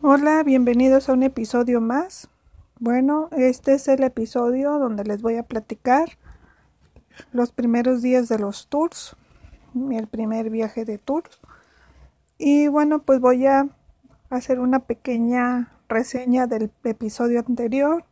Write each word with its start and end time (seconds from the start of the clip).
Hola, 0.00 0.44
bienvenidos 0.44 1.08
a 1.08 1.14
un 1.14 1.24
episodio 1.24 1.80
más. 1.80 2.28
Bueno, 2.78 3.28
este 3.32 3.74
es 3.74 3.88
el 3.88 4.04
episodio 4.04 4.78
donde 4.78 5.02
les 5.02 5.22
voy 5.22 5.34
a 5.34 5.42
platicar 5.42 6.10
los 7.32 7.50
primeros 7.50 8.00
días 8.00 8.28
de 8.28 8.38
los 8.38 8.68
tours, 8.68 9.16
el 9.74 10.06
primer 10.06 10.50
viaje 10.50 10.84
de 10.84 10.98
tours. 10.98 11.40
Y 12.38 12.68
bueno, 12.68 13.00
pues 13.00 13.18
voy 13.18 13.46
a 13.46 13.66
hacer 14.30 14.60
una 14.60 14.78
pequeña 14.78 15.72
reseña 15.88 16.46
del 16.46 16.70
episodio 16.84 17.40
anterior, 17.40 18.04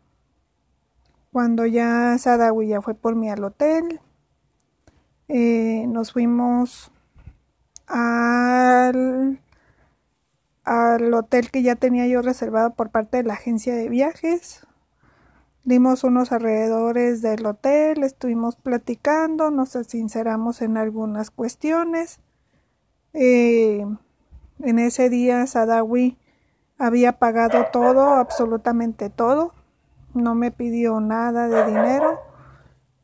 cuando 1.30 1.66
ya 1.66 2.18
Sadawi 2.18 2.66
ya 2.66 2.82
fue 2.82 2.95
por 2.95 3.14
mí 3.14 3.30
al 3.30 3.45
hotel. 3.45 4.00
Eh, 5.29 5.84
nos 5.87 6.12
fuimos 6.12 6.91
al 7.87 9.39
al 10.67 11.14
hotel 11.14 11.50
que 11.50 11.63
ya 11.63 11.77
tenía 11.77 12.07
yo 12.09 12.21
reservado 12.22 12.75
por 12.75 12.90
parte 12.90 13.18
de 13.18 13.22
la 13.22 13.35
agencia 13.35 13.75
de 13.75 13.89
viajes. 13.89 14.67
Dimos 15.63 16.04
unos 16.04 16.32
alrededores 16.32 17.23
del 17.23 17.46
hotel, 17.46 18.03
estuvimos 18.03 18.57
platicando, 18.57 19.50
nos 19.50 19.71
sinceramos 19.71 20.63
en 20.63 20.76
algunas 20.76 21.31
cuestiones. 21.31 22.21
Eh, 23.14 23.87
en 24.61 24.79
ese 24.79 25.09
día 25.09 25.46
Sadawi 25.46 26.18
había 26.79 27.18
pagado 27.18 27.67
todo, 27.73 28.14
absolutamente 28.14 29.09
todo. 29.09 29.54
No 30.14 30.35
me 30.35 30.51
pidió 30.51 31.01
nada 31.01 31.48
de 31.48 31.64
dinero. 31.67 32.19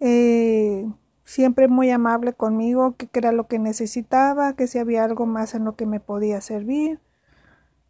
Eh, 0.01 0.91
siempre 1.25 1.69
muy 1.69 1.91
amable 1.91 2.33
conmigo, 2.33 2.97
que 2.97 3.09
era 3.13 3.31
lo 3.31 3.47
que 3.47 3.61
necesitaba, 3.61 4.55
que 4.55 4.67
si 4.67 4.79
había 4.79 5.05
algo 5.05 5.27
más 5.27 5.55
en 5.55 5.65
lo 5.65 5.77
que 5.77 5.87
me 5.87 6.01
podía 6.01 6.41
servir. 6.41 7.01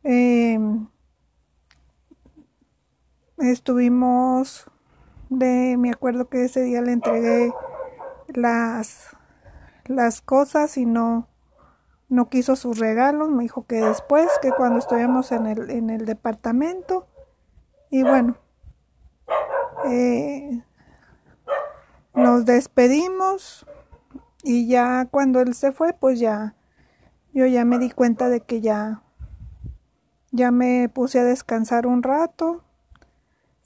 Em, 0.05 0.89
estuvimos 3.39 4.67
de, 5.31 5.77
me 5.79 5.91
acuerdo 5.91 6.29
que 6.29 6.45
ese 6.45 6.63
día 6.63 6.83
le 6.83 6.93
entregué 6.93 7.53
las, 8.29 9.17
las 9.87 10.21
cosas 10.21 10.77
y 10.77 10.87
no, 10.87 11.29
no 12.09 12.29
quiso 12.29 12.57
sus 12.57 12.79
regalos, 12.79 13.31
me 13.31 13.45
dijo 13.45 13.67
que 13.67 13.77
después, 13.77 14.29
que 14.41 14.51
cuando 14.51 14.79
estuvimos 14.79 15.31
en 15.33 15.47
el, 15.47 15.71
en 15.71 15.91
el 15.91 16.05
departamento, 16.05 17.07
y 17.91 18.03
bueno, 18.03 18.37
eh, 19.87 20.63
nos 22.15 22.45
despedimos 22.45 23.67
y 24.43 24.67
ya 24.67 25.07
cuando 25.11 25.41
él 25.41 25.55
se 25.55 25.73
fue, 25.73 25.93
pues 25.93 26.19
ya, 26.19 26.57
yo 27.33 27.47
ya 27.47 27.65
me 27.65 27.79
di 27.79 27.91
cuenta 27.91 28.29
de 28.29 28.41
que 28.41 28.61
ya 28.61 29.03
ya 30.33 30.51
me 30.51 30.89
puse 30.89 31.21
a 31.21 31.25
descansar 31.25 31.87
un 31.87 32.03
rato. 32.03 32.65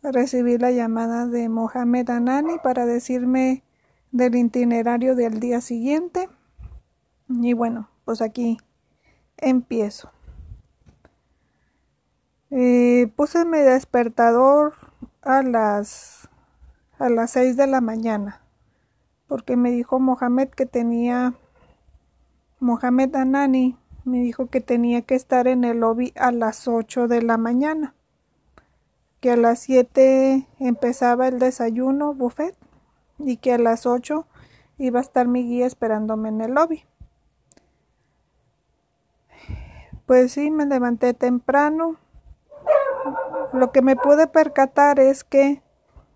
Recibí 0.03 0.59
la 0.59 0.70
llamada 0.70 1.27
de 1.27 1.48
Mohamed 1.48 2.11
Anani 2.11 2.59
para 2.62 2.84
decirme 2.84 3.64
del 4.12 4.36
itinerario 4.36 5.17
del 5.17 5.41
día 5.41 5.61
siguiente. 5.61 6.28
Y 7.28 7.55
bueno, 7.55 7.89
pues 8.05 8.20
aquí 8.20 8.59
empiezo. 9.39 10.12
Eh, 12.50 13.11
puse 13.17 13.44
mi 13.44 13.59
despertador 13.59 14.75
a 15.22 15.42
las 15.42 16.28
a 16.98 17.09
las 17.09 17.33
seis 17.33 17.56
de 17.56 17.67
la 17.67 17.81
mañana 17.81 18.47
porque 19.27 19.56
me 19.56 19.70
dijo 19.70 19.98
Mohamed 19.98 20.48
que 20.50 20.67
tenía 20.67 21.34
Mohamed 22.61 23.14
Anani 23.17 23.77
me 24.06 24.20
dijo 24.20 24.46
que 24.46 24.60
tenía 24.60 25.02
que 25.02 25.16
estar 25.16 25.48
en 25.48 25.64
el 25.64 25.80
lobby 25.80 26.12
a 26.16 26.30
las 26.30 26.68
8 26.68 27.08
de 27.08 27.22
la 27.22 27.36
mañana, 27.38 27.94
que 29.20 29.32
a 29.32 29.36
las 29.36 29.58
7 29.58 30.46
empezaba 30.60 31.26
el 31.26 31.40
desayuno 31.40 32.14
buffet 32.14 32.56
y 33.19 33.38
que 33.38 33.53
a 33.53 33.58
las 33.58 33.84
8 33.84 34.25
iba 34.78 35.00
a 35.00 35.03
estar 35.03 35.26
mi 35.26 35.42
guía 35.42 35.66
esperándome 35.66 36.28
en 36.28 36.41
el 36.41 36.53
lobby. 36.53 36.84
Pues 40.06 40.32
sí, 40.32 40.52
me 40.52 40.66
levanté 40.66 41.12
temprano. 41.12 41.97
Lo 43.52 43.72
que 43.72 43.82
me 43.82 43.97
pude 43.97 44.28
percatar 44.28 45.00
es 45.00 45.25
que 45.25 45.62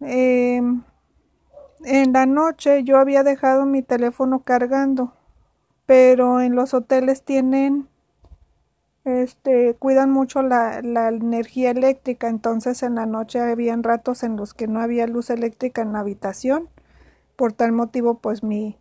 em, 0.01 0.85
en 1.85 2.13
la 2.13 2.27
noche 2.27 2.85
yo 2.85 2.99
había 2.99 3.25
dejado 3.25 3.67
mi 3.67 3.83
teléfono 3.83 4.45
cargando 4.45 5.13
pero 5.91 6.41
en 6.41 6.55
los 6.55 6.73
hoteles 6.73 7.25
tienen 7.25 7.89
este 9.05 9.75
cuidan 9.75 10.13
mucho 10.13 10.41
la, 10.41 10.83
la, 10.83 11.09
energía 11.09 11.73
eléctrica. 11.73 12.29
Entonces 12.29 12.85
en 12.85 12.95
la 12.95 13.07
noche 13.07 13.41
habían 13.41 13.83
ratos 13.83 14.23
en 14.23 14.37
los 14.37 14.55
que 14.55 14.69
no 14.69 14.79
había 14.79 15.09
luz 15.09 15.31
eléctrica 15.31 15.83
en 15.83 15.93
la 15.93 15.99
habitación. 15.99 16.69
Por 17.35 17.55
tal 17.55 17.73
motivo 17.73 18.21
pues 18.21 18.45
mi 18.45 18.79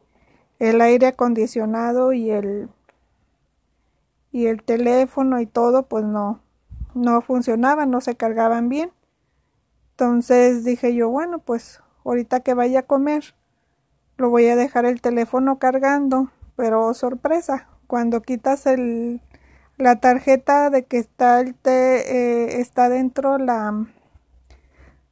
el 0.60 0.82
aire 0.82 1.08
acondicionado 1.08 2.14
y 2.14 2.30
el 2.30 2.70
y 4.32 4.46
el 4.46 4.62
teléfono 4.62 5.40
y 5.40 5.48
todo 5.48 5.88
pues 5.88 6.06
no 6.06 6.42
no 6.94 7.22
funcionaban 7.22 7.90
no 7.90 8.02
se 8.02 8.18
cargaban 8.18 8.70
bien. 8.70 8.92
Entonces 9.94 10.64
dije 10.64 10.94
yo 10.94 11.10
bueno 11.10 11.40
pues 11.40 11.82
ahorita 12.06 12.42
que 12.42 12.54
vaya 12.54 12.82
a 12.82 12.84
comer 12.84 13.34
lo 14.18 14.30
voy 14.30 14.46
a 14.46 14.56
dejar 14.56 14.86
el 14.86 15.02
teléfono 15.02 15.58
cargando 15.58 16.30
pero 16.60 16.94
sorpresa, 16.94 17.70
cuando 17.88 18.22
quitas 18.22 18.66
el, 18.66 19.22
la 19.78 20.02
tarjeta 20.02 20.70
de 20.70 20.84
que 20.84 20.98
está 20.98 21.40
el 21.40 21.56
eh, 21.64 22.60
está 22.60 22.90
dentro 22.90 23.38
la 23.38 23.88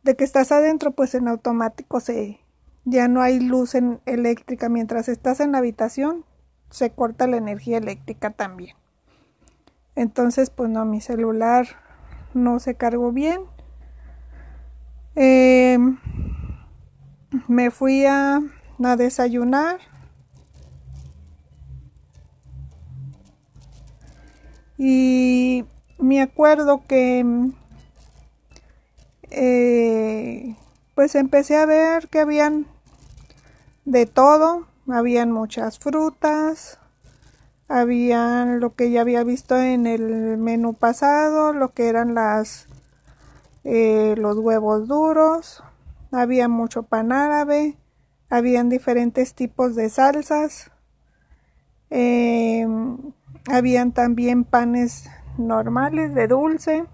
de 0.04 0.18
que 0.18 0.26
estás 0.26 0.52
adentro, 0.52 0.92
pues 0.92 1.16
en 1.16 1.30
automático 1.30 2.02
se 2.02 2.42
ya 2.84 3.08
no 3.08 3.22
hay 3.22 3.40
luz 3.40 3.76
en, 3.76 4.02
eléctrica 4.06 4.68
mientras 4.68 5.08
estás 5.08 5.40
en 5.40 5.54
la 5.54 5.60
habitación, 5.60 6.26
se 6.70 6.90
corta 6.90 7.28
la 7.28 7.38
energía 7.38 7.78
eléctrica 7.78 8.32
también. 8.32 8.76
Entonces, 9.96 10.50
pues 10.50 10.70
no, 10.70 10.84
mi 10.84 11.00
celular 11.00 11.66
no 12.34 12.60
se 12.60 12.76
cargó 12.76 13.14
bien. 13.14 13.40
Em, 15.16 15.98
me 17.48 17.72
fui 17.72 18.06
a, 18.06 18.42
a 18.84 18.96
desayunar 18.98 19.80
Y 24.78 25.66
me 25.98 26.22
acuerdo 26.22 26.84
que 26.88 27.26
eh, 29.30 30.56
pues 30.96 31.16
empecé 31.16 31.58
a 31.58 31.66
ver 31.66 32.08
que 32.08 32.20
habían 32.20 32.68
de 33.86 34.06
todo, 34.06 34.68
habían 34.88 35.32
muchas 35.32 35.80
frutas, 35.80 36.80
habían 37.68 38.60
lo 38.60 38.76
que 38.76 38.92
ya 38.92 39.02
había 39.02 39.24
visto 39.24 39.58
en 39.58 39.88
el 39.88 40.38
menú 40.38 40.74
pasado, 40.74 41.54
lo 41.54 41.70
que 41.70 41.88
eran 41.88 42.14
las 42.14 42.68
eh, 43.64 44.16
los 44.18 44.38
huevos 44.38 44.88
duros, 44.88 45.62
había 46.12 46.48
mucho 46.48 46.84
pan 46.84 47.12
árabe, 47.12 47.78
habían 48.30 48.70
diferentes 48.70 49.34
tipos 49.34 49.76
de 49.76 49.90
salsas, 49.90 50.72
eh, 51.90 52.66
habían 53.48 53.92
también 53.92 54.44
panes 54.44 55.10
normales 55.38 56.14
de 56.14 56.28
dulce, 56.28 56.86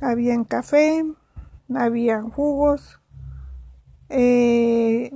habían 0.00 0.44
café, 0.44 1.04
habían 1.74 2.30
jugos. 2.30 3.00
Eh, 4.08 5.10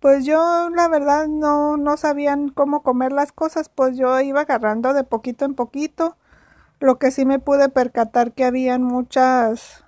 pues 0.00 0.24
yo 0.24 0.68
la 0.70 0.88
verdad 0.88 1.28
no, 1.28 1.76
no 1.76 1.96
sabían 1.96 2.48
cómo 2.50 2.82
comer 2.82 3.12
las 3.12 3.32
cosas, 3.32 3.68
pues 3.68 3.96
yo 3.96 4.20
iba 4.20 4.42
agarrando 4.42 4.92
de 4.92 5.04
poquito 5.04 5.44
en 5.44 5.54
poquito. 5.54 6.16
Lo 6.80 6.98
que 6.98 7.10
sí 7.10 7.24
me 7.24 7.38
pude 7.38 7.68
percatar 7.68 8.32
que 8.32 8.44
habían 8.44 8.82
muchas, 8.82 9.84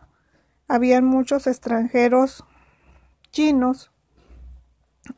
habían 0.69 1.05
muchos 1.05 1.47
extranjeros 1.47 2.45
chinos. 3.31 3.91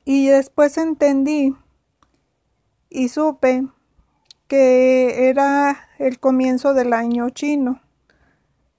Y 0.04 0.28
después 0.28 0.76
entendí 0.76 1.56
y 2.90 3.08
supe 3.08 3.68
que 4.48 5.28
era 5.28 5.88
el 5.98 6.18
comienzo 6.18 6.74
del 6.74 6.94
año 6.94 7.28
chino 7.30 7.80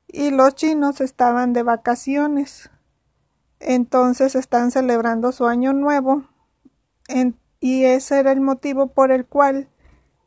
y 0.08 0.32
los 0.32 0.56
chinos 0.56 1.00
estaban 1.00 1.54
de 1.54 1.64
vacaciones. 1.64 2.72
Entonces 3.60 4.36
están 4.36 4.72
celebrando 4.72 5.32
su 5.32 5.46
año 5.46 5.74
nuevo 5.74 6.24
y 7.60 7.84
ese 7.86 8.20
era 8.20 8.32
el 8.32 8.42
motivo 8.42 8.88
por 8.88 9.12
el 9.12 9.26
cual 9.26 9.70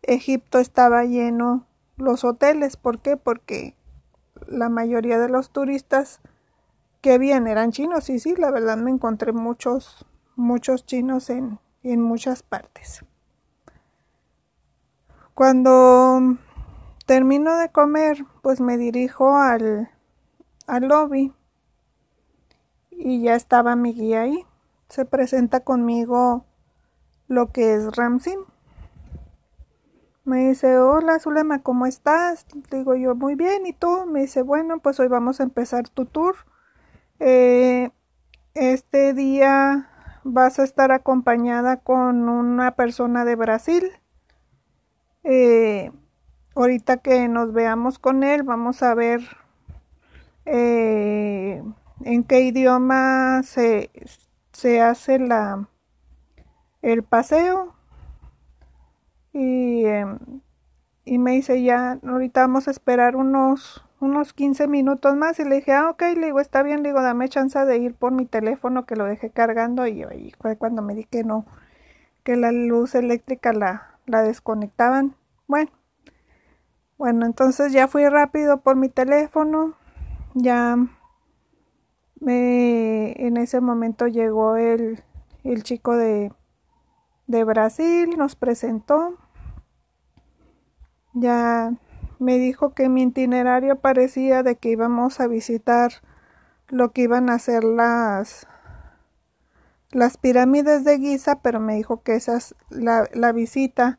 Egipto 0.02 0.58
estaba 0.58 1.04
lleno 1.04 1.66
los 1.96 2.24
hoteles. 2.24 2.76
¿Por 2.76 3.00
qué? 3.00 3.16
Porque 3.16 3.74
la 4.46 4.68
mayoría 4.68 5.18
de 5.18 5.28
los 5.28 5.50
turistas 5.50 6.20
que 7.00 7.12
habían 7.12 7.48
eran 7.48 7.72
chinos 7.72 8.08
y 8.10 8.20
sí, 8.20 8.34
la 8.36 8.50
verdad 8.50 8.76
me 8.76 8.90
encontré 8.90 9.32
muchos, 9.32 10.06
muchos 10.36 10.86
chinos 10.86 11.30
en, 11.30 11.58
en 11.82 12.00
muchas 12.00 12.44
partes. 12.44 13.04
Cuando 15.42 16.36
termino 17.04 17.56
de 17.56 17.68
comer, 17.68 18.24
pues 18.42 18.60
me 18.60 18.78
dirijo 18.78 19.36
al, 19.36 19.90
al 20.68 20.86
lobby 20.86 21.32
y 22.92 23.22
ya 23.22 23.34
estaba 23.34 23.74
mi 23.74 23.92
guía 23.92 24.20
ahí. 24.20 24.46
Se 24.88 25.04
presenta 25.04 25.58
conmigo 25.58 26.44
lo 27.26 27.50
que 27.50 27.74
es 27.74 27.96
Ramsin. 27.96 28.38
Me 30.24 30.50
dice, 30.50 30.78
hola 30.78 31.18
Zulema, 31.18 31.60
¿cómo 31.60 31.86
estás? 31.86 32.46
Digo 32.70 32.94
yo, 32.94 33.16
muy 33.16 33.34
bien, 33.34 33.66
¿y 33.66 33.72
tú? 33.72 34.06
Me 34.06 34.20
dice, 34.20 34.42
bueno, 34.42 34.78
pues 34.78 35.00
hoy 35.00 35.08
vamos 35.08 35.40
a 35.40 35.42
empezar 35.42 35.88
tu 35.88 36.04
tour. 36.06 36.36
Eh, 37.18 37.90
este 38.54 39.12
día 39.12 39.90
vas 40.22 40.60
a 40.60 40.62
estar 40.62 40.92
acompañada 40.92 41.78
con 41.78 42.28
una 42.28 42.76
persona 42.76 43.24
de 43.24 43.34
Brasil. 43.34 43.90
Eh, 45.24 45.90
ahorita 46.54 46.98
que 46.98 47.28
nos 47.28 47.52
veamos 47.52 47.98
con 47.98 48.24
él, 48.24 48.42
vamos 48.42 48.82
a 48.82 48.94
ver 48.94 49.20
eh, 50.46 51.62
en 52.04 52.24
qué 52.24 52.40
idioma 52.40 53.42
se, 53.44 53.90
se 54.52 54.80
hace 54.80 55.18
la 55.18 55.68
el 56.82 57.02
paseo. 57.02 57.74
Y, 59.32 59.86
em, 59.86 60.18
y 61.04 61.18
me 61.18 61.32
dice 61.32 61.62
ya 61.62 61.98
ahorita 62.06 62.42
vamos 62.42 62.68
a 62.68 62.70
esperar 62.70 63.16
unos 63.16 63.84
unos 64.00 64.32
15 64.34 64.68
minutos 64.68 65.16
más 65.16 65.38
y 65.40 65.44
le 65.44 65.56
dije 65.56 65.72
ah 65.72 65.90
ok 65.90 66.02
le 66.16 66.26
digo 66.26 66.40
está 66.40 66.62
bien 66.62 66.82
le 66.82 66.90
digo 66.90 67.02
dame 67.02 67.28
chance 67.28 67.58
de 67.64 67.78
ir 67.78 67.94
por 67.94 68.12
mi 68.12 68.26
teléfono 68.26 68.84
que 68.86 68.96
lo 68.96 69.04
dejé 69.06 69.30
cargando 69.30 69.86
y, 69.86 70.02
y 70.02 70.32
fue 70.40 70.56
cuando 70.56 70.82
me 70.82 70.94
di 70.94 71.04
que 71.04 71.24
no 71.24 71.46
que 72.24 72.36
la 72.36 72.52
luz 72.52 72.94
eléctrica 72.94 73.52
la, 73.52 73.91
la 74.06 74.22
desconectaban. 74.22 75.16
Bueno 75.46 75.70
bueno 76.98 77.26
entonces 77.26 77.72
ya 77.72 77.88
fui 77.88 78.08
rápido 78.08 78.60
por 78.60 78.76
mi 78.76 78.88
teléfono 78.88 79.74
ya 80.34 80.76
en 82.26 83.36
ese 83.36 83.60
momento 83.60 84.06
llegó 84.06 84.56
el, 84.56 85.02
el 85.44 85.62
chico 85.62 85.96
de, 85.96 86.32
de 87.26 87.44
Brasil, 87.44 88.10
nos 88.16 88.36
presentó, 88.36 89.16
ya 91.12 91.72
me 92.18 92.38
dijo 92.38 92.74
que 92.74 92.88
mi 92.88 93.02
itinerario 93.02 93.80
parecía 93.80 94.42
de 94.42 94.56
que 94.56 94.70
íbamos 94.70 95.20
a 95.20 95.26
visitar 95.26 95.92
lo 96.68 96.92
que 96.92 97.02
iban 97.02 97.28
a 97.28 97.38
ser 97.38 97.64
las 97.64 98.46
las 99.92 100.16
pirámides 100.16 100.84
de 100.84 100.98
Giza, 100.98 101.40
pero 101.42 101.60
me 101.60 101.76
dijo 101.76 102.02
que 102.02 102.14
esas 102.14 102.54
la, 102.70 103.08
la 103.12 103.32
visita 103.32 103.98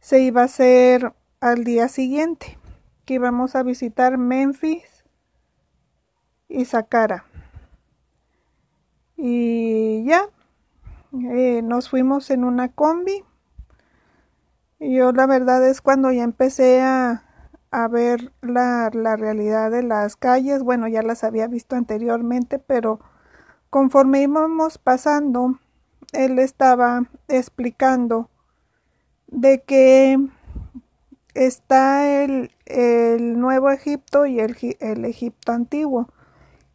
se 0.00 0.20
iba 0.20 0.42
a 0.42 0.46
hacer 0.46 1.14
al 1.40 1.64
día 1.64 1.88
siguiente, 1.88 2.58
que 3.04 3.14
íbamos 3.14 3.54
a 3.54 3.62
visitar 3.62 4.18
Memphis 4.18 5.04
y 6.48 6.64
Saqqara. 6.64 7.24
Y 9.16 10.04
ya 10.04 10.28
eh, 11.12 11.62
nos 11.62 11.88
fuimos 11.88 12.30
en 12.30 12.44
una 12.44 12.68
combi. 12.68 13.24
Yo 14.78 15.12
la 15.12 15.26
verdad 15.26 15.66
es 15.66 15.80
cuando 15.80 16.12
ya 16.12 16.22
empecé 16.22 16.82
a, 16.82 17.24
a 17.70 17.88
ver 17.88 18.32
la, 18.42 18.90
la, 18.92 19.16
realidad 19.16 19.70
de 19.70 19.82
las 19.82 20.16
calles 20.16 20.62
bueno 20.62 20.86
ya 20.88 21.02
las 21.02 21.24
había 21.24 21.48
visto 21.48 21.76
anteriormente 21.76 22.58
pero 22.58 23.00
conforme 23.70 24.22
íbamos 24.22 24.78
pasando 24.78 25.58
él 26.12 26.38
estaba 26.38 27.02
explicando 27.28 28.30
de 29.26 29.62
que 29.62 30.18
está 31.34 32.22
el, 32.22 32.50
el 32.64 33.38
Nuevo 33.38 33.70
Egipto 33.70 34.26
y 34.26 34.40
el, 34.40 34.56
el 34.80 35.04
Egipto 35.04 35.52
antiguo 35.52 36.08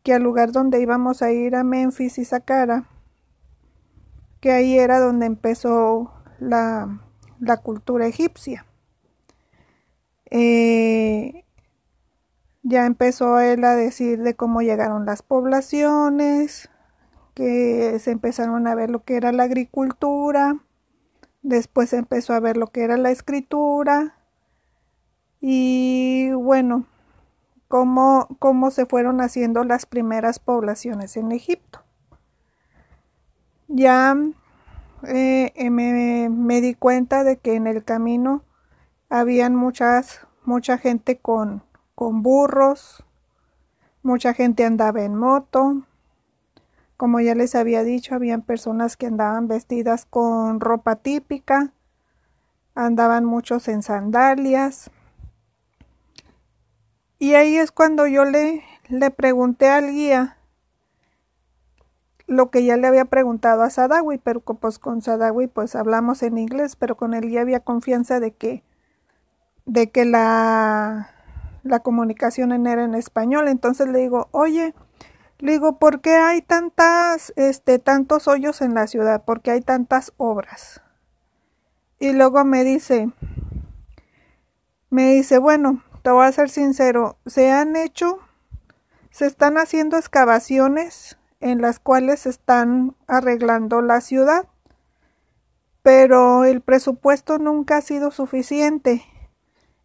que 0.03 0.13
al 0.13 0.23
lugar 0.23 0.51
donde 0.51 0.81
íbamos 0.81 1.21
a 1.21 1.31
ir 1.31 1.55
a 1.55 1.63
Memphis 1.63 2.17
y 2.17 2.25
Saqqara, 2.25 2.85
que 4.39 4.51
ahí 4.51 4.79
era 4.79 4.99
donde 4.99 5.27
empezó 5.27 6.11
la, 6.39 7.01
la 7.39 7.57
cultura 7.57 8.07
egipcia. 8.07 8.65
Eh, 10.31 11.45
ya 12.63 12.85
empezó 12.85 13.39
él 13.39 13.63
a 13.63 13.75
decir 13.75 14.23
de 14.23 14.35
cómo 14.35 14.61
llegaron 14.61 15.05
las 15.05 15.21
poblaciones, 15.21 16.69
que 17.33 17.97
se 17.99 18.11
empezaron 18.11 18.67
a 18.67 18.75
ver 18.75 18.89
lo 18.89 19.03
que 19.03 19.15
era 19.15 19.31
la 19.31 19.43
agricultura, 19.43 20.59
después 21.41 21.93
empezó 21.93 22.33
a 22.33 22.39
ver 22.39 22.57
lo 22.57 22.67
que 22.67 22.83
era 22.83 22.97
la 22.97 23.11
escritura 23.11 24.15
y 25.39 26.31
bueno, 26.33 26.85
cómo, 27.67 28.27
cómo 28.39 28.69
se 28.69 28.85
fueron 28.85 29.21
haciendo 29.21 29.63
las 29.63 29.85
primeras 29.85 30.39
poblaciones 30.39 31.17
en 31.17 31.31
Egipto. 31.31 31.81
Ya 33.67 34.15
eh, 35.07 35.69
me, 35.71 36.29
me, 36.29 36.61
di 36.61 36.75
cuenta 36.75 37.23
de 37.23 37.37
que 37.37 37.55
en 37.55 37.65
el 37.65 37.83
camino 37.83 38.43
habían 39.09 39.55
muchas, 39.55 40.27
mucha 40.43 40.77
gente 40.77 41.17
con, 41.17 41.63
con 41.95 42.21
burros, 42.21 43.05
mucha 44.03 44.33
gente 44.33 44.65
andaba 44.65 45.03
en 45.03 45.15
moto, 45.15 45.83
como 47.01 47.19
ya 47.19 47.33
les 47.33 47.55
había 47.55 47.83
dicho, 47.83 48.13
habían 48.13 48.43
personas 48.43 48.95
que 48.95 49.07
andaban 49.07 49.47
vestidas 49.47 50.05
con 50.05 50.59
ropa 50.59 50.97
típica, 50.97 51.73
andaban 52.75 53.25
muchos 53.25 53.67
en 53.69 53.81
sandalias, 53.81 54.91
y 57.17 57.33
ahí 57.33 57.57
es 57.57 57.71
cuando 57.71 58.05
yo 58.05 58.23
le, 58.23 58.63
le 58.87 59.09
pregunté 59.09 59.67
al 59.67 59.89
guía 59.89 60.37
lo 62.27 62.51
que 62.51 62.65
ya 62.65 62.77
le 62.77 62.85
había 62.85 63.05
preguntado 63.05 63.63
a 63.63 63.71
Sadawi, 63.71 64.19
pero 64.19 64.41
pues 64.41 64.77
con 64.77 65.01
Sadawi 65.01 65.47
pues 65.47 65.75
hablamos 65.75 66.21
en 66.21 66.37
inglés, 66.37 66.75
pero 66.75 66.97
con 66.97 67.15
él 67.15 67.31
ya 67.31 67.41
había 67.41 67.61
confianza 67.61 68.19
de 68.19 68.33
que 68.33 68.63
de 69.65 69.89
que 69.89 70.05
la 70.05 71.09
la 71.63 71.79
comunicación 71.79 72.51
era 72.67 72.83
en 72.83 72.93
español, 72.93 73.47
entonces 73.47 73.87
le 73.87 73.97
digo, 73.97 74.27
"Oye, 74.29 74.75
le 75.41 75.53
digo, 75.53 75.77
¿por 75.79 76.01
qué 76.01 76.15
hay 76.15 76.41
tantas 76.41 77.33
este 77.35 77.79
tantos 77.79 78.27
hoyos 78.27 78.61
en 78.61 78.73
la 78.73 78.87
ciudad? 78.87 79.23
¿Por 79.25 79.41
qué 79.41 79.51
hay 79.51 79.61
tantas 79.61 80.13
obras?" 80.17 80.81
Y 81.99 82.13
luego 82.13 82.43
me 82.45 82.63
dice 82.63 83.11
me 84.89 85.13
dice, 85.13 85.37
"Bueno, 85.37 85.83
te 86.03 86.11
voy 86.11 86.25
a 86.25 86.31
ser 86.31 86.49
sincero, 86.49 87.17
se 87.25 87.51
han 87.51 87.75
hecho, 87.75 88.19
se 89.09 89.25
están 89.25 89.57
haciendo 89.57 89.97
excavaciones 89.97 91.17
en 91.39 91.61
las 91.61 91.79
cuales 91.79 92.21
se 92.21 92.29
están 92.29 92.95
arreglando 93.07 93.81
la 93.81 94.01
ciudad, 94.01 94.47
pero 95.81 96.45
el 96.45 96.61
presupuesto 96.61 97.37
nunca 97.37 97.77
ha 97.77 97.81
sido 97.81 98.11
suficiente. 98.11 99.03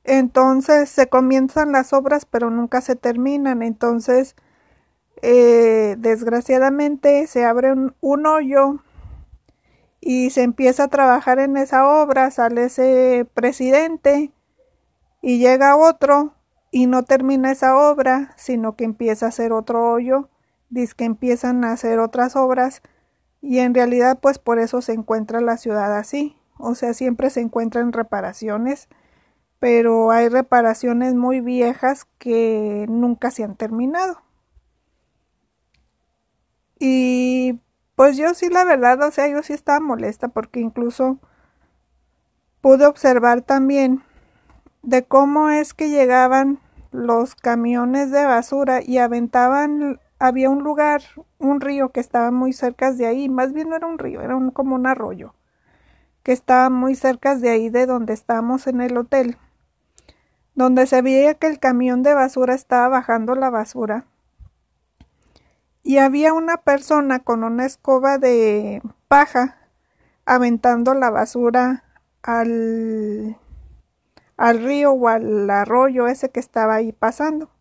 Entonces 0.04 0.88
se 0.88 1.08
comienzan 1.08 1.72
las 1.72 1.92
obras, 1.92 2.26
pero 2.26 2.50
nunca 2.50 2.80
se 2.80 2.94
terminan. 2.96 3.62
Entonces, 3.62 4.36
eh, 5.22 5.96
desgraciadamente, 5.98 7.26
se 7.26 7.44
abre 7.44 7.72
un, 7.72 7.94
un 8.00 8.26
hoyo 8.26 8.80
y 10.00 10.30
se 10.30 10.42
empieza 10.42 10.84
a 10.84 10.88
trabajar 10.88 11.38
en 11.38 11.56
esa 11.56 11.88
obra, 11.88 12.30
sale 12.30 12.64
ese 12.64 13.26
presidente 13.34 14.32
y 15.20 15.38
llega 15.38 15.76
otro 15.76 16.34
y 16.70 16.86
no 16.86 17.02
termina 17.04 17.50
esa 17.50 17.76
obra, 17.76 18.34
sino 18.36 18.76
que 18.76 18.84
empieza 18.84 19.26
a 19.26 19.30
hacer 19.30 19.52
otro 19.52 19.90
hoyo, 19.90 20.28
dice 20.68 20.94
que 20.96 21.04
empiezan 21.04 21.64
a 21.64 21.72
hacer 21.72 21.98
otras 21.98 22.36
obras 22.36 22.82
y 23.40 23.58
en 23.58 23.74
realidad 23.74 24.18
pues 24.20 24.38
por 24.38 24.58
eso 24.58 24.82
se 24.82 24.92
encuentra 24.92 25.40
la 25.40 25.56
ciudad 25.56 25.96
así, 25.96 26.36
o 26.58 26.74
sea, 26.74 26.94
siempre 26.94 27.30
se 27.30 27.40
encuentran 27.40 27.92
reparaciones, 27.92 28.88
pero 29.58 30.10
hay 30.10 30.28
reparaciones 30.28 31.14
muy 31.14 31.40
viejas 31.40 32.06
que 32.18 32.86
nunca 32.88 33.30
se 33.30 33.42
han 33.42 33.56
terminado. 33.56 34.25
Y 36.78 37.60
pues 37.94 38.16
yo 38.16 38.34
sí 38.34 38.48
la 38.48 38.64
verdad, 38.64 39.02
o 39.02 39.10
sea, 39.10 39.28
yo 39.28 39.42
sí 39.42 39.52
estaba 39.52 39.80
molesta 39.80 40.28
porque 40.28 40.60
incluso 40.60 41.18
pude 42.60 42.86
observar 42.86 43.42
también 43.42 44.02
de 44.82 45.04
cómo 45.04 45.50
es 45.50 45.74
que 45.74 45.88
llegaban 45.88 46.60
los 46.92 47.34
camiones 47.34 48.10
de 48.10 48.24
basura 48.24 48.80
y 48.82 48.98
aventaban 48.98 50.00
había 50.18 50.50
un 50.50 50.62
lugar, 50.62 51.02
un 51.38 51.60
río 51.60 51.90
que 51.90 52.00
estaba 52.00 52.30
muy 52.30 52.52
cerca 52.52 52.92
de 52.92 53.06
ahí, 53.06 53.28
más 53.28 53.52
bien 53.52 53.68
no 53.68 53.76
era 53.76 53.86
un 53.86 53.98
río, 53.98 54.22
era 54.22 54.36
un, 54.36 54.50
como 54.50 54.74
un 54.74 54.86
arroyo, 54.86 55.34
que 56.22 56.32
estaba 56.32 56.70
muy 56.70 56.94
cerca 56.94 57.36
de 57.36 57.50
ahí 57.50 57.68
de 57.68 57.86
donde 57.86 58.14
estábamos 58.14 58.66
en 58.66 58.80
el 58.80 58.96
hotel, 58.96 59.36
donde 60.54 60.86
se 60.86 61.02
veía 61.02 61.34
que 61.34 61.46
el 61.46 61.58
camión 61.58 62.02
de 62.02 62.14
basura 62.14 62.54
estaba 62.54 62.88
bajando 62.88 63.34
la 63.34 63.50
basura. 63.50 64.06
Y 65.86 65.98
había 65.98 66.32
una 66.32 66.56
persona 66.56 67.20
con 67.20 67.44
una 67.44 67.64
escoba 67.64 68.18
de 68.18 68.82
paja 69.06 69.56
aventando 70.24 70.94
la 70.94 71.10
basura 71.10 71.84
al 72.24 73.38
al 74.36 74.64
río 74.64 74.90
o 74.90 75.06
al 75.06 75.48
arroyo 75.48 76.08
ese 76.08 76.30
que 76.30 76.40
estaba 76.40 76.74
ahí 76.74 76.90
pasando. 76.90 77.52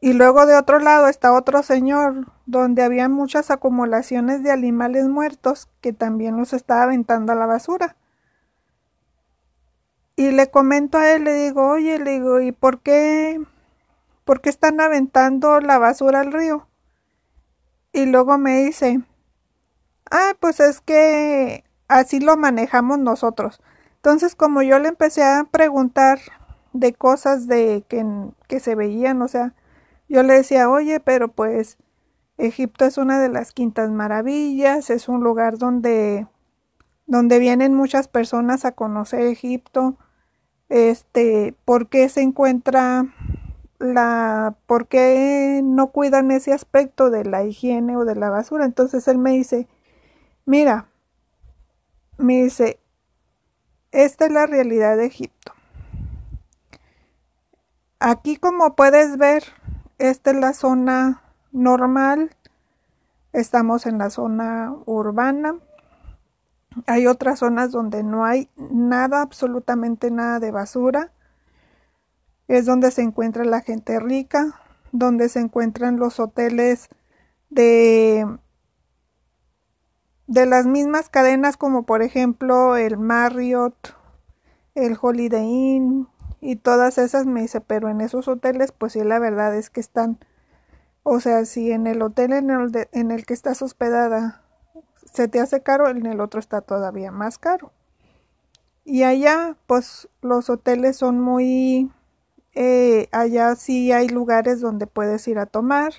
Y 0.00 0.12
luego 0.12 0.46
de 0.46 0.54
otro 0.54 0.78
lado 0.78 1.08
está 1.08 1.32
otro 1.32 1.64
señor 1.64 2.28
donde 2.46 2.84
había 2.84 3.08
muchas 3.08 3.50
acumulaciones 3.50 4.44
de 4.44 4.52
animales 4.52 5.08
muertos 5.08 5.68
que 5.80 5.92
también 5.92 6.36
los 6.36 6.52
estaba 6.52 6.84
aventando 6.84 7.32
a 7.32 7.34
la 7.34 7.46
basura. 7.46 7.96
Y 10.14 10.30
le 10.30 10.48
comento 10.48 10.96
a 10.96 11.10
él, 11.10 11.24
le 11.24 11.34
digo, 11.34 11.70
oye, 11.70 11.98
le 11.98 12.12
digo, 12.12 12.40
¿y 12.40 12.52
por 12.52 12.82
qué, 12.82 13.40
por 14.24 14.40
qué 14.40 14.50
están 14.50 14.80
aventando 14.80 15.60
la 15.60 15.78
basura 15.78 16.20
al 16.20 16.32
río? 16.32 16.68
Y 17.92 18.06
luego 18.06 18.38
me 18.38 18.64
dice, 18.64 19.02
ah, 20.10 20.34
pues 20.40 20.60
es 20.60 20.80
que 20.80 21.64
así 21.88 22.20
lo 22.20 22.36
manejamos 22.36 22.98
nosotros. 22.98 23.60
Entonces, 23.96 24.34
como 24.34 24.62
yo 24.62 24.78
le 24.78 24.88
empecé 24.88 25.22
a 25.22 25.44
preguntar 25.50 26.20
de 26.72 26.92
cosas 26.94 27.46
de 27.46 27.84
que, 27.88 28.04
que 28.48 28.60
se 28.60 28.74
veían, 28.74 29.20
o 29.22 29.28
sea, 29.28 29.54
yo 30.08 30.22
le 30.22 30.34
decía, 30.34 30.68
oye, 30.68 31.00
pero 31.00 31.28
pues 31.28 31.78
Egipto 32.38 32.84
es 32.84 32.98
una 32.98 33.20
de 33.20 33.28
las 33.28 33.52
quintas 33.52 33.90
maravillas, 33.90 34.90
es 34.90 35.08
un 35.08 35.22
lugar 35.22 35.58
donde, 35.58 36.26
donde 37.06 37.38
vienen 37.38 37.74
muchas 37.74 38.08
personas 38.08 38.64
a 38.64 38.72
conocer 38.72 39.20
Egipto. 39.22 39.96
Este, 40.68 41.54
¿por 41.64 41.88
qué 41.88 42.08
se 42.08 42.22
encuentra 42.22 43.06
la, 43.82 44.54
por 44.66 44.86
qué 44.86 45.60
no 45.62 45.88
cuidan 45.88 46.30
ese 46.30 46.52
aspecto 46.52 47.10
de 47.10 47.24
la 47.24 47.44
higiene 47.44 47.96
o 47.96 48.04
de 48.04 48.14
la 48.14 48.30
basura? 48.30 48.64
Entonces 48.64 49.06
él 49.08 49.18
me 49.18 49.32
dice, 49.32 49.68
mira, 50.46 50.86
me 52.16 52.44
dice, 52.44 52.78
esta 53.90 54.26
es 54.26 54.32
la 54.32 54.46
realidad 54.46 54.96
de 54.96 55.06
Egipto. 55.06 55.52
Aquí 58.00 58.36
como 58.36 58.74
puedes 58.74 59.16
ver, 59.16 59.44
esta 59.98 60.30
es 60.30 60.36
la 60.36 60.52
zona 60.54 61.22
normal. 61.52 62.34
Estamos 63.32 63.86
en 63.86 63.98
la 63.98 64.10
zona 64.10 64.74
urbana. 64.86 65.56
Hay 66.86 67.06
otras 67.06 67.38
zonas 67.38 67.70
donde 67.70 68.02
no 68.02 68.24
hay 68.24 68.48
nada, 68.56 69.22
absolutamente 69.22 70.10
nada 70.10 70.40
de 70.40 70.50
basura. 70.50 71.12
Es 72.52 72.66
donde 72.66 72.90
se 72.90 73.00
encuentra 73.00 73.46
la 73.46 73.62
gente 73.62 73.98
rica, 73.98 74.60
donde 74.92 75.30
se 75.30 75.40
encuentran 75.40 75.98
los 75.98 76.20
hoteles 76.20 76.90
de 77.48 78.26
de 80.26 80.44
las 80.44 80.66
mismas 80.66 81.08
cadenas 81.08 81.56
como 81.56 81.84
por 81.84 82.02
ejemplo 82.02 82.76
el 82.76 82.98
Marriott, 82.98 83.96
el 84.74 84.98
Holiday 85.00 85.46
Inn 85.46 86.08
y 86.42 86.56
todas 86.56 86.98
esas 86.98 87.24
me 87.24 87.40
dice, 87.40 87.62
pero 87.62 87.88
en 87.88 88.02
esos 88.02 88.28
hoteles 88.28 88.70
pues 88.70 88.92
sí 88.92 89.02
la 89.02 89.18
verdad 89.18 89.56
es 89.56 89.70
que 89.70 89.80
están, 89.80 90.18
o 91.04 91.20
sea, 91.20 91.46
si 91.46 91.72
en 91.72 91.86
el 91.86 92.02
hotel 92.02 92.34
en 92.34 92.50
el, 92.50 92.86
en 92.92 93.12
el 93.12 93.24
que 93.24 93.32
estás 93.32 93.62
hospedada 93.62 94.42
se 95.10 95.26
te 95.26 95.40
hace 95.40 95.62
caro, 95.62 95.88
en 95.88 96.04
el 96.04 96.20
otro 96.20 96.38
está 96.38 96.60
todavía 96.60 97.12
más 97.12 97.38
caro. 97.38 97.72
Y 98.84 99.04
allá 99.04 99.56
pues 99.66 100.10
los 100.20 100.50
hoteles 100.50 100.98
son 100.98 101.18
muy, 101.18 101.90
eh, 102.54 103.08
allá 103.12 103.54
sí 103.56 103.92
hay 103.92 104.08
lugares 104.08 104.60
donde 104.60 104.86
puedes 104.86 105.26
ir 105.28 105.38
a 105.38 105.46
tomar, 105.46 105.94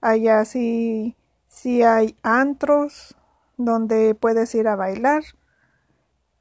allá 0.00 0.44
sí, 0.44 1.16
sí 1.48 1.82
hay 1.82 2.16
antros, 2.22 3.16
donde 3.56 4.14
puedes 4.14 4.54
ir 4.54 4.68
a 4.68 4.76
bailar. 4.76 5.22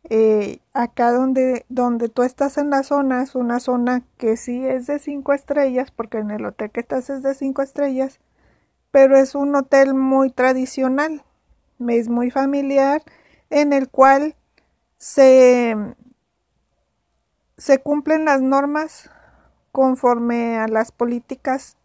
Eh, 0.09 0.59
acá 0.73 1.11
donde, 1.11 1.65
donde 1.67 2.07
tú 2.07 2.23
estás 2.23 2.57
en 2.57 2.69
la 2.69 2.83
zona 2.83 3.23
es 3.23 3.35
una 3.35 3.59
zona 3.59 4.03
que 4.17 4.37
sí 4.37 4.65
es 4.65 4.87
de 4.87 4.99
cinco 4.99 5.33
estrellas, 5.33 5.91
porque 5.91 6.19
en 6.19 6.31
el 6.31 6.45
hotel 6.45 6.71
que 6.71 6.79
estás 6.79 7.09
es 7.09 7.23
de 7.23 7.35
cinco 7.35 7.61
estrellas, 7.61 8.19
pero 8.91 9.17
es 9.17 9.35
un 9.35 9.55
hotel 9.55 9.93
muy 9.93 10.31
tradicional, 10.31 11.23
es 11.87 12.09
muy 12.09 12.31
familiar, 12.31 13.03
en 13.49 13.73
el 13.73 13.89
cual 13.89 14.35
se, 14.97 15.75
se 17.57 17.79
cumplen 17.79 18.25
las 18.25 18.41
normas 18.41 19.09
conforme 19.77 20.57
a 20.57 20.67
las 20.67 20.91
políticas 20.91 21.77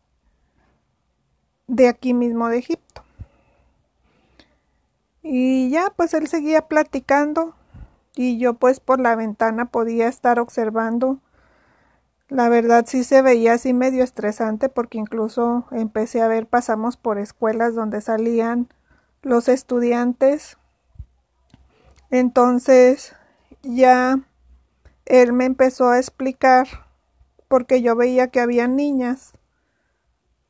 de 1.67 1.89
aquí 1.89 2.15
mismo 2.15 2.49
de 2.49 2.57
Egipto. 2.57 3.03
Y 5.23 5.69
ya 5.69 5.93
pues 5.95 6.15
él 6.15 6.27
seguía 6.27 6.63
platicando 6.69 7.55
y 8.17 8.39
yo 8.39 8.55
pues 8.55 8.81
por 8.81 8.99
la 8.99 9.15
ventana 9.15 9.67
podía 9.67 10.09
estar 10.09 10.41
observando. 10.41 11.19
La 12.31 12.49
verdad 12.49 12.87
sí 12.89 13.05
se 13.05 13.21
veía 13.21 13.53
así 13.53 13.75
medio 13.75 14.05
estresante 14.05 14.71
porque 14.71 14.97
incluso 14.97 15.67
empecé 15.71 16.23
a 16.23 16.29
ver, 16.29 16.47
pasamos 16.47 16.97
por 16.97 17.19
escuelas 17.19 17.75
donde 17.75 18.01
salían 18.01 18.69
los 19.21 19.49
estudiantes. 19.49 20.57
Entonces 22.09 23.15
ya 23.61 24.19
él 25.05 25.35
me 25.35 25.45
empezó 25.45 25.91
a 25.91 25.99
explicar 25.99 26.69
porque 27.53 27.83
yo 27.83 27.95
veía 27.95 28.29
que 28.29 28.41
había 28.41 28.67
niñas 28.67 29.35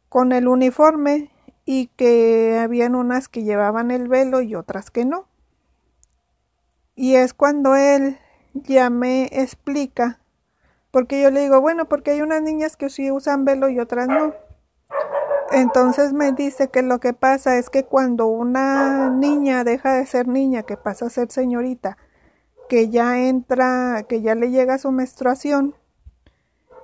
con 0.09 0.31
el 0.31 0.47
uniforme 0.47 1.33
y 1.65 1.89
que 1.97 2.61
habían 2.63 2.95
unas 2.95 3.29
que 3.29 3.43
llevaban 3.43 3.91
el 3.91 4.07
velo 4.07 4.41
y 4.41 4.55
otras 4.55 4.93
que 4.93 5.05
no. 5.05 5.27
Y 6.95 7.17
es 7.17 7.35
cuando 7.35 7.75
él 7.75 8.21
ya 8.55 8.89
me 8.89 9.25
explica, 9.33 10.21
porque 10.93 11.21
yo 11.21 11.33
le 11.33 11.41
digo, 11.41 11.61
bueno, 11.61 11.89
porque 11.89 12.13
hay 12.13 12.23
unas 12.23 12.41
niñas 12.41 12.77
que 12.77 12.89
sí 12.89 13.11
usan 13.11 13.45
velo 13.45 13.69
y 13.69 13.81
otras 13.81 14.07
no. 14.07 14.35
Entonces 15.51 16.13
me 16.13 16.31
dice 16.31 16.69
que 16.69 16.83
lo 16.83 17.01
que 17.01 17.15
pasa 17.15 17.59
es 17.59 17.69
que 17.69 17.83
cuando 17.83 18.29
una 18.29 19.11
niña 19.11 19.65
deja 19.65 19.95
de 19.95 20.07
ser 20.07 20.29
niña, 20.29 20.63
que 20.63 20.77
pasa 20.77 21.07
a 21.07 21.11
ser 21.11 21.33
señorita, 21.33 21.99
que 22.69 22.91
ya 22.91 23.19
entra, 23.19 24.05
que 24.09 24.23
ya 24.23 24.37
le 24.37 24.53
llega 24.53 24.79
su 24.79 24.93
menstruación, 24.93 25.75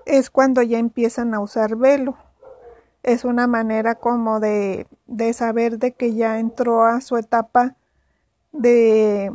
es 0.08 0.30
cuando 0.30 0.62
ya 0.62 0.78
empiezan 0.78 1.34
a 1.34 1.40
usar 1.40 1.76
velo 1.76 2.16
es 3.02 3.24
una 3.24 3.46
manera 3.46 3.94
como 3.94 4.40
de, 4.40 4.86
de 5.06 5.32
saber 5.32 5.78
de 5.78 5.92
que 5.92 6.14
ya 6.14 6.38
entró 6.38 6.84
a 6.84 7.00
su 7.00 7.16
etapa 7.16 7.76
de 8.52 9.32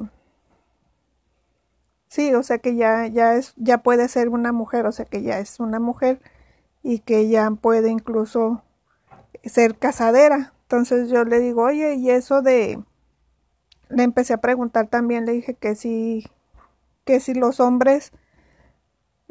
sí, 2.07 2.33
o 2.35 2.43
sea 2.43 2.59
que 2.59 2.75
ya, 2.75 3.07
ya 3.07 3.35
es, 3.35 3.53
ya 3.57 3.79
puede 3.79 4.07
ser 4.07 4.29
una 4.29 4.51
mujer, 4.51 4.85
o 4.85 4.91
sea 4.91 5.05
que 5.05 5.23
ya 5.23 5.39
es 5.39 5.59
una 5.59 5.79
mujer 5.79 6.21
y 6.83 6.99
que 6.99 7.27
ya 7.29 7.49
puede 7.51 7.89
incluso 7.89 8.63
ser 9.43 9.77
casadera. 9.77 10.53
Entonces 10.63 11.09
yo 11.09 11.23
le 11.23 11.39
digo, 11.39 11.63
oye, 11.63 11.95
y 11.95 12.11
eso 12.11 12.41
de, 12.41 12.83
le 13.89 14.03
empecé 14.03 14.33
a 14.33 14.41
preguntar 14.41 14.87
también, 14.87 15.25
le 15.25 15.33
dije 15.33 15.55
que 15.55 15.75
si, 15.75 16.27
que 17.05 17.19
si 17.19 17.33
los 17.33 17.59
hombres, 17.59 18.11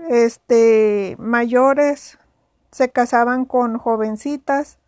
este, 0.08 1.16
mayores 1.18 2.18
se 2.70 2.90
casaban 2.90 3.44
con 3.44 3.78
jovencitas 3.78 4.78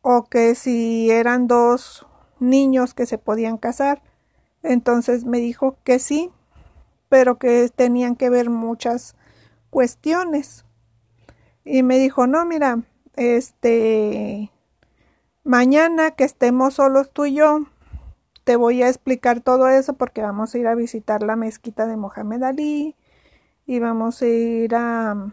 o 0.00 0.24
que 0.24 0.54
si 0.54 1.10
eran 1.10 1.48
dos 1.48 2.06
niños 2.38 2.94
que 2.94 3.06
se 3.06 3.18
podían 3.18 3.58
casar. 3.58 4.02
Entonces 4.62 5.24
me 5.24 5.38
dijo 5.38 5.76
que 5.84 5.98
sí, 5.98 6.30
pero 7.08 7.38
que 7.38 7.68
tenían 7.74 8.16
que 8.16 8.30
ver 8.30 8.50
muchas 8.50 9.16
cuestiones. 9.70 10.64
Y 11.64 11.82
me 11.82 11.98
dijo, 11.98 12.26
no, 12.26 12.44
mira, 12.44 12.82
este, 13.16 14.52
mañana 15.42 16.12
que 16.12 16.24
estemos 16.24 16.74
solos 16.74 17.10
tú 17.10 17.26
y 17.26 17.34
yo, 17.34 17.66
te 18.44 18.54
voy 18.54 18.82
a 18.82 18.88
explicar 18.88 19.40
todo 19.40 19.68
eso 19.68 19.94
porque 19.94 20.22
vamos 20.22 20.54
a 20.54 20.58
ir 20.58 20.68
a 20.68 20.76
visitar 20.76 21.24
la 21.24 21.34
mezquita 21.34 21.86
de 21.86 21.96
Mohamed 21.96 22.44
Ali 22.44 22.94
y 23.66 23.78
vamos 23.78 24.22
a 24.22 24.26
ir 24.26 24.74
a 24.74 25.32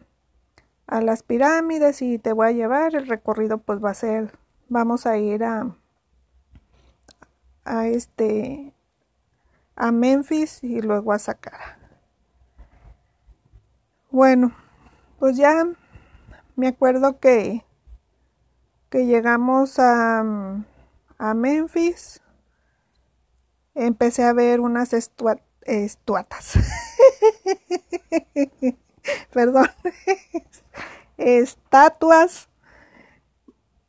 a 0.88 1.02
las 1.02 1.24
pirámides 1.24 2.02
y 2.02 2.20
te 2.20 2.34
voy 2.34 2.48
a 2.48 2.52
llevar. 2.52 2.96
El 2.96 3.08
recorrido 3.08 3.58
pues 3.58 3.84
va 3.84 3.92
a 3.92 3.96
ser, 3.96 4.38
vamos 4.70 5.06
a 5.06 5.18
ir 5.18 5.44
a, 5.44 5.76
a 7.66 7.88
este, 7.88 8.74
a 9.76 9.92
Memphis 9.92 10.64
y 10.64 10.82
luego 10.82 11.14
a 11.14 11.20
Saqqara. 11.20 11.80
Bueno, 14.12 14.54
pues 15.18 15.38
ya 15.38 15.68
me 16.56 16.68
acuerdo 16.68 17.20
que, 17.20 17.66
que 18.90 19.08
llegamos 19.08 19.80
a, 19.80 20.24
a 21.18 21.34
Memphis. 21.34 22.22
Empecé 23.74 24.24
a 24.24 24.34
ver 24.34 24.60
unas 24.60 24.94
estuatas. 24.94 26.54
Perdón 29.34 29.68
estatuas 31.18 32.50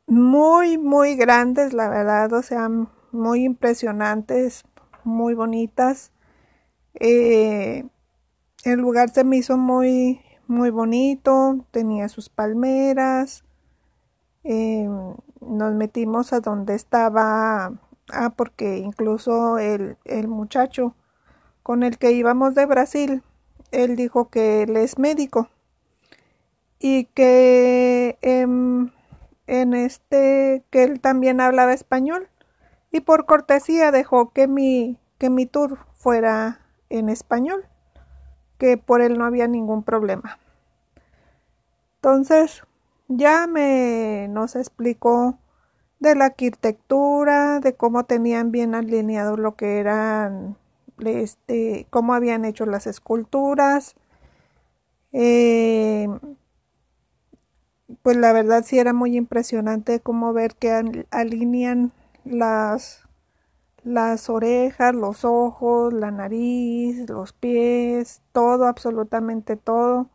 muy, 0.07 0.77
muy 0.77 1.15
grandes, 1.15 1.73
la 1.73 1.89
verdad, 1.89 2.31
o 2.33 2.41
sea, 2.43 2.69
muy 3.11 3.43
impresionantes, 3.43 4.63
muy 5.03 5.33
bonitas. 5.33 6.11
Eh, 6.95 7.85
el 8.63 8.79
lugar 8.79 9.09
se 9.09 9.23
me 9.23 9.37
hizo 9.37 9.57
muy, 9.57 10.21
muy 10.47 10.69
bonito, 10.69 11.65
tenía 11.71 12.09
sus 12.09 12.29
palmeras. 12.29 13.43
Eh, 14.43 14.87
nos 15.41 15.73
metimos 15.73 16.33
a 16.33 16.39
donde 16.39 16.75
estaba, 16.75 17.73
ah, 18.11 18.29
porque 18.35 18.77
incluso 18.77 19.57
el, 19.57 19.97
el 20.05 20.27
muchacho 20.27 20.95
con 21.63 21.83
el 21.83 21.97
que 21.97 22.11
íbamos 22.11 22.53
de 22.55 22.65
Brasil, 22.67 23.23
él 23.71 23.95
dijo 23.95 24.29
que 24.29 24.63
él 24.63 24.77
es 24.77 24.97
médico 24.97 25.49
y 26.79 27.05
que 27.05 28.17
em, 28.21 28.91
en 29.47 29.73
este 29.73 30.63
que 30.69 30.83
él 30.83 30.99
también 31.01 31.41
hablaba 31.41 31.73
español. 31.73 32.29
Y 32.91 33.01
por 33.01 33.25
cortesía 33.25 33.91
dejó 33.91 34.31
que 34.31 34.47
mi 34.47 34.99
que 35.17 35.29
mi 35.29 35.45
tour 35.45 35.79
fuera 35.93 36.61
en 36.89 37.09
español 37.09 37.65
que 38.57 38.77
por 38.77 39.01
él 39.01 39.17
no 39.17 39.25
había 39.25 39.47
ningún 39.47 39.83
problema. 39.83 40.39
Entonces 41.95 42.63
ya 43.07 43.47
me 43.47 44.27
nos 44.29 44.55
explicó 44.55 45.39
de 45.99 46.15
la 46.15 46.25
arquitectura 46.25 47.59
de 47.59 47.75
cómo 47.75 48.05
tenían 48.05 48.51
bien 48.51 48.75
alineado 48.75 49.37
lo 49.37 49.55
que 49.55 49.79
eran 49.79 50.57
este 51.03 51.87
cómo 51.89 52.13
habían 52.13 52.45
hecho 52.45 52.65
las 52.65 52.87
esculturas 52.87 53.95
eh, 55.11 56.07
pues 58.01 58.17
la 58.17 58.33
verdad 58.33 58.63
sí 58.65 58.79
era 58.79 58.93
muy 58.93 59.15
impresionante 59.17 59.99
como 59.99 60.33
ver 60.33 60.55
que 60.55 60.71
alinean 61.11 61.91
las 62.23 63.01
las 63.83 64.29
orejas, 64.29 64.95
los 64.95 65.25
ojos, 65.25 65.93
la 65.93 66.11
nariz, 66.11 67.09
los 67.09 67.33
pies, 67.33 68.21
todo, 68.33 68.67
absolutamente 68.67 69.57
todo. 69.57 70.09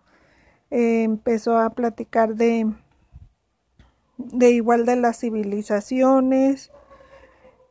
Eh, 0.70 1.04
empezó 1.04 1.58
a 1.58 1.70
platicar 1.70 2.36
de, 2.36 2.72
de 4.18 4.50
igual 4.52 4.86
de 4.86 4.94
las 4.96 5.18
civilizaciones. 5.18 6.70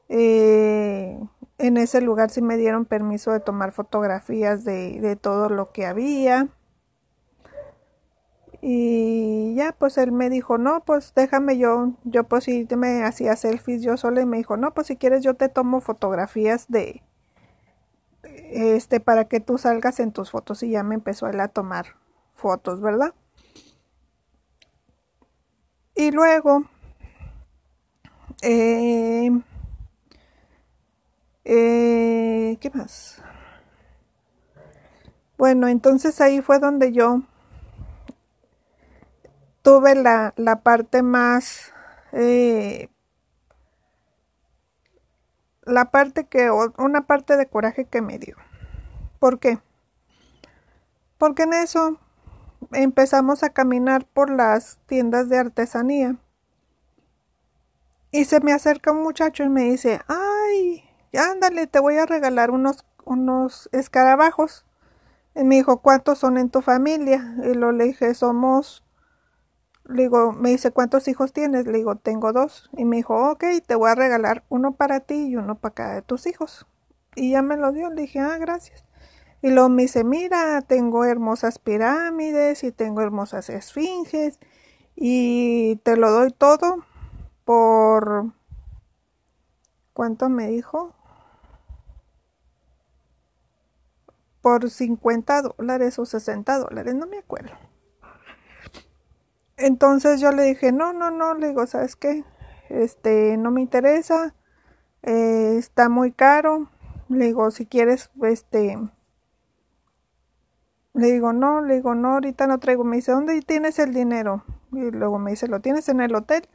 Eh, 0.09 1.19
en 1.59 1.77
ese 1.77 2.01
lugar 2.01 2.29
sí 2.31 2.41
me 2.41 2.57
dieron 2.57 2.85
permiso 2.85 3.31
de 3.31 3.39
tomar 3.39 3.71
fotografías 3.71 4.63
de, 4.65 4.99
de 5.01 5.15
todo 5.15 5.49
lo 5.49 5.71
que 5.71 5.85
había. 5.85 6.47
Y 8.61 9.55
ya, 9.55 9.73
pues 9.77 9.97
él 9.97 10.11
me 10.11 10.29
dijo, 10.29 10.57
no, 10.57 10.83
pues 10.83 11.13
déjame 11.15 11.57
yo, 11.57 11.93
yo 12.03 12.25
pues 12.25 12.43
sí 12.45 12.67
me 12.75 13.03
hacía 13.03 13.35
selfies 13.35 13.81
yo 13.81 13.95
sola 13.97 14.21
y 14.21 14.25
me 14.25 14.37
dijo, 14.37 14.57
no, 14.57 14.73
pues 14.73 14.87
si 14.87 14.97
quieres 14.97 15.23
yo 15.23 15.35
te 15.35 15.47
tomo 15.49 15.79
fotografías 15.79 16.67
de, 16.69 17.01
este, 18.23 18.99
para 18.99 19.25
que 19.25 19.39
tú 19.39 19.57
salgas 19.57 19.99
en 19.99 20.11
tus 20.11 20.31
fotos 20.31 20.63
y 20.63 20.71
ya 20.71 20.83
me 20.83 20.95
empezó 20.95 21.27
él 21.27 21.39
a 21.39 21.47
tomar 21.47 21.95
fotos, 22.33 22.81
¿verdad? 22.81 23.13
Y 25.95 26.11
luego, 26.11 26.63
eh, 28.41 29.31
eh, 31.45 32.57
¿qué 32.59 32.69
más? 32.71 33.21
Bueno, 35.37 35.67
entonces 35.67 36.19
ahí 36.21 36.41
fue 36.41 36.59
donde 36.59 36.91
yo 36.91 37.21
tuve 39.61 39.95
la, 39.95 40.33
la 40.35 40.61
parte 40.61 41.03
más 41.03 41.73
eh, 42.11 42.89
la 45.61 45.91
parte 45.91 46.25
que 46.25 46.49
una 46.49 47.05
parte 47.05 47.37
de 47.37 47.45
coraje 47.45 47.85
que 47.85 48.01
me 48.01 48.17
dio 48.17 48.35
¿por 49.19 49.39
qué? 49.39 49.59
porque 51.17 51.43
en 51.43 51.53
eso 51.53 51.99
empezamos 52.71 53.43
a 53.43 53.51
caminar 53.51 54.05
por 54.05 54.31
las 54.31 54.79
tiendas 54.87 55.29
de 55.29 55.37
artesanía 55.37 56.15
y 58.11 58.25
se 58.25 58.39
me 58.39 58.53
acerca 58.53 58.91
un 58.91 59.03
muchacho 59.03 59.43
y 59.43 59.49
me 59.49 59.65
dice 59.65 60.01
ay 60.07 60.88
ándale 61.17 61.67
te 61.67 61.79
voy 61.79 61.97
a 61.97 62.05
regalar 62.05 62.51
unos 62.51 62.85
unos 63.05 63.69
escarabajos 63.71 64.65
y 65.35 65.43
me 65.43 65.55
dijo 65.55 65.81
cuántos 65.81 66.19
son 66.19 66.37
en 66.37 66.49
tu 66.49 66.61
familia 66.61 67.35
y 67.43 67.53
lo 67.53 67.71
le 67.71 67.85
dije 67.85 68.13
somos 68.13 68.83
le 69.89 70.03
digo, 70.03 70.33
me 70.33 70.49
dice, 70.51 70.71
¿cuántos 70.71 71.07
hijos 71.07 71.33
tienes? 71.33 71.65
Le 71.65 71.79
digo, 71.79 71.95
tengo 71.95 72.31
dos. 72.31 72.69
Y 72.77 72.85
me 72.85 72.97
dijo, 72.97 73.31
ok, 73.31 73.43
te 73.65 73.75
voy 73.75 73.89
a 73.89 73.95
regalar 73.95 74.43
uno 74.47 74.75
para 74.75 74.99
ti 74.99 75.29
y 75.29 75.35
uno 75.35 75.55
para 75.55 75.73
cada 75.73 75.95
de 75.95 76.01
tus 76.03 76.27
hijos. 76.27 76.67
Y 77.15 77.31
ya 77.31 77.41
me 77.41 77.57
lo 77.57 77.71
dio. 77.71 77.89
Le 77.89 78.03
dije, 78.03 78.19
ah, 78.19 78.37
gracias. 78.37 78.85
Y 79.41 79.49
luego 79.49 79.69
me 79.69 79.83
dice, 79.83 80.03
mira, 80.03 80.61
tengo 80.61 81.05
hermosas 81.05 81.57
pirámides 81.57 82.63
y 82.63 82.71
tengo 82.71 83.01
hermosas 83.01 83.49
esfinges. 83.49 84.39
Y 84.95 85.77
te 85.77 85.97
lo 85.97 86.11
doy 86.11 86.31
todo 86.31 86.83
por... 87.43 88.33
¿Cuánto 89.93 90.29
me 90.29 90.47
dijo? 90.47 90.93
Por 94.49 94.67
50 94.67 95.43
dólares 95.43 95.99
o 95.99 96.07
60 96.07 96.57
dólares, 96.57 96.95
no 96.95 97.05
me 97.05 97.19
acuerdo. 97.19 97.51
Entonces 99.57 100.19
yo 100.19 100.31
le 100.31 100.41
dije, 100.41 100.71
no, 100.71 100.91
no, 100.91 101.11
no, 101.11 101.35
le 101.35 101.49
digo, 101.49 101.67
¿sabes 101.67 101.95
qué? 101.95 102.23
Este, 102.69 103.37
no 103.37 103.51
me 103.51 103.61
interesa, 103.61 104.33
eh, 105.03 105.53
está 105.59 105.87
muy 105.87 106.11
caro. 106.11 106.67
Le 107.09 107.25
digo, 107.25 107.51
si 107.51 107.67
quieres, 107.67 108.09
este, 108.23 108.75
le 110.95 111.11
digo, 111.11 111.31
no, 111.31 111.61
le 111.61 111.75
digo, 111.75 111.93
no, 111.93 112.13
ahorita 112.13 112.47
no 112.47 112.57
traigo. 112.57 112.83
Me 112.83 112.95
dice, 112.95 113.11
¿dónde 113.11 113.39
tienes 113.43 113.77
el 113.77 113.93
dinero? 113.93 114.45
Y 114.71 114.89
luego 114.89 115.19
me 115.19 115.29
dice, 115.29 115.47
¿lo 115.47 115.59
tienes 115.59 115.89
en 115.89 116.01
el 116.01 116.15
hotel? 116.15 116.49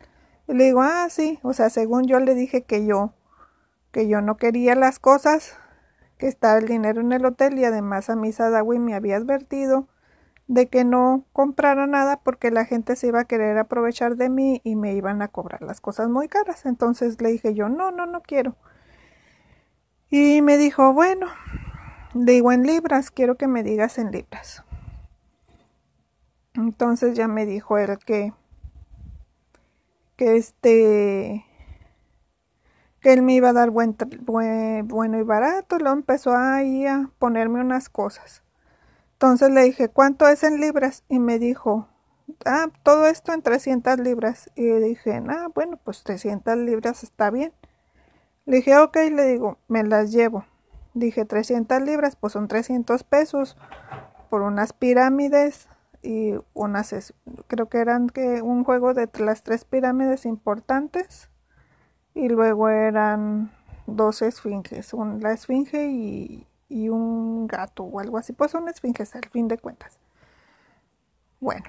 Y 0.48 0.54
le 0.54 0.64
digo, 0.64 0.82
ah, 0.82 1.06
sí. 1.10 1.38
O 1.44 1.52
sea, 1.52 1.70
según 1.70 2.08
yo 2.08 2.18
le 2.18 2.34
dije 2.34 2.64
que 2.64 2.86
yo, 2.86 3.12
que 3.92 4.08
yo 4.08 4.20
no 4.20 4.36
quería 4.36 4.74
las 4.74 4.98
cosas, 4.98 5.56
que 6.18 6.28
estaba 6.28 6.58
el 6.58 6.66
dinero 6.66 7.00
en 7.00 7.12
el 7.12 7.24
hotel 7.24 7.58
y 7.58 7.64
además 7.64 8.10
a 8.10 8.16
mi 8.16 8.32
Sadawi 8.32 8.78
me 8.78 8.94
había 8.94 9.16
advertido 9.16 9.88
de 10.46 10.68
que 10.68 10.84
no 10.84 11.24
comprara 11.32 11.86
nada 11.86 12.18
porque 12.18 12.50
la 12.50 12.64
gente 12.64 12.96
se 12.96 13.08
iba 13.08 13.20
a 13.20 13.24
querer 13.24 13.56
aprovechar 13.58 14.16
de 14.16 14.28
mí 14.28 14.60
y 14.62 14.76
me 14.76 14.94
iban 14.94 15.22
a 15.22 15.28
cobrar 15.28 15.62
las 15.62 15.80
cosas 15.80 16.08
muy 16.08 16.28
caras. 16.28 16.66
Entonces 16.66 17.20
le 17.20 17.30
dije 17.30 17.54
yo, 17.54 17.68
no, 17.68 17.90
no, 17.90 18.06
no 18.06 18.20
quiero. 18.22 18.56
Y 20.10 20.42
me 20.42 20.58
dijo, 20.58 20.92
bueno, 20.92 21.28
digo 22.14 22.52
en 22.52 22.64
libras, 22.64 23.10
quiero 23.10 23.36
que 23.36 23.48
me 23.48 23.62
digas 23.62 23.98
en 23.98 24.12
libras. 24.12 24.62
Entonces 26.54 27.16
ya 27.16 27.26
me 27.26 27.46
dijo 27.46 27.78
él 27.78 27.98
que, 28.04 28.32
que 30.16 30.36
este, 30.36 31.44
que 33.04 33.12
él 33.12 33.20
me 33.20 33.34
iba 33.34 33.50
a 33.50 33.52
dar 33.52 33.68
buen, 33.68 33.98
bueno 34.88 35.18
y 35.18 35.22
barato. 35.22 35.78
Luego 35.78 35.94
empezó 35.94 36.34
ahí 36.34 36.86
a 36.86 37.10
ponerme 37.18 37.60
unas 37.60 37.90
cosas. 37.90 38.42
Entonces 39.12 39.50
le 39.50 39.62
dije, 39.62 39.90
¿cuánto 39.90 40.26
es 40.26 40.42
en 40.42 40.58
libras? 40.58 41.04
Y 41.10 41.18
me 41.18 41.38
dijo, 41.38 41.86
ah, 42.46 42.68
todo 42.82 43.06
esto 43.06 43.34
en 43.34 43.42
300 43.42 43.98
libras. 43.98 44.50
Y 44.54 44.62
le 44.62 44.80
dije, 44.80 45.22
ah, 45.28 45.48
bueno, 45.54 45.78
pues 45.84 46.02
300 46.02 46.56
libras 46.56 47.02
está 47.02 47.30
bien. 47.30 47.52
Le 48.46 48.56
dije, 48.56 48.78
ok, 48.78 48.96
le 49.12 49.26
digo, 49.26 49.58
me 49.68 49.84
las 49.84 50.10
llevo. 50.10 50.46
Dije, 50.94 51.26
300 51.26 51.82
libras, 51.82 52.16
pues 52.16 52.32
son 52.32 52.48
300 52.48 53.04
pesos 53.04 53.58
por 54.30 54.40
unas 54.40 54.72
pirámides 54.72 55.68
y 56.00 56.36
unas, 56.54 57.12
creo 57.48 57.68
que 57.68 57.80
eran 57.80 58.08
que 58.08 58.40
un 58.40 58.64
juego 58.64 58.94
de 58.94 59.10
las 59.18 59.42
tres 59.42 59.66
pirámides 59.66 60.24
importantes 60.24 61.28
y 62.14 62.28
luego 62.28 62.68
eran 62.68 63.50
dos 63.86 64.22
esfinges, 64.22 64.92
la 65.20 65.32
esfinge 65.32 65.88
y, 65.88 66.46
y 66.68 66.88
un 66.88 67.46
gato 67.46 67.82
o 67.82 68.00
algo 68.00 68.18
así. 68.18 68.32
Pues 68.32 68.52
son 68.52 68.68
esfinges 68.68 69.14
al 69.14 69.28
fin 69.30 69.48
de 69.48 69.58
cuentas. 69.58 69.98
Bueno, 71.40 71.64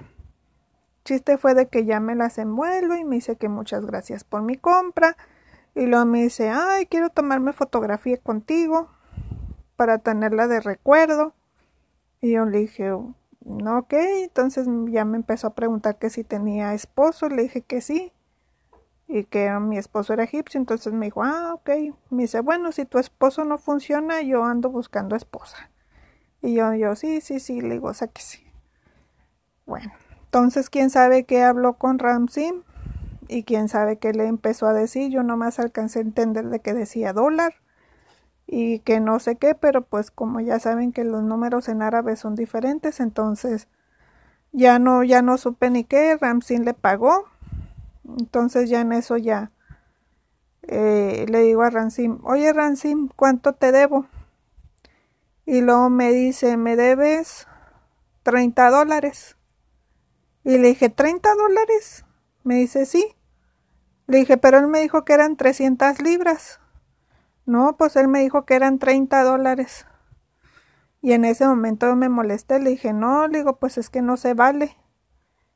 chiste 1.04 1.36
fue 1.36 1.54
de 1.54 1.68
que 1.68 1.84
ya 1.84 2.00
me 2.00 2.14
las 2.14 2.38
envuelvo 2.38 2.94
y 2.94 3.04
me 3.04 3.16
dice 3.16 3.36
que 3.36 3.48
muchas 3.48 3.84
gracias 3.84 4.24
por 4.24 4.42
mi 4.42 4.56
compra. 4.56 5.16
Y 5.74 5.86
luego 5.86 6.06
me 6.06 6.22
dice, 6.22 6.48
ay, 6.48 6.86
quiero 6.86 7.10
tomarme 7.10 7.52
fotografía 7.52 8.16
contigo 8.16 8.88
para 9.76 9.98
tenerla 9.98 10.48
de 10.48 10.60
recuerdo. 10.60 11.34
Y 12.22 12.32
yo 12.32 12.46
le 12.46 12.60
dije, 12.60 12.90
no, 13.44 13.78
ok. 13.78 13.92
Entonces 13.92 14.66
ya 14.86 15.04
me 15.04 15.16
empezó 15.18 15.48
a 15.48 15.54
preguntar 15.54 15.98
que 15.98 16.08
si 16.08 16.24
tenía 16.24 16.72
esposo. 16.72 17.28
Le 17.28 17.42
dije 17.42 17.60
que 17.62 17.80
sí 17.82 18.12
y 19.08 19.24
que 19.24 19.50
mi 19.60 19.78
esposo 19.78 20.12
era 20.12 20.24
egipcio, 20.24 20.58
entonces 20.60 20.92
me 20.92 21.06
dijo, 21.06 21.22
ah, 21.24 21.54
ok, 21.54 21.70
me 22.10 22.22
dice, 22.24 22.40
bueno, 22.40 22.72
si 22.72 22.84
tu 22.86 22.98
esposo 22.98 23.44
no 23.44 23.58
funciona, 23.58 24.22
yo 24.22 24.44
ando 24.44 24.70
buscando 24.70 25.16
esposa. 25.16 25.70
Y 26.42 26.54
yo, 26.54 26.74
yo, 26.74 26.96
sí, 26.96 27.20
sí, 27.20 27.40
sí, 27.40 27.60
le 27.60 27.74
digo, 27.74 27.88
o 27.88 27.94
sea 27.94 28.08
que 28.08 28.22
sí. 28.22 28.44
Bueno, 29.66 29.92
entonces, 30.24 30.70
¿quién 30.70 30.90
sabe 30.90 31.24
qué 31.24 31.42
habló 31.42 31.74
con 31.74 31.98
Ramsey? 31.98 32.52
Y 33.28 33.44
quién 33.44 33.68
sabe 33.68 33.98
qué 33.98 34.12
le 34.12 34.26
empezó 34.26 34.66
a 34.68 34.72
decir, 34.72 35.10
yo 35.10 35.22
nomás 35.22 35.58
alcancé 35.58 36.00
a 36.00 36.02
entender 36.02 36.46
de 36.48 36.60
que 36.60 36.74
decía 36.74 37.12
dólar. 37.12 37.54
y 38.46 38.80
que 38.80 39.00
no 39.00 39.18
sé 39.20 39.36
qué, 39.36 39.54
pero 39.54 39.82
pues 39.82 40.10
como 40.10 40.40
ya 40.40 40.58
saben 40.60 40.92
que 40.92 41.04
los 41.04 41.22
números 41.22 41.68
en 41.68 41.82
árabe 41.82 42.16
son 42.16 42.34
diferentes, 42.36 43.00
entonces 43.00 43.68
ya 44.52 44.78
no, 44.78 45.04
ya 45.04 45.22
no 45.22 45.38
supe 45.38 45.70
ni 45.70 45.84
qué, 45.84 46.16
Ramsin 46.20 46.64
le 46.64 46.74
pagó, 46.74 47.26
entonces 48.18 48.70
ya 48.70 48.80
en 48.80 48.92
eso 48.92 49.16
ya 49.16 49.50
eh, 50.68 51.26
le 51.28 51.40
digo 51.40 51.62
a 51.62 51.70
Ramsin, 51.70 52.18
oye 52.24 52.52
Ramsin, 52.52 53.08
¿cuánto 53.14 53.54
te 53.54 53.70
debo? 53.72 54.06
Y 55.44 55.60
luego 55.60 55.90
me 55.90 56.12
dice, 56.12 56.56
me 56.56 56.74
debes 56.74 57.46
30 58.24 58.70
dólares. 58.70 59.36
Y 60.42 60.58
le 60.58 60.68
dije, 60.68 60.94
¿30 60.94 61.36
dólares? 61.36 62.04
Me 62.42 62.56
dice, 62.56 62.84
sí. 62.84 63.14
Le 64.08 64.18
dije, 64.18 64.36
pero 64.38 64.58
él 64.58 64.66
me 64.66 64.80
dijo 64.80 65.04
que 65.04 65.12
eran 65.12 65.36
300 65.36 66.02
libras. 66.02 66.60
No, 67.44 67.76
pues 67.76 67.94
él 67.94 68.08
me 68.08 68.20
dijo 68.20 68.44
que 68.44 68.54
eran 68.54 68.80
30 68.80 69.22
dólares. 69.22 69.86
Y 71.00 71.12
en 71.12 71.24
ese 71.24 71.46
momento 71.46 71.94
me 71.94 72.08
molesté, 72.08 72.58
le 72.58 72.70
dije, 72.70 72.92
no, 72.92 73.28
le 73.28 73.38
digo, 73.38 73.56
pues 73.60 73.78
es 73.78 73.88
que 73.88 74.02
no 74.02 74.16
se 74.16 74.34
vale. 74.34 74.76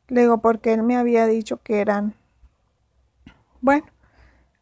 Le 0.06 0.22
digo, 0.22 0.40
porque 0.40 0.72
él 0.72 0.84
me 0.84 0.96
había 0.96 1.26
dicho 1.26 1.60
que 1.62 1.80
eran... 1.80 2.19
Bueno, 3.62 3.86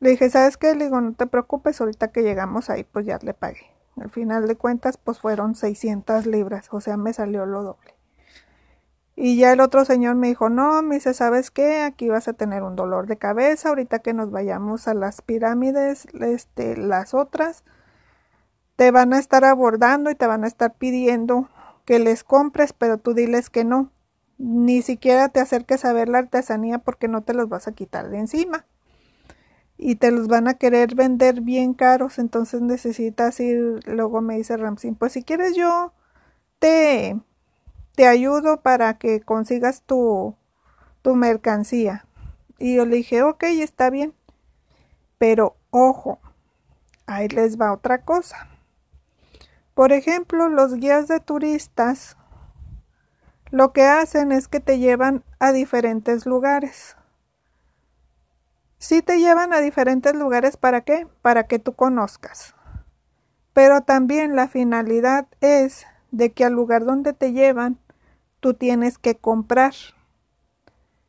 le 0.01 0.11
dije, 0.11 0.29
¿sabes 0.31 0.57
qué? 0.57 0.75
Le 0.75 0.85
digo, 0.85 1.01
no 1.01 1.13
te 1.15 1.27
preocupes, 1.27 1.81
ahorita 1.81 2.09
que 2.09 2.23
llegamos 2.23 2.69
ahí, 2.71 2.85
pues 2.85 3.07
ya 3.07 3.19
le 3.23 3.35
pagué. 3.35 3.67
Al 4.01 4.11
final 4.11 4.47
de 4.49 4.57
cuentas, 4.57 4.97
pues 4.97 5.21
fueron 5.21 5.55
600 5.55 6.27
libras, 6.27 6.69
o 6.73 6.81
sea, 6.81 6.97
me 6.97 7.13
salió 7.13 7.47
lo 7.47 7.63
doble. 7.63 7.95
Y 9.17 9.37
ya 9.37 9.53
el 9.53 9.61
otro 9.61 9.85
señor 9.85 10.15
me 10.17 10.29
dijo, 10.29 10.49
no, 10.49 10.83
me 10.83 10.97
dice, 10.97 11.15
¿sabes 11.15 11.51
qué? 11.51 11.83
Aquí 11.83 12.09
vas 12.09 12.29
a 12.29 12.33
tener 12.33 12.63
un 12.63 12.77
dolor 12.77 13.07
de 13.09 13.19
cabeza, 13.19 13.71
ahorita 13.71 14.01
que 14.01 14.15
nos 14.15 14.31
vayamos 14.31 14.89
a 14.89 14.95
las 14.95 15.23
pirámides, 15.23 16.07
este, 16.21 16.77
las 16.77 17.15
otras, 17.15 17.65
te 18.77 18.91
van 18.93 19.13
a 19.13 19.19
estar 19.19 19.45
abordando 19.45 20.11
y 20.11 20.15
te 20.15 20.27
van 20.27 20.45
a 20.45 20.49
estar 20.49 20.75
pidiendo 20.75 21.49
que 21.85 21.99
les 21.99 22.25
compres, 22.25 22.73
pero 22.73 22.99
tú 22.99 23.15
diles 23.15 23.51
que 23.51 23.65
no. 23.65 23.91
Ni 24.39 24.83
siquiera 24.83 25.29
te 25.31 25.41
acerques 25.41 25.85
a 25.85 25.93
ver 25.93 26.09
la 26.09 26.19
artesanía 26.19 26.79
porque 26.79 27.09
no 27.09 27.23
te 27.23 27.35
los 27.35 27.49
vas 27.49 27.67
a 27.69 27.73
quitar 27.73 28.09
de 28.11 28.19
encima 28.19 28.67
y 29.79 29.95
te 29.95 30.11
los 30.11 30.27
van 30.27 30.49
a 30.49 30.55
querer 30.55 30.97
vender 30.97 31.41
bien 31.41 31.73
caros, 31.73 32.19
entonces 32.19 32.61
necesitas 32.61 33.39
ir, 33.39 33.81
luego 33.87 34.21
me 34.21 34.37
dice 34.37 34.57
Ramsin, 34.57 34.97
pues 34.97 35.13
si 35.13 35.23
quieres 35.23 35.55
yo 35.55 35.93
te, 36.59 37.17
te 37.95 38.07
ayudo 38.07 38.61
para 38.61 38.99
que 38.99 39.21
consigas 39.21 39.83
tu, 39.83 40.35
tu 41.03 41.15
mercancía. 41.15 42.05
Y 42.59 42.75
yo 42.75 42.85
le 42.85 42.97
dije, 42.97 43.23
ok, 43.23 43.45
está 43.45 43.89
bien, 43.89 44.15
pero 45.17 45.57
ojo, 45.71 46.19
ahí 47.07 47.29
les 47.29 47.59
va 47.59 47.73
otra 47.73 48.05
cosa. 48.05 48.49
Por 49.75 49.93
ejemplo, 49.93 50.49
los 50.49 50.75
guías 50.75 51.07
de 51.07 51.21
turistas 51.21 52.17
lo 53.51 53.73
que 53.73 53.85
hacen 53.85 54.33
es 54.33 54.49
que 54.49 54.61
te 54.61 54.79
llevan 54.79 55.25
a 55.39 55.53
diferentes 55.53 56.27
lugares. 56.27 56.98
Sí 58.79 59.03
te 59.03 59.19
llevan 59.19 59.53
a 59.53 59.61
diferentes 59.61 60.15
lugares 60.15 60.57
para 60.57 60.83
qué? 60.83 61.09
Para 61.21 61.49
que 61.49 61.59
tú 61.59 61.75
conozcas. 61.75 62.55
Pero 63.53 63.83
también 63.83 64.37
la 64.37 64.47
finalidad 64.47 65.27
es 65.41 65.85
de 66.13 66.33
que 66.33 66.45
al 66.45 66.53
lugar 66.53 66.85
donde 66.85 67.13
te 67.13 67.33
llevan, 67.33 67.79
tú 68.39 68.55
tienes 68.55 68.97
que 68.97 69.17
comprar. 69.17 69.75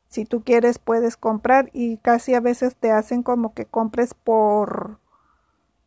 Si 0.08 0.26
tú 0.26 0.44
quieres, 0.44 0.80
puedes 0.80 1.16
comprar 1.16 1.70
y 1.72 1.98
casi 1.98 2.34
a 2.34 2.40
veces 2.40 2.76
te 2.76 2.92
hacen 2.92 3.22
como 3.22 3.54
que 3.54 3.66
compres 3.66 4.16
por 4.16 5.00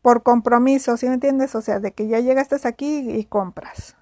por 0.03 0.25
compromiso, 0.25 0.97
¿sí 0.97 1.07
me 1.07 1.15
entiendes? 1.15 1.55
O 1.55 1.63
sea, 1.63 1.79
de 1.79 1.93
que 1.93 2.09
ya 2.09 2.19
llegaste 2.19 2.57
aquí 2.67 3.09
y 3.09 3.25
compras. 3.25 3.97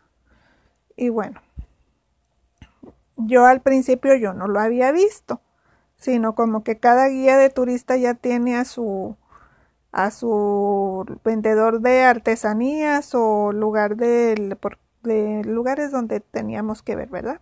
Y 0.97 1.11
bueno, 1.11 1.43
yo 3.17 3.45
al 3.45 3.61
principio 3.61 4.15
yo 4.17 4.33
no 4.33 4.49
lo 4.49 4.61
había 4.61 4.93
visto 4.93 5.43
sino 6.01 6.35
como 6.35 6.65
que 6.65 6.79
cada 6.79 7.09
guía 7.09 7.37
de 7.37 7.51
turista 7.51 7.97
ya 7.97 8.15
tiene 8.15 8.57
a 8.57 8.65
su 8.65 9.17
a 9.93 10.11
su 10.11 11.05
vendedor 11.25 11.81
de 11.81 12.03
artesanías 12.03 13.15
o 13.15 13.53
lugar 13.53 13.97
de, 13.97 14.57
de 15.03 15.43
lugares 15.45 15.91
donde 15.91 16.21
teníamos 16.21 16.83
que 16.83 16.97
ver, 16.97 17.09
¿verdad? 17.09 17.41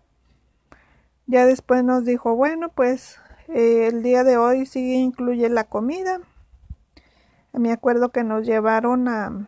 Ya 1.27 1.45
después 1.45 1.85
nos 1.85 2.07
dijo, 2.07 2.35
bueno, 2.35 2.71
pues 2.71 3.21
eh, 3.49 3.89
el 3.89 4.03
día 4.03 4.25
de 4.25 4.39
hoy 4.39 4.65
sí 4.65 4.95
incluye 4.95 5.49
la 5.51 5.65
comida. 5.65 6.21
Me 7.53 7.71
acuerdo 7.71 8.13
que 8.13 8.25
nos 8.25 8.47
llevaron 8.47 9.09
a, 9.09 9.47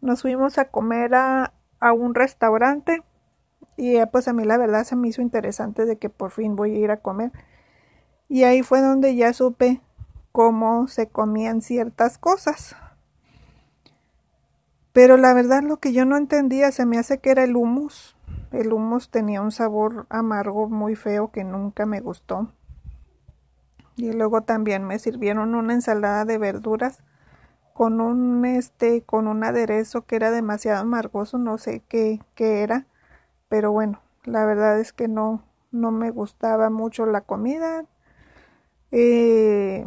nos 0.00 0.22
fuimos 0.22 0.56
a 0.56 0.66
comer 0.70 1.14
a, 1.14 1.52
a 1.78 1.92
un 1.92 2.14
restaurante 2.14 3.02
y 3.76 3.98
pues 4.06 4.28
a 4.28 4.32
mí 4.32 4.44
la 4.44 4.56
verdad 4.56 4.84
se 4.84 4.96
me 4.96 5.08
hizo 5.08 5.20
interesante 5.20 5.84
de 5.84 5.98
que 5.98 6.08
por 6.08 6.30
fin 6.30 6.56
voy 6.56 6.74
a 6.74 6.78
ir 6.78 6.90
a 6.90 6.98
comer 6.98 7.32
y 8.30 8.44
ahí 8.44 8.62
fue 8.62 8.80
donde 8.80 9.16
ya 9.16 9.32
supe 9.32 9.80
cómo 10.30 10.86
se 10.86 11.08
comían 11.08 11.62
ciertas 11.62 12.16
cosas. 12.16 12.76
Pero 14.92 15.16
la 15.16 15.34
verdad 15.34 15.64
lo 15.64 15.78
que 15.78 15.92
yo 15.92 16.04
no 16.04 16.16
entendía 16.16 16.70
se 16.70 16.86
me 16.86 16.96
hace 16.96 17.18
que 17.18 17.32
era 17.32 17.42
el 17.42 17.56
humus. 17.56 18.16
El 18.52 18.72
humus 18.72 19.10
tenía 19.10 19.42
un 19.42 19.50
sabor 19.50 20.06
amargo 20.10 20.68
muy 20.68 20.94
feo 20.94 21.32
que 21.32 21.42
nunca 21.42 21.86
me 21.86 22.00
gustó. 22.00 22.52
Y 23.96 24.12
luego 24.12 24.42
también 24.42 24.84
me 24.84 25.00
sirvieron 25.00 25.56
una 25.56 25.74
ensalada 25.74 26.24
de 26.24 26.38
verduras 26.38 27.02
con 27.74 28.00
un 28.00 28.44
este 28.44 29.02
con 29.02 29.26
un 29.26 29.42
aderezo 29.42 30.02
que 30.02 30.14
era 30.14 30.30
demasiado 30.30 30.82
amargoso, 30.82 31.36
no 31.36 31.58
sé 31.58 31.82
qué, 31.88 32.20
qué 32.36 32.62
era, 32.62 32.86
pero 33.48 33.72
bueno, 33.72 34.00
la 34.24 34.44
verdad 34.44 34.78
es 34.78 34.92
que 34.92 35.08
no 35.08 35.42
no 35.72 35.90
me 35.90 36.10
gustaba 36.10 36.70
mucho 36.70 37.06
la 37.06 37.22
comida, 37.22 37.84
eh, 38.92 39.86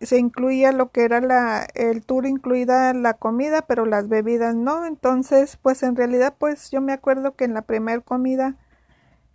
se 0.00 0.18
incluía 0.18 0.72
lo 0.72 0.90
que 0.90 1.04
era 1.04 1.20
la, 1.20 1.66
el 1.74 2.04
tour 2.04 2.26
incluida 2.26 2.92
la 2.94 3.14
comida, 3.14 3.62
pero 3.62 3.86
las 3.86 4.08
bebidas 4.08 4.54
no. 4.54 4.86
Entonces, 4.86 5.56
pues 5.62 5.82
en 5.82 5.96
realidad, 5.96 6.34
pues 6.38 6.70
yo 6.70 6.80
me 6.80 6.92
acuerdo 6.92 7.36
que 7.36 7.44
en 7.44 7.54
la 7.54 7.62
primera 7.62 8.00
comida, 8.00 8.56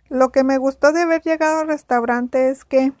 lo 0.08 0.30
que 0.30 0.44
me 0.44 0.58
gustó 0.58 0.92
de 0.92 1.02
haber 1.02 1.22
llegado 1.22 1.60
al 1.60 1.68
restaurante 1.68 2.50
es 2.50 2.64
que 2.64 2.92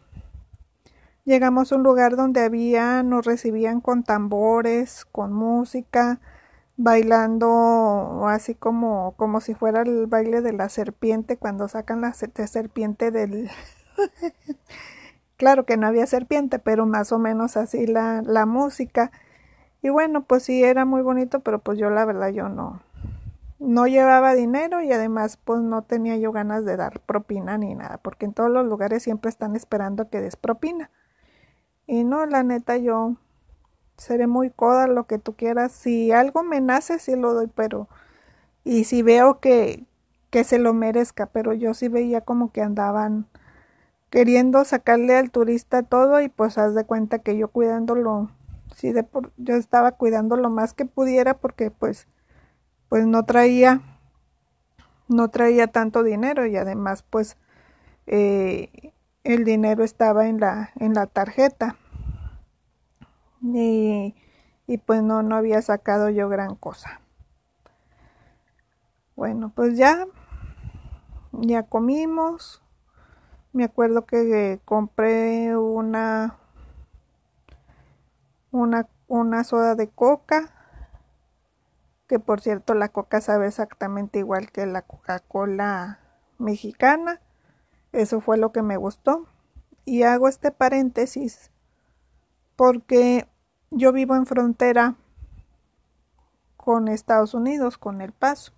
llegamos 1.24 1.72
a 1.72 1.76
un 1.76 1.82
lugar 1.82 2.16
donde 2.16 2.40
había, 2.42 3.02
nos 3.02 3.26
recibían 3.26 3.80
con 3.80 4.02
tambores, 4.02 5.04
con 5.12 5.32
música, 5.32 6.20
bailando 6.76 8.26
así 8.28 8.54
como, 8.54 9.14
como 9.16 9.40
si 9.40 9.54
fuera 9.54 9.82
el 9.82 10.06
baile 10.06 10.40
de 10.42 10.52
la 10.52 10.68
serpiente 10.68 11.36
cuando 11.36 11.68
sacan 11.68 12.00
la 12.00 12.14
serpiente 12.14 13.10
del 13.10 13.50
Claro 15.38 15.64
que 15.64 15.76
no 15.76 15.86
había 15.86 16.06
serpiente, 16.06 16.58
pero 16.58 16.84
más 16.84 17.12
o 17.12 17.18
menos 17.18 17.56
así 17.56 17.86
la, 17.86 18.22
la 18.22 18.44
música. 18.44 19.12
Y 19.82 19.88
bueno, 19.88 20.24
pues 20.24 20.42
sí, 20.42 20.64
era 20.64 20.84
muy 20.84 21.00
bonito, 21.02 21.40
pero 21.40 21.60
pues 21.60 21.78
yo 21.78 21.90
la 21.90 22.04
verdad 22.04 22.30
yo 22.30 22.48
no, 22.48 22.82
no 23.60 23.86
llevaba 23.86 24.34
dinero 24.34 24.82
y 24.82 24.92
además 24.92 25.36
pues 25.36 25.60
no 25.60 25.82
tenía 25.82 26.16
yo 26.16 26.32
ganas 26.32 26.64
de 26.64 26.76
dar 26.76 27.00
propina 27.00 27.56
ni 27.56 27.74
nada, 27.76 27.98
porque 27.98 28.26
en 28.26 28.34
todos 28.34 28.50
los 28.50 28.66
lugares 28.66 29.04
siempre 29.04 29.30
están 29.30 29.56
esperando 29.56 30.10
que 30.10 30.20
des 30.20 30.36
propina. 30.36 30.90
Y 31.86 32.04
no, 32.04 32.26
la 32.26 32.42
neta 32.42 32.76
yo 32.76 33.16
seré 33.96 34.26
muy 34.26 34.50
coda 34.50 34.88
lo 34.88 35.06
que 35.06 35.18
tú 35.18 35.36
quieras. 35.36 35.72
Si 35.72 36.12
algo 36.12 36.42
me 36.42 36.60
nace, 36.60 36.98
sí 36.98 37.16
lo 37.16 37.34
doy, 37.34 37.48
pero... 37.48 37.88
Y 38.64 38.84
si 38.84 39.02
veo 39.02 39.40
que, 39.40 39.86
que 40.30 40.44
se 40.44 40.58
lo 40.58 40.74
merezca, 40.74 41.26
pero 41.26 41.54
yo 41.54 41.74
sí 41.74 41.88
veía 41.88 42.22
como 42.22 42.52
que 42.52 42.62
andaban 42.62 43.26
queriendo 44.10 44.64
sacarle 44.64 45.16
al 45.16 45.30
turista 45.30 45.82
todo 45.82 46.20
y 46.20 46.28
pues 46.28 46.58
haz 46.58 46.74
de 46.74 46.84
cuenta 46.84 47.18
que 47.20 47.36
yo 47.36 47.48
cuidándolo, 47.48 48.30
sí, 48.74 48.92
yo 49.36 49.54
estaba 49.54 49.92
cuidando 49.92 50.36
lo 50.36 50.50
más 50.50 50.72
que 50.74 50.84
pudiera 50.84 51.34
porque 51.34 51.70
pues, 51.70 52.06
pues 52.88 53.06
no 53.06 53.24
traía, 53.24 53.82
no 55.08 55.28
traía 55.28 55.66
tanto 55.66 56.02
dinero 56.02 56.46
y 56.46 56.56
además 56.56 57.04
pues 57.08 57.36
eh, 58.06 58.92
el 59.24 59.44
dinero 59.44 59.84
estaba 59.84 60.28
en 60.28 60.40
la, 60.40 60.70
en 60.76 60.94
la 60.94 61.06
tarjeta 61.06 61.76
y, 63.42 64.14
y 64.66 64.78
pues 64.78 65.02
no, 65.02 65.22
no 65.22 65.36
había 65.36 65.60
sacado 65.62 66.08
yo 66.10 66.28
gran 66.28 66.54
cosa. 66.54 67.00
Bueno, 69.16 69.50
pues 69.54 69.76
ya, 69.76 70.06
ya 71.32 71.64
comimos, 71.64 72.62
me 73.52 73.64
acuerdo 73.64 74.04
que 74.04 74.60
compré 74.64 75.56
una, 75.56 76.38
una, 78.50 78.88
una 79.06 79.44
soda 79.44 79.74
de 79.74 79.88
coca, 79.88 80.50
que 82.06 82.18
por 82.18 82.40
cierto 82.40 82.74
la 82.74 82.88
coca 82.88 83.20
sabe 83.20 83.46
exactamente 83.48 84.18
igual 84.18 84.50
que 84.50 84.66
la 84.66 84.82
Coca-Cola 84.82 86.00
mexicana. 86.38 87.20
Eso 87.92 88.20
fue 88.20 88.38
lo 88.38 88.52
que 88.52 88.62
me 88.62 88.76
gustó. 88.76 89.26
Y 89.84 90.02
hago 90.02 90.28
este 90.28 90.50
paréntesis 90.50 91.50
porque 92.56 93.28
yo 93.70 93.92
vivo 93.92 94.16
en 94.16 94.26
frontera 94.26 94.96
con 96.56 96.88
Estados 96.88 97.34
Unidos, 97.34 97.78
con 97.78 98.00
El 98.00 98.12
Paso. 98.12 98.52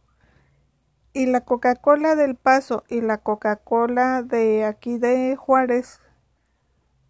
Y 1.12 1.26
la 1.26 1.40
Coca-Cola 1.40 2.14
del 2.14 2.36
Paso 2.36 2.84
y 2.88 3.00
la 3.00 3.18
Coca-Cola 3.18 4.22
de 4.22 4.64
aquí 4.64 4.96
de 4.96 5.34
Juárez, 5.34 6.00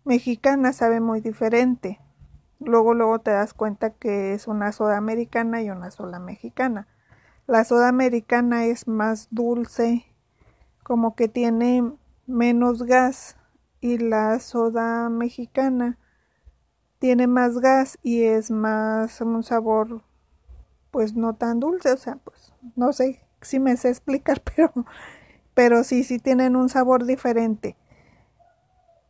mexicana, 0.05 0.73
sabe 0.73 1.01
muy 1.01 1.21
diferente. 1.21 2.01
Luego, 2.61 2.95
luego 2.95 3.19
te 3.19 3.31
das 3.31 3.53
cuenta 3.53 3.91
que 3.91 4.33
es 4.33 4.47
una 4.49 4.73
soda 4.73 4.97
americana 4.97 5.63
y 5.63 5.69
una 5.69 5.91
soda 5.91 6.19
mexicana. 6.19 6.89
La 7.47 7.65
soda 7.65 7.89
americana 7.89 8.65
es 8.65 8.89
más 8.89 9.29
dulce, 9.31 10.07
como 10.83 11.15
que 11.15 11.29
tiene 11.29 11.93
menos 12.27 12.85
gas 12.85 13.37
y 13.81 13.99
la 13.99 14.41
soda 14.41 15.11
mexicana 15.11 15.99
tiene 16.99 17.27
más 17.27 17.59
gas 17.59 17.99
y 18.03 18.23
es 18.23 18.51
más 18.51 19.21
un 19.21 19.43
sabor 19.43 20.03
pues 20.91 21.15
no 21.15 21.35
tan 21.35 21.61
dulce, 21.61 21.93
o 21.93 21.97
sea, 21.97 22.17
pues 22.17 22.53
no 22.77 22.93
sé 22.93 23.30
si 23.43 23.59
me 23.61 23.77
sé 23.77 23.89
explicar, 23.91 24.43
pero 24.57 24.73
pero 25.55 25.85
sí 25.85 26.05
sí 26.05 26.19
tienen 26.19 26.57
un 26.57 26.69
sabor 26.69 27.05
diferente. 27.05 27.77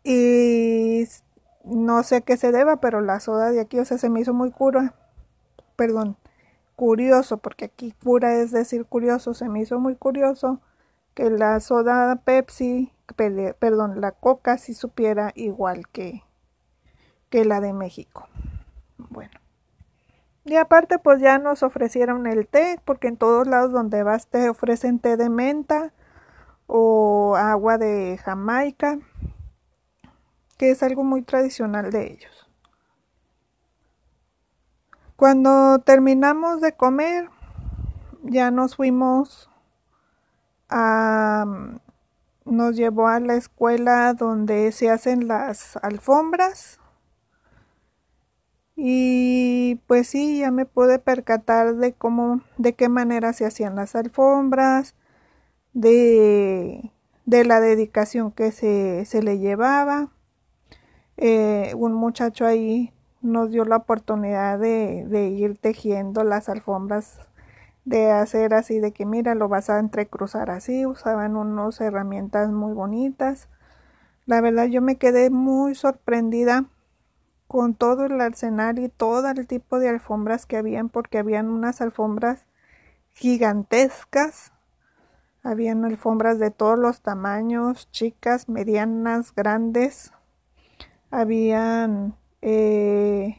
Y 0.02 1.06
no 1.64 2.02
sé 2.02 2.16
a 2.16 2.20
qué 2.22 2.36
se 2.36 2.52
deba, 2.52 2.80
pero 2.80 3.00
la 3.00 3.20
soda 3.20 3.50
de 3.50 3.60
aquí, 3.60 3.78
o 3.78 3.84
sea, 3.84 3.98
se 3.98 4.08
me 4.10 4.20
hizo 4.20 4.32
muy 4.34 4.50
cura, 4.50 4.94
perdón, 5.76 6.16
curioso, 6.76 7.38
porque 7.38 7.66
aquí 7.66 7.94
cura 8.02 8.36
es 8.36 8.50
decir 8.52 8.86
curioso, 8.86 9.34
se 9.34 9.48
me 9.48 9.60
hizo 9.60 9.78
muy 9.78 9.96
curioso 9.96 10.60
que 11.14 11.30
la 11.30 11.60
soda 11.60 12.16
Pepsi, 12.24 12.92
perdón, 13.58 14.00
la 14.00 14.12
Coca 14.12 14.58
si 14.58 14.74
supiera 14.74 15.32
igual 15.34 15.88
que, 15.88 16.22
que 17.28 17.44
la 17.44 17.60
de 17.60 17.72
México. 17.72 18.28
Bueno. 18.98 19.39
Y 20.44 20.56
aparte 20.56 20.98
pues 20.98 21.20
ya 21.20 21.38
nos 21.38 21.62
ofrecieron 21.62 22.26
el 22.26 22.46
té, 22.46 22.80
porque 22.84 23.08
en 23.08 23.16
todos 23.16 23.46
lados 23.46 23.72
donde 23.72 24.02
vas 24.02 24.26
te 24.26 24.48
ofrecen 24.48 24.98
té 24.98 25.16
de 25.16 25.28
menta 25.28 25.92
o 26.66 27.36
agua 27.36 27.78
de 27.78 28.18
Jamaica 28.24 28.98
que 30.60 30.72
es 30.72 30.82
algo 30.82 31.04
muy 31.04 31.22
tradicional 31.22 31.90
de 31.90 32.12
ellos. 32.12 32.46
Cuando 35.16 35.78
terminamos 35.78 36.60
de 36.60 36.72
comer, 36.72 37.30
ya 38.22 38.50
nos 38.50 38.76
fuimos 38.76 39.48
a... 40.68 41.46
nos 42.44 42.76
llevó 42.76 43.08
a 43.08 43.20
la 43.20 43.36
escuela 43.36 44.12
donde 44.12 44.70
se 44.72 44.90
hacen 44.90 45.28
las 45.28 45.78
alfombras. 45.78 46.79
Y 48.82 49.78
pues 49.86 50.08
sí, 50.08 50.38
ya 50.38 50.50
me 50.50 50.64
pude 50.64 50.98
percatar 50.98 51.76
de 51.76 51.92
cómo, 51.92 52.40
de 52.56 52.72
qué 52.72 52.88
manera 52.88 53.34
se 53.34 53.44
hacían 53.44 53.76
las 53.76 53.94
alfombras, 53.94 54.94
de, 55.74 56.90
de 57.26 57.44
la 57.44 57.60
dedicación 57.60 58.32
que 58.32 58.52
se, 58.52 59.04
se 59.04 59.22
le 59.22 59.38
llevaba. 59.38 60.08
Eh, 61.18 61.74
un 61.76 61.92
muchacho 61.92 62.46
ahí 62.46 62.90
nos 63.20 63.50
dio 63.50 63.66
la 63.66 63.76
oportunidad 63.76 64.58
de, 64.58 65.04
de, 65.06 65.28
ir 65.28 65.58
tejiendo 65.58 66.24
las 66.24 66.48
alfombras, 66.48 67.18
de 67.84 68.10
hacer 68.10 68.54
así, 68.54 68.80
de 68.80 68.92
que 68.92 69.04
mira, 69.04 69.34
lo 69.34 69.48
vas 69.48 69.68
a 69.68 69.78
entrecruzar 69.78 70.48
así, 70.48 70.86
usaban 70.86 71.36
unas 71.36 71.78
herramientas 71.82 72.50
muy 72.50 72.72
bonitas. 72.72 73.46
La 74.24 74.40
verdad 74.40 74.68
yo 74.68 74.80
me 74.80 74.96
quedé 74.96 75.28
muy 75.28 75.74
sorprendida 75.74 76.64
con 77.50 77.74
todo 77.74 78.04
el 78.04 78.20
arsenal 78.20 78.78
y 78.78 78.88
todo 78.88 79.28
el 79.28 79.44
tipo 79.48 79.80
de 79.80 79.88
alfombras 79.88 80.46
que 80.46 80.56
habían, 80.56 80.88
porque 80.88 81.18
habían 81.18 81.48
unas 81.48 81.80
alfombras 81.80 82.46
gigantescas, 83.08 84.52
habían 85.42 85.84
alfombras 85.84 86.38
de 86.38 86.52
todos 86.52 86.78
los 86.78 87.00
tamaños, 87.00 87.90
chicas, 87.90 88.48
medianas, 88.48 89.34
grandes, 89.34 90.12
habían 91.10 92.14
eh, 92.40 93.36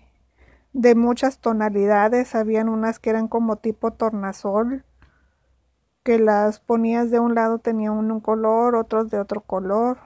de 0.74 0.96
muchas 0.96 1.40
tonalidades, 1.40 2.36
habían 2.36 2.68
unas 2.68 3.00
que 3.00 3.12
eran 3.12 3.30
como 3.30 3.56
tipo 3.56 3.94
tornasol, 3.94 4.84
que 6.04 6.20
las 6.20 6.60
ponías 6.60 7.12
de 7.12 7.22
un 7.22 7.34
lado 7.34 7.60
tenían 7.60 7.94
un 7.94 8.20
color, 8.20 8.76
otros 8.76 9.10
de 9.10 9.20
otro 9.20 9.40
color. 9.40 10.00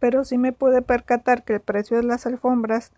Pero 0.00 0.24
sí 0.24 0.38
me 0.38 0.52
pude 0.52 0.82
percatar 0.82 1.44
que 1.44 1.54
el 1.54 1.60
precio 1.60 1.96
de 1.98 2.02
las 2.02 2.26
alfombras 2.26 2.92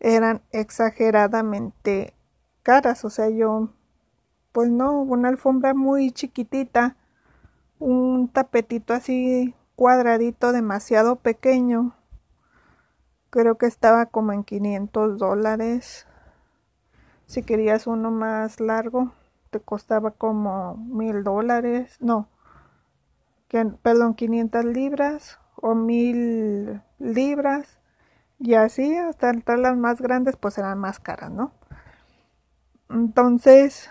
eran 0.00 0.42
exageradamente 0.50 2.14
caras, 2.62 3.04
o 3.04 3.10
sea, 3.10 3.30
yo 3.30 3.70
pues 4.52 4.70
no, 4.70 5.00
una 5.00 5.28
alfombra 5.28 5.72
muy 5.72 6.10
chiquitita, 6.10 6.96
un 7.78 8.28
tapetito 8.28 8.92
así 8.92 9.54
cuadradito 9.76 10.52
demasiado 10.52 11.16
pequeño 11.16 11.94
creo 13.32 13.56
que 13.56 13.64
estaba 13.64 14.06
como 14.06 14.32
en 14.32 14.44
500 14.44 15.16
dólares. 15.16 16.06
Si 17.24 17.42
querías 17.42 17.86
uno 17.86 18.10
más 18.10 18.60
largo 18.60 19.12
te 19.50 19.60
costaba 19.60 20.12
como 20.12 20.76
mil 20.76 21.24
dólares 21.24 21.98
no 22.00 22.28
perdón 23.82 24.14
500 24.14 24.64
libras 24.64 25.38
o 25.62 25.74
mil 25.74 26.82
libras 26.98 27.78
y 28.38 28.52
así 28.54 28.94
hasta 28.94 29.32
las 29.56 29.76
más 29.78 30.02
grandes 30.02 30.36
pues 30.36 30.58
eran 30.58 30.78
más 30.78 31.00
caras 31.00 31.30
no 31.30 31.52
entonces 32.90 33.90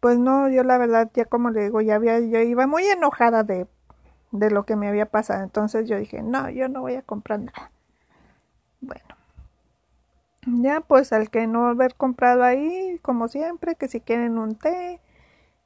pues 0.00 0.18
no 0.18 0.50
yo 0.50 0.62
la 0.64 0.76
verdad 0.76 1.10
ya 1.14 1.24
como 1.24 1.48
le 1.48 1.62
digo 1.62 1.80
ya 1.80 1.94
había 1.94 2.20
yo 2.20 2.40
iba 2.40 2.66
muy 2.66 2.84
enojada 2.84 3.44
de 3.44 3.66
de 4.32 4.50
lo 4.50 4.66
que 4.66 4.76
me 4.76 4.88
había 4.88 5.06
pasado 5.06 5.42
entonces 5.42 5.88
yo 5.88 5.96
dije 5.96 6.22
no 6.22 6.50
yo 6.50 6.68
no 6.68 6.82
voy 6.82 6.96
a 6.96 7.02
comprar 7.02 7.40
nada 7.40 7.70
bueno. 8.84 9.16
Ya, 10.46 10.80
pues 10.80 11.12
al 11.12 11.30
que 11.30 11.46
no 11.46 11.68
haber 11.68 11.94
comprado 11.94 12.44
ahí, 12.44 12.98
como 13.02 13.28
siempre, 13.28 13.76
que 13.76 13.88
si 13.88 14.00
quieren 14.00 14.38
un 14.38 14.56
té 14.56 15.00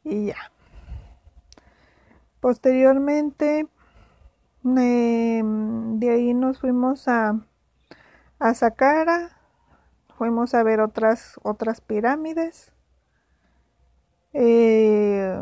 y 0.04 0.26
ya. 0.26 0.52
Posteriormente, 2.40 3.66
de 4.74 6.10
ahí 6.10 6.34
nos 6.34 6.58
fuimos 6.58 7.08
a, 7.08 7.40
a 8.38 8.54
Saqqara, 8.54 9.30
fuimos 10.16 10.54
a 10.54 10.62
ver 10.62 10.80
otras, 10.80 11.38
otras 11.42 11.80
pirámides. 11.80 12.72
Eh, 14.32 15.40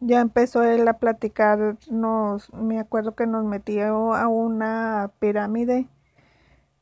ya 0.00 0.20
empezó 0.20 0.62
él 0.62 0.86
a 0.88 0.98
platicar, 0.98 1.76
nos, 1.90 2.52
me 2.52 2.78
acuerdo 2.78 3.14
que 3.14 3.26
nos 3.26 3.44
metió 3.44 4.14
a 4.14 4.28
una 4.28 5.10
pirámide 5.18 5.88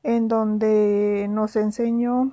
en 0.02 0.28
donde 0.28 1.26
nos 1.30 1.56
enseñó 1.56 2.32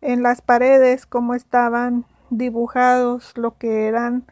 en 0.00 0.22
las 0.22 0.42
paredes 0.42 1.06
cómo 1.06 1.34
estaban 1.34 2.04
dibujados 2.30 3.36
lo 3.38 3.56
que 3.56 3.86
eran, 3.86 4.26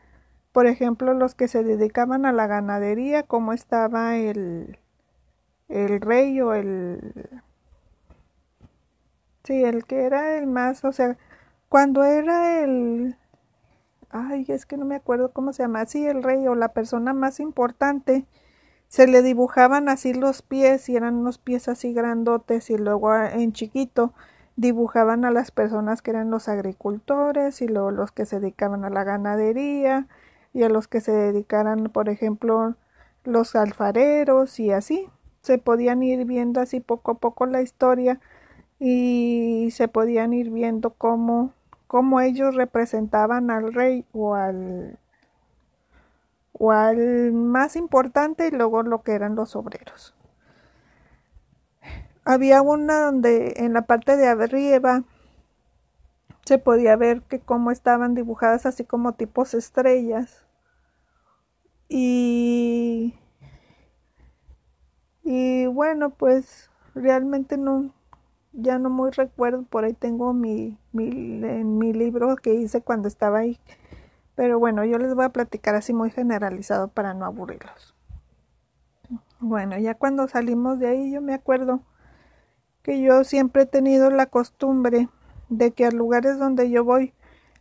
por 0.52 0.66
ejemplo, 0.66 1.14
los 1.14 1.34
que 1.34 1.48
se 1.48 1.64
dedicaban 1.64 2.26
a 2.26 2.32
la 2.32 2.46
ganadería, 2.46 3.22
cómo 3.24 3.52
estaba 3.52 4.16
el, 4.16 4.78
el 5.68 6.00
rey 6.00 6.40
o 6.40 6.52
el... 6.54 7.40
Sí, 9.44 9.64
el 9.64 9.84
que 9.86 10.04
era 10.04 10.36
el 10.38 10.46
más, 10.46 10.84
o 10.84 10.92
sea, 10.92 11.16
cuando 11.68 12.04
era 12.04 12.62
el... 12.62 13.16
Ay, 14.10 14.44
es 14.48 14.66
que 14.66 14.76
no 14.76 14.84
me 14.84 14.96
acuerdo 14.96 15.32
cómo 15.32 15.52
se 15.54 15.62
llama, 15.62 15.86
sí, 15.86 16.06
el 16.06 16.22
rey 16.22 16.46
o 16.46 16.54
la 16.54 16.68
persona 16.68 17.14
más 17.14 17.40
importante, 17.40 18.26
se 18.88 19.06
le 19.06 19.22
dibujaban 19.22 19.88
así 19.88 20.12
los 20.12 20.42
pies 20.42 20.90
y 20.90 20.96
eran 20.96 21.14
unos 21.16 21.38
pies 21.38 21.66
así 21.68 21.94
grandotes 21.94 22.68
y 22.68 22.76
luego 22.76 23.14
en 23.16 23.54
chiquito 23.54 24.12
dibujaban 24.56 25.24
a 25.24 25.30
las 25.30 25.50
personas 25.50 26.02
que 26.02 26.10
eran 26.10 26.30
los 26.30 26.46
agricultores 26.48 27.62
y 27.62 27.68
luego 27.68 27.90
los 27.90 28.12
que 28.12 28.26
se 28.26 28.38
dedicaban 28.38 28.84
a 28.84 28.90
la 28.90 29.02
ganadería 29.02 30.08
y 30.54 30.62
a 30.62 30.68
los 30.68 30.88
que 30.88 31.00
se 31.00 31.12
dedicaran 31.12 31.84
por 31.84 32.08
ejemplo 32.08 32.76
los 33.24 33.54
alfareros 33.56 34.58
y 34.60 34.72
así 34.72 35.08
se 35.42 35.58
podían 35.58 36.02
ir 36.02 36.24
viendo 36.24 36.60
así 36.60 36.80
poco 36.80 37.12
a 37.12 37.18
poco 37.18 37.46
la 37.46 37.62
historia 37.62 38.20
y 38.78 39.68
se 39.72 39.88
podían 39.88 40.32
ir 40.32 40.50
viendo 40.50 40.90
cómo, 40.90 41.52
cómo 41.86 42.20
ellos 42.20 42.54
representaban 42.54 43.50
al 43.50 43.72
rey 43.72 44.04
o 44.12 44.34
al 44.34 44.98
o 46.52 46.70
al 46.70 47.32
más 47.32 47.76
importante 47.76 48.48
y 48.48 48.50
luego 48.50 48.82
lo 48.82 49.02
que 49.02 49.12
eran 49.12 49.34
los 49.34 49.56
obreros. 49.56 50.14
Había 52.24 52.62
una 52.62 53.00
donde 53.00 53.54
en 53.56 53.72
la 53.72 53.82
parte 53.82 54.16
de 54.16 54.28
arriba 54.28 55.02
se 56.44 56.58
podía 56.58 56.94
ver 56.94 57.22
que 57.22 57.40
cómo 57.40 57.70
estaban 57.72 58.14
dibujadas 58.14 58.66
así 58.66 58.84
como 58.84 59.14
tipos 59.14 59.54
estrellas 59.54 60.41
y 61.94 63.14
y 65.24 65.66
bueno 65.66 66.10
pues 66.10 66.70
realmente 66.94 67.56
no 67.58 67.92
ya 68.52 68.78
no 68.78 68.90
muy 68.90 69.10
recuerdo, 69.10 69.62
por 69.62 69.84
ahí 69.84 69.94
tengo 69.94 70.32
mi, 70.32 70.78
mi, 70.92 71.10
mi 71.10 71.92
libro 71.92 72.36
que 72.36 72.54
hice 72.54 72.82
cuando 72.82 73.08
estaba 73.08 73.38
ahí. 73.38 73.58
Pero 74.34 74.58
bueno, 74.58 74.84
yo 74.84 74.98
les 74.98 75.14
voy 75.14 75.24
a 75.24 75.30
platicar 75.30 75.74
así 75.74 75.92
muy 75.92 76.10
generalizado 76.10 76.88
para 76.88 77.14
no 77.14 77.24
aburrirlos. 77.24 77.94
Bueno, 79.40 79.78
ya 79.78 79.94
cuando 79.94 80.28
salimos 80.28 80.78
de 80.78 80.88
ahí 80.88 81.12
yo 81.12 81.20
me 81.20 81.34
acuerdo 81.34 81.80
que 82.82 83.00
yo 83.00 83.24
siempre 83.24 83.62
he 83.62 83.66
tenido 83.66 84.10
la 84.10 84.26
costumbre 84.26 85.08
de 85.48 85.72
que 85.72 85.86
a 85.86 85.90
lugares 85.90 86.38
donde 86.38 86.70
yo 86.70 86.84
voy 86.84 87.14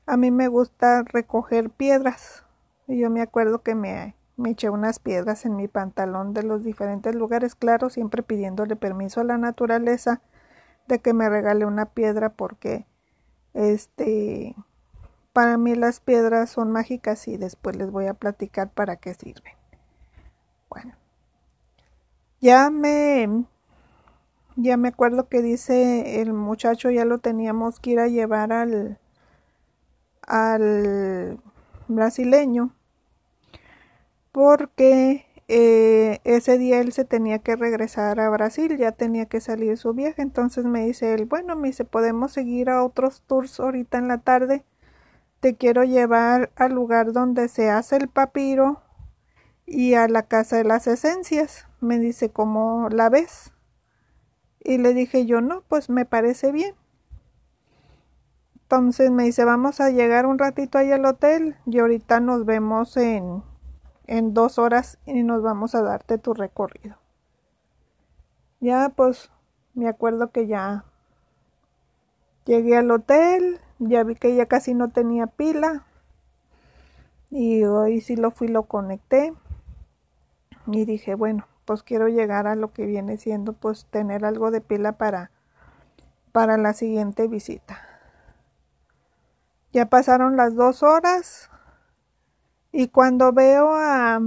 a 0.06 0.17
mí 0.17 0.32
me 0.32 0.48
gusta 0.48 1.04
recoger 1.04 1.70
piedras. 1.70 2.44
Y 2.88 3.00
yo 3.00 3.10
me 3.10 3.22
acuerdo 3.22 3.62
que 3.62 3.76
me, 3.76 4.15
me 4.38 4.52
eché 4.52 4.70
unas 4.70 5.00
piedras 5.00 5.46
en 5.46 5.56
mi 5.56 5.67
pantalón 5.67 6.34
de 6.34 6.44
los 6.44 6.63
diferentes 6.63 7.15
lugares, 7.15 7.56
claro, 7.56 7.89
siempre 7.89 8.24
pidiéndole 8.24 8.76
permiso 8.76 9.22
a 9.22 9.26
la 9.26 9.38
naturaleza 9.38 10.22
de 10.88 11.00
que 11.00 11.13
me 11.13 11.30
regale 11.30 11.65
una 11.65 11.86
piedra 11.88 12.30
porque 12.30 12.86
este 13.54 14.56
para 15.34 15.58
mí 15.58 15.76
las 15.76 16.00
piedras 16.00 16.50
son 16.50 16.72
mágicas 16.72 17.28
y 17.28 17.38
después 17.38 17.76
les 17.76 17.91
voy 17.91 18.08
a 18.08 18.13
platicar 18.13 18.70
para 18.72 18.98
qué 18.98 19.13
sirven. 19.13 19.54
Bueno, 20.70 20.94
ya 22.41 22.70
me 22.70 23.46
ya 24.56 24.78
me 24.78 24.89
acuerdo 24.89 25.30
que 25.30 25.41
dice 25.41 26.22
el 26.22 26.34
muchacho 26.34 26.89
ya 26.91 27.06
lo 27.06 27.20
teníamos 27.20 27.80
que 27.80 27.91
ir 27.91 28.00
a 28.00 28.08
llevar 28.08 28.52
al 28.52 29.00
al 30.24 31.39
brasileño 31.88 32.74
porque 34.42 35.28
eh, 35.50 36.20
ese 36.24 36.58
día 36.58 36.80
él 36.80 36.94
se 36.94 37.06
tenía 37.06 37.38
que 37.38 37.56
regresar 37.56 38.20
a 38.20 38.28
Brasil, 38.32 38.76
ya 38.76 38.92
tenía 38.92 39.28
que 39.28 39.40
salir 39.40 39.78
su 39.78 39.94
viaje, 39.94 40.24
entonces 40.24 40.66
me 40.66 40.84
dice 40.84 41.14
él, 41.14 41.26
bueno, 41.26 41.56
me 41.56 41.68
dice, 41.68 41.86
podemos 41.86 42.32
seguir 42.32 42.72
a 42.72 42.84
otros 42.84 43.22
tours 43.28 43.60
ahorita 43.60 44.00
en 44.00 44.08
la 44.08 44.18
tarde, 44.18 44.66
te 45.42 45.54
quiero 45.58 45.84
llevar 45.84 46.50
al 46.56 46.74
lugar 46.74 47.12
donde 47.12 47.50
se 47.50 47.70
hace 47.70 47.98
el 47.98 48.08
papiro 48.08 48.82
y 49.68 49.94
a 49.94 50.08
la 50.08 50.24
casa 50.24 50.58
de 50.58 50.64
las 50.64 50.88
esencias, 50.88 51.68
me 51.80 52.00
dice, 52.00 52.32
¿cómo 52.32 52.90
la 52.90 53.10
ves? 53.10 53.54
Y 54.60 54.80
le 54.80 54.96
dije 54.96 55.28
yo, 55.28 55.42
no, 55.42 55.62
pues 55.68 55.88
me 55.88 56.06
parece 56.06 56.52
bien. 56.52 56.74
Entonces 58.56 59.12
me 59.12 59.26
dice, 59.26 59.46
vamos 59.46 59.80
a 59.82 59.92
llegar 59.92 60.26
un 60.26 60.40
ratito 60.40 60.80
ahí 60.80 60.92
al 60.92 61.06
hotel 61.06 61.58
y 61.68 61.78
ahorita 61.78 62.20
nos 62.22 62.44
vemos 62.44 62.98
en 62.98 63.44
en 64.12 64.34
dos 64.34 64.60
horas 64.60 64.97
y 65.06 65.24
nos 65.24 65.41
vamos 65.41 65.74
a 65.74 65.82
darte 65.82 66.17
tu 66.17 66.34
recorrido. 66.34 66.97
Ya 68.60 68.89
pues 68.89 69.32
me 69.74 69.88
acuerdo 69.88 70.32
que 70.32 70.47
ya 70.47 70.84
llegué 72.43 72.76
al 72.76 72.91
hotel, 72.91 73.62
ya 73.80 74.04
vi 74.04 74.15
que 74.15 74.36
ya 74.36 74.47
casi 74.47 74.74
no 74.74 74.89
tenía 74.89 75.28
pila 75.28 75.86
y 77.30 77.63
hoy 77.63 78.02
sí 78.02 78.17
lo 78.17 78.32
fui, 78.32 78.50
lo 78.50 78.63
conecté 78.63 79.34
y 80.67 80.84
dije, 80.84 81.15
bueno, 81.15 81.47
pues 81.63 81.82
quiero 81.82 82.10
llegar 82.10 82.47
a 82.47 82.56
lo 82.56 82.74
que 82.74 82.86
viene 82.86 83.15
siendo 83.15 83.54
pues 83.54 83.86
tener 83.86 84.26
algo 84.26 84.52
de 84.52 84.60
pila 84.60 84.91
para 84.91 85.32
para 86.34 86.58
la 86.58 86.74
siguiente 86.74 87.30
visita. 87.30 87.80
Ya 89.71 89.86
pasaron 89.86 90.36
las 90.36 90.54
dos 90.56 90.84
horas, 90.84 91.51
y 92.72 92.88
cuando 92.88 93.34
veo 93.34 93.72
a, 93.74 94.20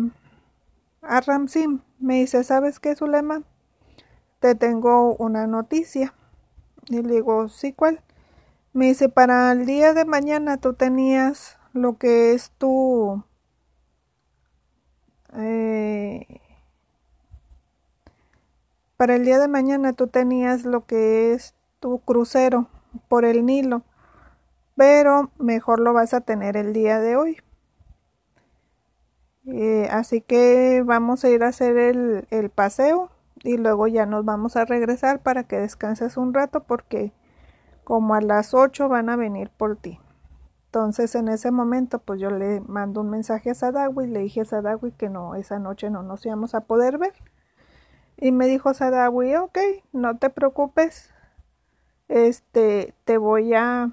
a 1.02 1.20
Ramsim, 1.20 1.80
me 1.98 2.20
dice, 2.20 2.44
¿sabes 2.44 2.80
qué, 2.80 2.94
Zulema? 2.94 3.42
Te 4.40 4.54
tengo 4.54 5.14
una 5.16 5.46
noticia. 5.46 6.14
Y 6.88 7.02
le 7.02 7.14
digo, 7.14 7.48
¿sí 7.48 7.72
cuál? 7.72 8.02
Me 8.74 8.86
dice, 8.86 9.08
para 9.08 9.52
el 9.52 9.66
día 9.66 9.94
de 9.94 10.04
mañana 10.04 10.58
tú 10.58 10.74
tenías 10.74 11.58
lo 11.72 11.96
que 11.96 12.34
es 12.34 12.50
tu... 12.58 13.22
Eh, 15.36 16.40
para 18.96 19.16
el 19.16 19.24
día 19.24 19.38
de 19.38 19.48
mañana 19.48 19.92
tú 19.92 20.06
tenías 20.06 20.64
lo 20.64 20.86
que 20.86 21.32
es 21.32 21.54
tu 21.80 21.98
crucero 22.00 22.68
por 23.08 23.24
el 23.24 23.44
Nilo, 23.44 23.82
pero 24.76 25.30
mejor 25.38 25.80
lo 25.80 25.92
vas 25.92 26.14
a 26.14 26.20
tener 26.20 26.56
el 26.56 26.72
día 26.72 27.00
de 27.00 27.16
hoy. 27.16 27.43
Eh, 29.46 29.88
así 29.90 30.22
que 30.22 30.82
vamos 30.84 31.24
a 31.24 31.28
ir 31.28 31.44
a 31.44 31.48
hacer 31.48 31.76
el, 31.76 32.50
paseo 32.50 33.10
y 33.42 33.58
luego 33.58 33.86
ya 33.88 34.06
nos 34.06 34.24
vamos 34.24 34.56
a 34.56 34.64
regresar 34.64 35.22
para 35.22 35.44
que 35.44 35.58
descanses 35.58 36.16
un 36.16 36.32
rato 36.32 36.64
porque 36.64 37.12
como 37.84 38.14
a 38.14 38.22
las 38.22 38.54
8 38.54 38.88
van 38.88 39.10
a 39.10 39.16
venir 39.16 39.50
por 39.50 39.76
ti. 39.76 40.00
Entonces 40.66 41.14
en 41.14 41.28
ese 41.28 41.50
momento 41.50 41.98
pues 41.98 42.20
yo 42.20 42.30
le 42.30 42.60
mando 42.62 43.02
un 43.02 43.10
mensaje 43.10 43.50
a 43.50 43.54
Sadawi, 43.54 44.06
le 44.06 44.20
dije 44.20 44.40
a 44.40 44.44
Sadawi 44.46 44.92
que 44.92 45.10
no, 45.10 45.34
esa 45.34 45.58
noche 45.58 45.90
no 45.90 46.02
nos 46.02 46.24
íbamos 46.24 46.54
a 46.54 46.62
poder 46.62 46.98
ver. 46.98 47.12
Y 48.16 48.32
me 48.32 48.46
dijo 48.46 48.72
Sadawi, 48.72 49.36
ok, 49.36 49.58
no 49.92 50.18
te 50.18 50.30
preocupes, 50.30 51.12
este, 52.08 52.94
te 53.04 53.18
voy 53.18 53.54
a 53.54 53.90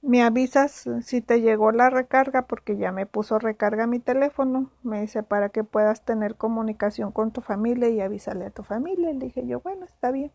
me 0.00 0.22
avisas 0.22 0.88
si 1.02 1.20
te 1.20 1.40
llegó 1.40 1.72
la 1.72 1.90
recarga 1.90 2.42
porque 2.42 2.76
ya 2.76 2.92
me 2.92 3.06
puso 3.06 3.38
recarga 3.38 3.86
mi 3.86 3.98
teléfono. 3.98 4.70
Me 4.82 5.00
dice 5.00 5.22
para 5.22 5.48
que 5.48 5.64
puedas 5.64 6.04
tener 6.04 6.36
comunicación 6.36 7.12
con 7.12 7.32
tu 7.32 7.40
familia 7.40 7.88
y 7.88 8.00
avísale 8.00 8.46
a 8.46 8.50
tu 8.50 8.62
familia. 8.62 9.12
Le 9.12 9.26
dije 9.26 9.46
yo, 9.46 9.60
bueno, 9.60 9.84
está 9.84 10.10
bien. 10.10 10.32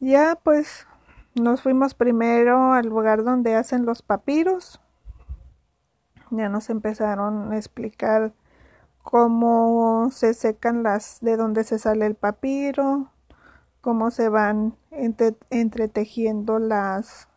Ya 0.00 0.38
pues 0.42 0.86
nos 1.34 1.62
fuimos 1.62 1.94
primero 1.94 2.72
al 2.72 2.86
lugar 2.86 3.22
donde 3.22 3.54
hacen 3.54 3.86
los 3.86 4.02
papiros. 4.02 4.80
Ya 6.30 6.48
nos 6.48 6.70
empezaron 6.70 7.52
a 7.52 7.56
explicar 7.56 8.32
cómo 9.02 10.10
se 10.10 10.34
secan 10.34 10.82
las, 10.82 11.20
de 11.20 11.36
dónde 11.36 11.64
se 11.64 11.78
sale 11.78 12.06
el 12.06 12.14
papiro, 12.14 13.10
cómo 13.80 14.10
se 14.10 14.28
van 14.28 14.76
entretejiendo 14.90 16.58
las 16.58 17.28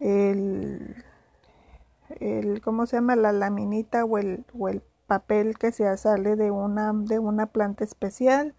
el, 0.00 1.04
el 2.20 2.60
cómo 2.62 2.86
se 2.86 2.96
llama 2.96 3.16
la 3.16 3.32
laminita 3.32 4.04
o 4.04 4.18
el, 4.18 4.44
o 4.58 4.68
el 4.68 4.82
papel 5.06 5.58
que 5.58 5.72
se 5.72 5.96
sale 5.96 6.36
de 6.36 6.50
una 6.50 6.92
de 6.92 7.18
una 7.18 7.46
planta 7.46 7.84
especial. 7.84 8.54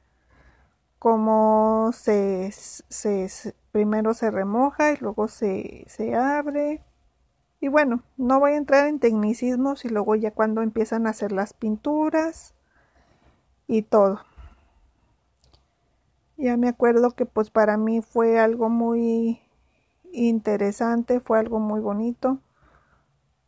Cómo 1.00 1.92
se, 1.94 2.52
se, 2.52 3.28
primero 3.72 4.14
se 4.14 4.30
remoja 4.30 4.92
y 4.92 4.98
luego 4.98 5.28
se, 5.28 5.86
se 5.88 6.16
abre. 6.16 6.84
Y 7.60 7.68
bueno 7.70 8.04
no 8.18 8.40
voy 8.40 8.52
a 8.54 8.58
entrar 8.58 8.88
en 8.88 9.00
tecnicismos 9.00 9.86
y 9.86 9.90
luego 9.90 10.16
ya 10.16 10.32
cuando 10.32 10.62
empiezan 10.62 11.08
a 11.08 11.12
hacer 11.12 11.32
las 11.32 11.54
pinturas 11.54 12.54
y 13.68 13.84
todo 13.84 14.22
ya 16.42 16.58
me 16.58 16.68
acuerdo 16.68 17.12
que 17.12 17.26
pues 17.26 17.52
para 17.52 17.78
mí 17.78 18.02
fue 18.02 18.40
algo 18.40 18.70
muy 18.70 19.40
interesante, 20.12 21.20
fue 21.20 21.40
algo 21.40 21.60
muy 21.60 21.80
bonito. 21.80 22.40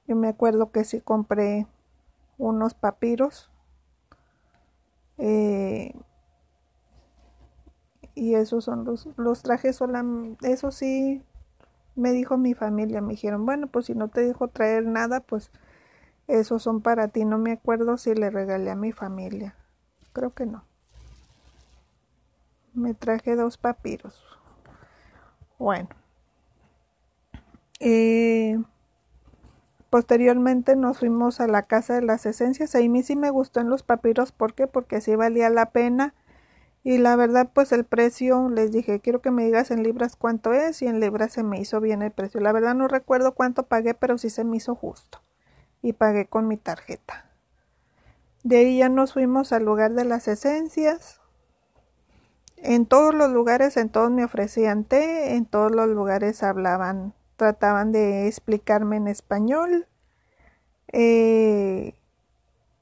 Yo 0.08 0.16
me 0.16 0.28
acuerdo 0.28 0.72
que 0.72 0.84
sí 0.84 1.02
compré 1.02 1.66
unos 2.38 2.76
papiros. 2.76 3.50
Eh, 5.18 5.94
y 8.16 8.36
esos 8.36 8.66
son 8.66 8.86
los, 8.86 9.10
los 9.18 9.42
trajes 9.42 9.76
solamente, 9.76 10.52
eso 10.52 10.72
sí 10.72 11.24
me 11.96 12.12
dijo 12.12 12.38
mi 12.38 12.54
familia, 12.54 13.02
me 13.02 13.14
dijeron, 13.14 13.46
bueno, 13.46 13.68
pues 13.68 13.88
si 13.88 13.96
no 13.96 14.10
te 14.10 14.22
dejo 14.22 14.50
traer 14.50 14.86
nada, 14.86 15.20
pues 15.22 15.52
esos 16.28 16.64
son 16.64 16.82
para 16.82 17.08
ti. 17.10 17.26
No 17.26 17.38
me 17.38 17.54
acuerdo 17.54 17.98
si 17.98 18.16
le 18.16 18.30
regalé 18.30 18.72
a 18.72 18.76
mi 18.76 18.92
familia. 18.92 19.56
Creo 20.14 20.34
que 20.34 20.46
no 20.46 20.64
me 22.74 22.94
traje 22.94 23.36
dos 23.36 23.58
papiros. 23.58 24.22
Bueno. 25.60 25.90
Eh, 27.80 28.58
posteriormente 29.90 30.76
nos 30.76 31.00
fuimos 31.00 31.40
a 31.40 31.48
la 31.48 31.64
casa 31.64 31.96
de 31.96 32.02
las 32.02 32.26
esencias. 32.26 32.76
A 32.76 32.80
mí 32.80 33.04
sí 33.04 33.16
me 33.16 33.30
gustó 33.30 33.60
en 33.60 33.70
los 33.70 33.84
papiros. 33.84 34.32
¿Por 34.32 34.54
qué? 34.54 34.68
Porque 34.68 34.98
así 34.98 35.16
valía 35.16 35.50
la 35.50 35.72
pena. 35.72 36.14
Y 36.84 36.98
la 36.98 37.16
verdad, 37.16 37.50
pues 37.54 37.72
el 37.72 37.86
precio, 37.86 38.50
les 38.50 38.72
dije, 38.72 39.00
quiero 39.00 39.22
que 39.22 39.32
me 39.32 39.46
digas 39.46 39.72
en 39.72 39.84
libras 39.84 40.16
cuánto 40.16 40.54
es. 40.54 40.82
Y 40.82 40.88
en 40.88 41.00
libras 41.00 41.34
se 41.34 41.44
me 41.44 41.60
hizo 41.60 41.80
bien 41.80 42.02
el 42.02 42.12
precio. 42.12 42.42
La 42.42 42.52
verdad 42.52 42.76
no 42.76 42.88
recuerdo 42.88 43.34
cuánto 43.34 43.64
pagué, 43.64 43.94
pero 43.94 44.18
sí 44.18 44.30
se 44.30 44.44
me 44.44 44.58
hizo 44.58 44.76
justo. 44.76 45.22
Y 45.82 45.94
pagué 45.94 46.28
con 46.28 46.48
mi 46.48 46.58
tarjeta. 46.58 47.30
De 48.44 48.58
ahí 48.58 48.80
ya 48.80 48.90
nos 48.90 49.14
fuimos 49.14 49.54
al 49.54 49.64
lugar 49.64 49.94
de 49.94 50.04
las 50.06 50.28
esencias. 50.28 51.23
En 52.64 52.86
todos 52.86 53.14
los 53.14 53.30
lugares, 53.30 53.76
en 53.76 53.90
todos 53.90 54.10
me 54.10 54.24
ofrecían 54.24 54.86
té, 54.86 55.36
en 55.36 55.46
todos 55.46 55.70
los 55.72 55.90
lugares 55.90 56.44
hablaban, 56.44 57.14
trataban 57.36 57.92
de 57.92 58.28
explicarme 58.28 58.96
en 58.96 59.10
español. 59.10 59.86
Eh, 60.94 61.94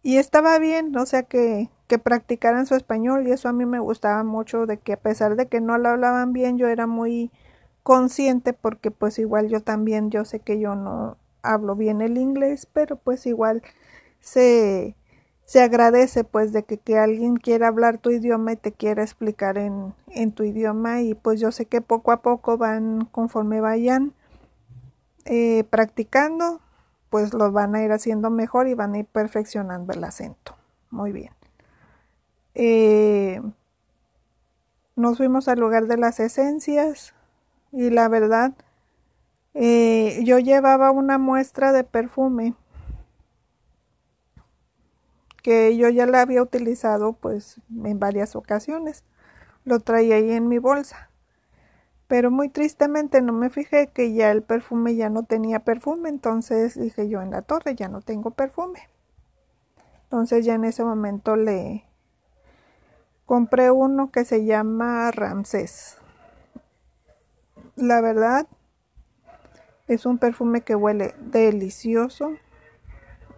y 0.03 0.17
estaba 0.17 0.59
bien, 0.59 0.95
o 0.95 1.05
sea 1.07 1.23
que, 1.23 1.69
que 1.87 1.97
practicaran 1.97 2.67
su 2.67 2.75
español 2.75 3.27
y 3.27 3.31
eso 3.31 3.49
a 3.49 3.53
mí 3.53 3.65
me 3.65 3.79
gustaba 3.79 4.23
mucho 4.23 4.67
de 4.67 4.77
que 4.77 4.93
a 4.93 4.97
pesar 4.99 5.35
de 5.35 5.47
que 5.47 5.61
no 5.61 5.77
lo 5.79 5.89
hablaban 5.89 6.31
bien 6.31 6.59
yo 6.59 6.67
era 6.67 6.85
muy 6.87 7.31
consciente 7.83 8.53
porque 8.53 8.91
pues 8.91 9.17
igual 9.17 9.49
yo 9.49 9.61
también 9.61 10.11
yo 10.11 10.25
sé 10.25 10.39
que 10.39 10.59
yo 10.59 10.75
no 10.75 11.17
hablo 11.41 11.75
bien 11.75 12.01
el 12.01 12.17
inglés 12.17 12.67
pero 12.71 12.97
pues 12.97 13.25
igual 13.25 13.63
se 14.19 14.95
se 15.51 15.61
agradece 15.61 16.23
pues 16.23 16.53
de 16.53 16.63
que, 16.63 16.77
que, 16.77 16.97
alguien 16.97 17.35
quiera 17.35 17.67
hablar 17.67 17.97
tu 17.97 18.09
idioma 18.09 18.53
y 18.53 18.55
te 18.55 18.71
quiera 18.71 19.03
explicar 19.03 19.57
en, 19.57 19.93
en, 20.07 20.31
tu 20.31 20.45
idioma. 20.45 21.01
Y 21.01 21.13
pues 21.13 21.41
yo 21.41 21.51
sé 21.51 21.65
que 21.65 21.81
poco 21.81 22.13
a 22.13 22.21
poco 22.21 22.57
van 22.57 23.03
conforme 23.11 23.59
vayan 23.59 24.13
eh, 25.25 25.65
practicando 25.69 26.61
pues 27.09 27.33
lo 27.33 27.51
van 27.51 27.75
a 27.75 27.83
ir 27.83 27.91
haciendo 27.91 28.29
mejor 28.29 28.69
y 28.69 28.75
van 28.75 28.93
a 28.93 28.99
ir 28.99 29.05
perfeccionando 29.05 29.91
el 29.91 30.05
acento. 30.05 30.55
Muy 30.89 31.11
bien. 31.11 31.33
Eh, 32.55 33.41
nos 34.95 35.17
fuimos 35.17 35.49
al 35.49 35.59
lugar 35.59 35.87
de 35.87 35.97
las 35.97 36.21
esencias 36.21 37.13
y 37.73 37.89
la 37.89 38.07
verdad 38.07 38.53
eh, 39.53 40.21
yo 40.23 40.39
llevaba 40.39 40.91
una 40.91 41.17
muestra 41.17 41.73
de 41.73 41.83
perfume 41.83 42.55
que 45.41 45.75
yo 45.77 45.89
ya 45.89 46.05
la 46.05 46.21
había 46.21 46.41
utilizado 46.41 47.13
pues 47.13 47.61
en 47.83 47.99
varias 47.99 48.35
ocasiones. 48.35 49.03
Lo 49.63 49.79
traía 49.79 50.15
ahí 50.15 50.31
en 50.31 50.47
mi 50.47 50.57
bolsa. 50.57 51.09
Pero 52.07 52.29
muy 52.29 52.49
tristemente 52.49 53.21
no 53.21 53.31
me 53.33 53.49
fijé 53.49 53.87
que 53.87 54.13
ya 54.13 54.31
el 54.31 54.43
perfume 54.43 54.95
ya 54.95 55.09
no 55.09 55.23
tenía 55.23 55.61
perfume, 55.61 56.09
entonces 56.09 56.77
dije 56.77 57.07
yo 57.07 57.21
en 57.21 57.31
la 57.31 57.41
torre 57.41 57.75
ya 57.75 57.87
no 57.87 58.01
tengo 58.01 58.31
perfume. 58.31 58.89
Entonces 60.03 60.45
ya 60.45 60.55
en 60.55 60.65
ese 60.65 60.83
momento 60.83 61.37
le 61.37 61.85
compré 63.25 63.71
uno 63.71 64.11
que 64.11 64.25
se 64.25 64.43
llama 64.43 65.09
Ramsés. 65.11 65.97
La 67.77 68.01
verdad 68.01 68.45
es 69.87 70.05
un 70.05 70.17
perfume 70.17 70.61
que 70.61 70.75
huele 70.75 71.15
delicioso. 71.19 72.33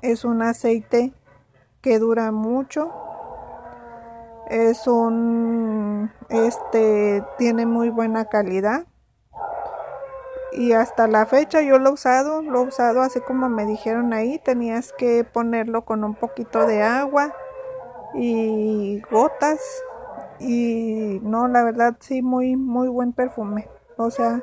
Es 0.01 0.25
un 0.25 0.41
aceite 0.41 1.13
que 1.83 1.99
dura 1.99 2.31
mucho. 2.31 2.91
Es 4.47 4.87
un 4.87 6.11
este 6.29 7.23
tiene 7.37 7.67
muy 7.67 7.89
buena 7.89 8.25
calidad. 8.25 8.87
Y 10.53 10.73
hasta 10.73 11.07
la 11.07 11.25
fecha 11.25 11.61
yo 11.61 11.79
lo 11.79 11.89
he 11.89 11.93
usado, 11.93 12.41
lo 12.41 12.61
he 12.61 12.67
usado 12.67 13.01
así 13.01 13.19
como 13.21 13.49
me 13.49 13.65
dijeron 13.65 14.13
ahí, 14.13 14.39
tenías 14.39 14.93
que 14.93 15.23
ponerlo 15.23 15.83
con 15.83 16.03
un 16.03 16.13
poquito 16.13 16.67
de 16.67 16.83
agua 16.83 17.33
y 18.13 19.01
gotas 19.11 19.59
y 20.39 21.19
no, 21.23 21.47
la 21.47 21.63
verdad 21.63 21.95
sí 21.99 22.21
muy 22.21 22.55
muy 22.55 22.87
buen 22.87 23.13
perfume. 23.13 23.67
O 23.97 24.09
sea, 24.09 24.41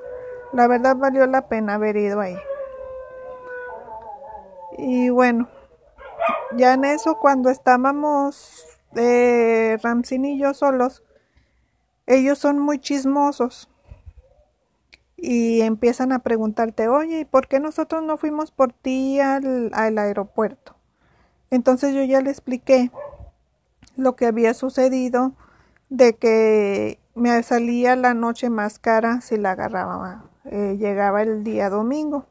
la 0.52 0.66
verdad 0.66 0.96
valió 0.96 1.26
la 1.26 1.48
pena 1.48 1.74
haber 1.74 1.96
ido 1.96 2.20
ahí. 2.20 2.36
Y 4.76 5.10
bueno, 5.10 5.48
ya 6.56 6.74
en 6.74 6.84
eso, 6.84 7.18
cuando 7.18 7.50
estábamos 7.50 8.64
eh, 8.96 9.78
y 10.08 10.38
yo 10.38 10.54
solos, 10.54 11.02
ellos 12.06 12.38
son 12.38 12.58
muy 12.58 12.78
chismosos 12.78 13.68
y 15.16 15.60
empiezan 15.60 16.12
a 16.12 16.20
preguntarte, 16.20 16.88
oye, 16.88 17.20
¿y 17.20 17.24
por 17.24 17.46
qué 17.46 17.60
nosotros 17.60 18.02
no 18.02 18.16
fuimos 18.16 18.50
por 18.50 18.72
ti 18.72 19.20
al, 19.20 19.70
al 19.74 19.98
aeropuerto? 19.98 20.74
Entonces 21.50 21.94
yo 21.94 22.02
ya 22.04 22.20
le 22.20 22.30
expliqué 22.30 22.90
lo 23.96 24.16
que 24.16 24.26
había 24.26 24.54
sucedido 24.54 25.32
de 25.88 26.14
que 26.14 26.98
me 27.14 27.42
salía 27.42 27.96
la 27.96 28.14
noche 28.14 28.48
más 28.48 28.78
cara 28.78 29.20
si 29.20 29.36
la 29.36 29.52
agarraba, 29.52 30.24
eh, 30.44 30.76
llegaba 30.78 31.22
el 31.22 31.44
día 31.44 31.68
domingo. 31.68 32.26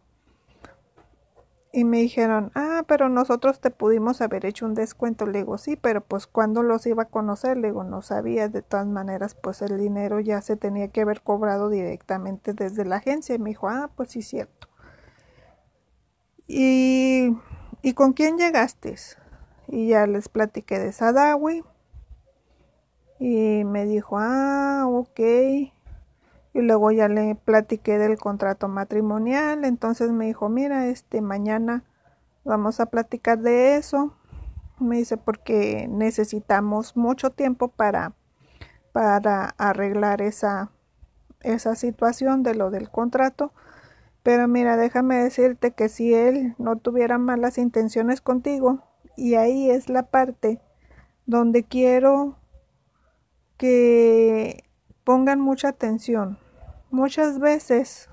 Y 1.72 1.84
me 1.84 2.00
dijeron, 2.00 2.52
ah, 2.56 2.84
pero 2.88 3.10
nosotros 3.10 3.60
te 3.60 3.70
pudimos 3.70 4.22
haber 4.22 4.46
hecho 4.46 4.66
un 4.66 4.74
descuento. 4.74 5.28
Le 5.28 5.40
digo, 5.40 5.60
sí, 5.60 5.76
pero 5.76 6.02
pues 6.02 6.26
cuando 6.26 6.64
los 6.64 6.88
iba 6.88 7.04
a 7.04 7.10
conocer, 7.10 7.58
le 7.58 7.68
digo, 7.68 7.84
no 7.84 8.02
sabía. 8.02 8.50
De 8.50 8.64
todas 8.64 8.88
maneras, 8.88 9.36
pues 9.36 9.62
el 9.62 9.78
dinero 9.78 10.20
ya 10.20 10.42
se 10.42 10.56
tenía 10.56 10.88
que 10.88 11.02
haber 11.02 11.22
cobrado 11.22 11.70
directamente 11.70 12.54
desde 12.54 12.86
la 12.86 12.98
agencia. 12.98 13.36
Y 13.36 13.40
me 13.40 13.52
dijo, 13.52 13.70
ah, 13.70 13.92
pues 13.96 14.10
sí, 14.10 14.24
cierto. 14.24 14.68
¿Y, 16.48 17.38
¿y 17.84 17.94
con 17.94 18.14
quién 18.14 18.38
llegaste? 18.38 18.96
Y 19.68 19.90
ya 19.90 20.08
les 20.08 20.28
platiqué 20.28 20.80
de 20.80 20.92
Sadawi. 20.92 21.64
Y 23.20 23.64
me 23.66 23.86
dijo, 23.86 24.18
ah, 24.18 24.86
ok 24.88 25.20
y 26.60 26.62
luego 26.62 26.92
ya 26.92 27.08
le 27.08 27.36
platiqué 27.36 27.98
del 27.98 28.18
contrato 28.18 28.68
matrimonial, 28.68 29.66
entonces 29.66 30.12
me 30.12 30.26
dijo, 30.26 30.50
mira, 30.50 30.88
este 30.88 31.22
mañana 31.22 31.84
vamos 32.44 32.80
a 32.80 32.88
platicar 32.88 33.40
de 33.40 33.78
eso. 33.78 34.14
Me 34.80 34.98
dice 34.98 35.18
porque 35.18 35.88
necesitamos 35.90 36.96
mucho 36.96 37.32
tiempo 37.32 37.68
para 37.70 38.14
para 38.92 39.56
arreglar 39.58 40.22
esa 40.22 40.72
esa 41.42 41.76
situación 41.76 42.44
de 42.44 42.56
lo 42.56 42.72
del 42.72 42.90
contrato. 42.90 43.54
Pero 44.24 44.48
mira, 44.48 44.78
déjame 44.78 45.16
decirte 45.16 45.72
que 45.72 45.90
si 45.90 46.14
él 46.14 46.56
no 46.58 46.78
tuviera 46.78 47.18
malas 47.18 47.58
intenciones 47.58 48.22
contigo, 48.22 48.84
y 49.16 49.36
ahí 49.36 49.70
es 49.70 49.90
la 49.90 50.04
parte 50.04 50.62
donde 51.26 51.64
quiero 51.64 52.38
que 53.58 54.64
pongan 55.04 55.40
mucha 55.40 55.70
atención. 55.70 56.38
Muchas 56.92 57.40
veces 57.40 58.10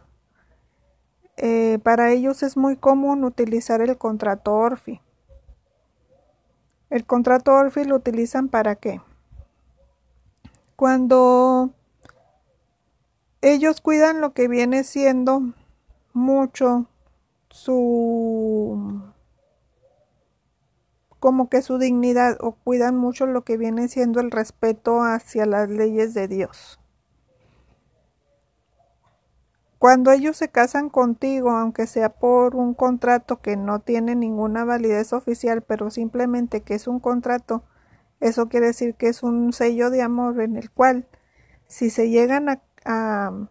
eh, 1.39 1.79
para 1.83 2.13
ellos 2.13 2.43
es 2.43 2.57
muy 2.57 2.77
común 2.77 3.25
utilizar 3.25 3.81
el 3.81 3.97
contrato 3.97 4.55
Orfi. 4.55 5.01
El 6.91 7.05
contrato 7.05 7.53
Orfi 7.53 7.85
lo 7.85 7.97
utilizan 7.97 8.49
para 8.49 8.77
qué? 8.77 9.01
Cuando 10.77 11.71
ellos 13.41 13.81
cuidan 13.81 14.21
lo 14.21 14.33
que 14.35 14.49
viene 14.49 14.85
siendo 14.85 15.43
mucho 16.13 16.87
su 17.51 19.03
como 21.19 21.49
que 21.49 21.63
su 21.63 21.79
dignidad 21.79 22.37
o 22.41 22.53
cuidan 22.53 22.97
mucho 22.97 23.27
lo 23.27 23.43
que 23.43 23.57
viene 23.57 23.89
siendo 23.89 24.21
el 24.21 24.31
respeto 24.31 25.03
hacia 25.03 25.47
las 25.47 25.69
leyes 25.69 26.15
de 26.15 26.29
Dios. 26.29 26.79
Cuando 29.87 30.11
ellos 30.11 30.37
se 30.37 30.49
casan 30.49 30.91
contigo, 30.91 31.53
aunque 31.53 31.87
sea 31.87 32.09
por 32.09 32.57
un 32.57 32.75
contrato 32.75 33.41
que 33.41 33.57
no 33.57 33.79
tiene 33.79 34.17
ninguna 34.17 34.65
validez 34.65 35.13
oficial, 35.13 35.63
pero 35.63 35.93
simplemente 35.93 36.63
que 36.63 36.75
es 36.75 36.89
un 36.89 36.99
contrato, 36.99 37.63
eso 38.19 38.49
quiere 38.49 38.67
decir 38.67 38.97
que 38.97 39.07
es 39.07 39.23
un 39.23 39.53
sello 39.53 39.91
de 39.91 40.03
amor 40.03 40.41
en 40.41 40.57
el 40.57 40.73
cual 40.73 41.07
si 41.69 41.91
se 41.91 42.11
llegan 42.11 42.49
a, 42.85 43.49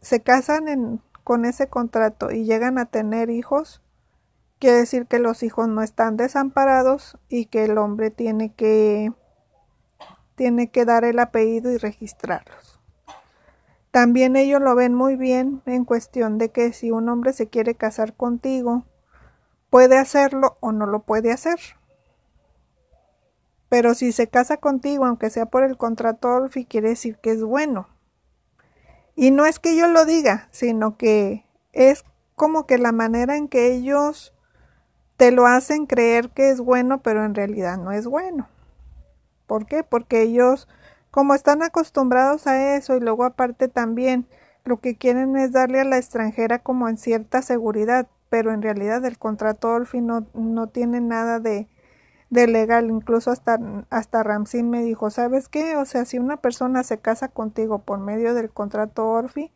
se 0.00 0.20
casan 0.22 1.02
con 1.24 1.44
ese 1.44 1.66
contrato 1.66 2.30
y 2.30 2.44
llegan 2.44 2.78
a 2.78 2.84
tener 2.84 3.28
hijos, 3.28 3.82
Quiere 4.60 4.76
decir 4.76 5.06
que 5.06 5.18
los 5.18 5.42
hijos 5.42 5.66
no 5.66 5.82
están 5.82 6.16
desamparados 6.16 7.18
y 7.28 7.46
que 7.46 7.64
el 7.64 7.78
hombre 7.78 8.12
tiene 8.12 8.54
que 8.54 9.12
tiene 10.36 10.70
que 10.70 10.84
dar 10.84 11.04
el 11.04 11.18
apellido 11.18 11.72
y 11.72 11.78
registrarlos. 11.78 12.73
También 13.94 14.34
ellos 14.34 14.60
lo 14.60 14.74
ven 14.74 14.92
muy 14.92 15.14
bien 15.14 15.62
en 15.66 15.84
cuestión 15.84 16.36
de 16.36 16.50
que 16.50 16.72
si 16.72 16.90
un 16.90 17.08
hombre 17.08 17.32
se 17.32 17.46
quiere 17.46 17.76
casar 17.76 18.12
contigo, 18.12 18.82
puede 19.70 19.98
hacerlo 19.98 20.56
o 20.58 20.72
no 20.72 20.86
lo 20.86 21.04
puede 21.04 21.30
hacer. 21.30 21.60
Pero 23.68 23.94
si 23.94 24.10
se 24.10 24.26
casa 24.26 24.56
contigo, 24.56 25.04
aunque 25.04 25.30
sea 25.30 25.46
por 25.46 25.62
el 25.62 25.76
contrato 25.76 26.48
quiere 26.68 26.88
decir 26.88 27.18
que 27.18 27.30
es 27.30 27.44
bueno. 27.44 27.86
Y 29.14 29.30
no 29.30 29.46
es 29.46 29.60
que 29.60 29.76
yo 29.76 29.86
lo 29.86 30.04
diga, 30.04 30.48
sino 30.50 30.96
que 30.96 31.46
es 31.70 32.04
como 32.34 32.66
que 32.66 32.78
la 32.78 32.90
manera 32.90 33.36
en 33.36 33.46
que 33.46 33.72
ellos 33.72 34.34
te 35.16 35.30
lo 35.30 35.46
hacen 35.46 35.86
creer 35.86 36.30
que 36.30 36.50
es 36.50 36.60
bueno, 36.60 37.00
pero 37.00 37.24
en 37.24 37.36
realidad 37.36 37.78
no 37.78 37.92
es 37.92 38.08
bueno. 38.08 38.48
¿Por 39.46 39.66
qué? 39.66 39.84
Porque 39.84 40.22
ellos, 40.22 40.66
como 41.14 41.36
están 41.36 41.62
acostumbrados 41.62 42.48
a 42.48 42.74
eso 42.74 42.96
y 42.96 43.00
luego 43.00 43.22
aparte 43.22 43.68
también 43.68 44.26
lo 44.64 44.80
que 44.80 44.96
quieren 44.96 45.36
es 45.36 45.52
darle 45.52 45.78
a 45.78 45.84
la 45.84 45.96
extranjera 45.96 46.58
como 46.58 46.88
en 46.88 46.98
cierta 46.98 47.40
seguridad, 47.40 48.08
pero 48.30 48.52
en 48.52 48.62
realidad 48.62 49.04
el 49.04 49.16
contrato 49.16 49.68
Orfi 49.68 50.00
no, 50.00 50.26
no 50.34 50.66
tiene 50.70 51.00
nada 51.00 51.38
de, 51.38 51.68
de 52.30 52.48
legal. 52.48 52.90
Incluso 52.90 53.30
hasta, 53.30 53.60
hasta 53.90 54.24
me 54.64 54.82
dijo, 54.82 55.08
¿sabes 55.10 55.48
qué? 55.48 55.76
O 55.76 55.84
sea, 55.84 56.04
si 56.04 56.18
una 56.18 56.38
persona 56.38 56.82
se 56.82 56.98
casa 56.98 57.28
contigo 57.28 57.78
por 57.78 58.00
medio 58.00 58.34
del 58.34 58.50
contrato 58.50 59.06
Orfi, 59.06 59.52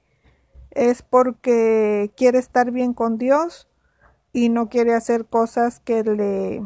es 0.71 1.03
porque 1.03 2.13
quiere 2.17 2.39
estar 2.39 2.71
bien 2.71 2.95
con 2.95 3.19
Dios 3.19 3.69
y 4.33 4.49
no 4.49 4.69
quiere 4.69 4.95
hacer 4.95 5.27
cosas 5.27 5.81
que 5.81 6.05
le 6.05 6.63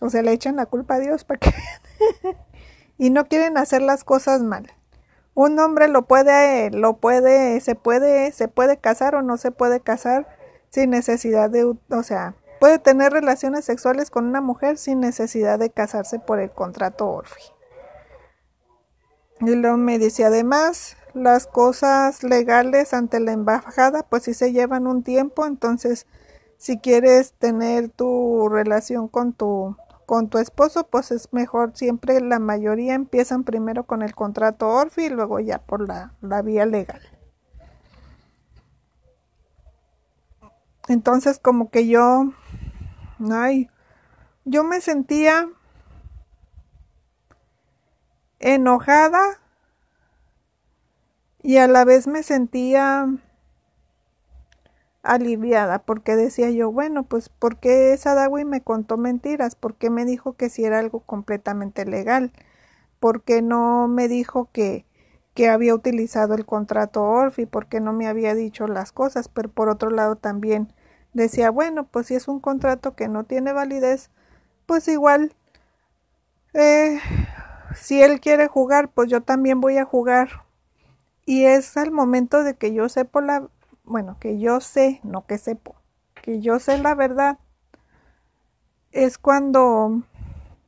O 0.00 0.08
sea, 0.08 0.22
le 0.22 0.32
echan 0.32 0.56
la 0.56 0.64
culpa 0.64 0.94
a 0.94 1.00
Dios 1.00 1.24
para 1.24 1.40
que... 1.40 1.52
y 2.98 3.10
no 3.10 3.26
quieren 3.26 3.58
hacer 3.58 3.82
las 3.82 4.04
cosas 4.04 4.42
mal. 4.42 4.72
Un 5.34 5.58
hombre 5.58 5.88
lo 5.88 6.06
puede, 6.06 6.70
lo 6.70 6.98
puede, 6.98 7.60
se 7.60 7.74
puede, 7.74 8.30
se 8.32 8.48
puede 8.48 8.76
casar 8.76 9.16
o 9.16 9.22
no 9.22 9.36
se 9.36 9.50
puede 9.50 9.80
casar 9.80 10.28
sin 10.70 10.90
necesidad 10.90 11.50
de, 11.50 11.64
o 11.64 12.02
sea, 12.02 12.34
puede 12.60 12.78
tener 12.78 13.12
relaciones 13.12 13.64
sexuales 13.64 14.10
con 14.10 14.26
una 14.26 14.40
mujer 14.40 14.78
sin 14.78 15.00
necesidad 15.00 15.58
de 15.58 15.70
casarse 15.70 16.18
por 16.18 16.38
el 16.38 16.50
contrato 16.50 17.08
Orfi. 17.08 17.42
Y 19.40 19.54
luego 19.56 19.76
me 19.76 19.98
dice, 19.98 20.24
además, 20.24 20.96
las 21.14 21.46
cosas 21.46 22.22
legales 22.22 22.94
ante 22.94 23.20
la 23.20 23.32
embajada, 23.32 24.04
pues 24.04 24.22
sí 24.24 24.34
se 24.34 24.52
llevan 24.52 24.86
un 24.86 25.02
tiempo, 25.02 25.46
entonces, 25.46 26.06
si 26.56 26.78
quieres 26.78 27.34
tener 27.34 27.88
tu 27.88 28.48
relación 28.48 29.08
con 29.08 29.32
tu 29.32 29.76
con 30.06 30.28
tu 30.28 30.38
esposo, 30.38 30.86
pues 30.88 31.10
es 31.10 31.32
mejor 31.32 31.72
siempre 31.74 32.20
la 32.20 32.38
mayoría 32.38 32.94
empiezan 32.94 33.44
primero 33.44 33.84
con 33.84 34.02
el 34.02 34.14
contrato 34.14 34.68
Orfi 34.68 35.06
y 35.06 35.10
luego 35.10 35.40
ya 35.40 35.58
por 35.58 35.86
la, 35.86 36.14
la 36.20 36.42
vía 36.42 36.66
legal. 36.66 37.00
Entonces 40.88 41.38
como 41.38 41.70
que 41.70 41.86
yo, 41.86 42.32
ay, 43.30 43.68
yo 44.44 44.64
me 44.64 44.80
sentía 44.80 45.48
enojada 48.38 49.40
y 51.42 51.56
a 51.56 51.68
la 51.68 51.84
vez 51.84 52.06
me 52.06 52.22
sentía 52.22 53.06
aliviada 55.04 55.80
porque 55.80 56.16
decía 56.16 56.50
yo, 56.50 56.72
bueno, 56.72 57.04
pues 57.04 57.28
¿por 57.28 57.58
qué 57.58 57.96
Sadawi 57.96 58.44
me 58.44 58.62
contó 58.62 58.96
mentiras? 58.96 59.54
¿Por 59.54 59.74
qué 59.76 59.90
me 59.90 60.04
dijo 60.04 60.34
que 60.34 60.48
si 60.50 60.64
era 60.64 60.78
algo 60.80 61.00
completamente 61.00 61.84
legal? 61.86 62.32
¿Por 63.00 63.22
qué 63.22 63.42
no 63.42 63.88
me 63.88 64.08
dijo 64.08 64.48
que, 64.52 64.86
que 65.34 65.48
había 65.50 65.74
utilizado 65.74 66.34
el 66.34 66.46
contrato 66.46 67.02
Orfi? 67.04 67.46
¿Por 67.46 67.66
qué 67.66 67.80
no 67.80 67.92
me 67.92 68.08
había 68.08 68.34
dicho 68.34 68.68
las 68.68 68.92
cosas? 68.92 69.28
Pero 69.28 69.50
por 69.50 69.68
otro 69.68 69.90
lado 69.90 70.16
también 70.16 70.72
decía, 71.14 71.50
bueno, 71.50 71.84
pues 71.86 72.08
si 72.08 72.14
es 72.16 72.28
un 72.28 72.40
contrato 72.40 72.96
que 72.96 73.08
no 73.08 73.24
tiene 73.24 73.52
validez, 73.52 74.10
pues 74.66 74.88
igual, 74.88 75.34
eh, 76.54 77.00
si 77.74 78.02
él 78.02 78.20
quiere 78.20 78.48
jugar, 78.48 78.90
pues 78.90 79.10
yo 79.10 79.22
también 79.22 79.60
voy 79.60 79.78
a 79.78 79.84
jugar. 79.84 80.44
Y 81.26 81.44
es 81.44 81.76
al 81.76 81.90
momento 81.92 82.44
de 82.44 82.54
que 82.56 82.74
yo 82.74 82.88
sepa 82.88 83.20
la, 83.20 83.48
bueno, 83.84 84.16
que 84.18 84.38
yo 84.38 84.60
sé, 84.60 85.00
no 85.04 85.26
que 85.26 85.38
sepo, 85.38 85.76
que 86.22 86.40
yo 86.40 86.58
sé 86.58 86.78
la 86.78 86.94
verdad, 86.94 87.38
es 88.92 89.18
cuando 89.18 90.02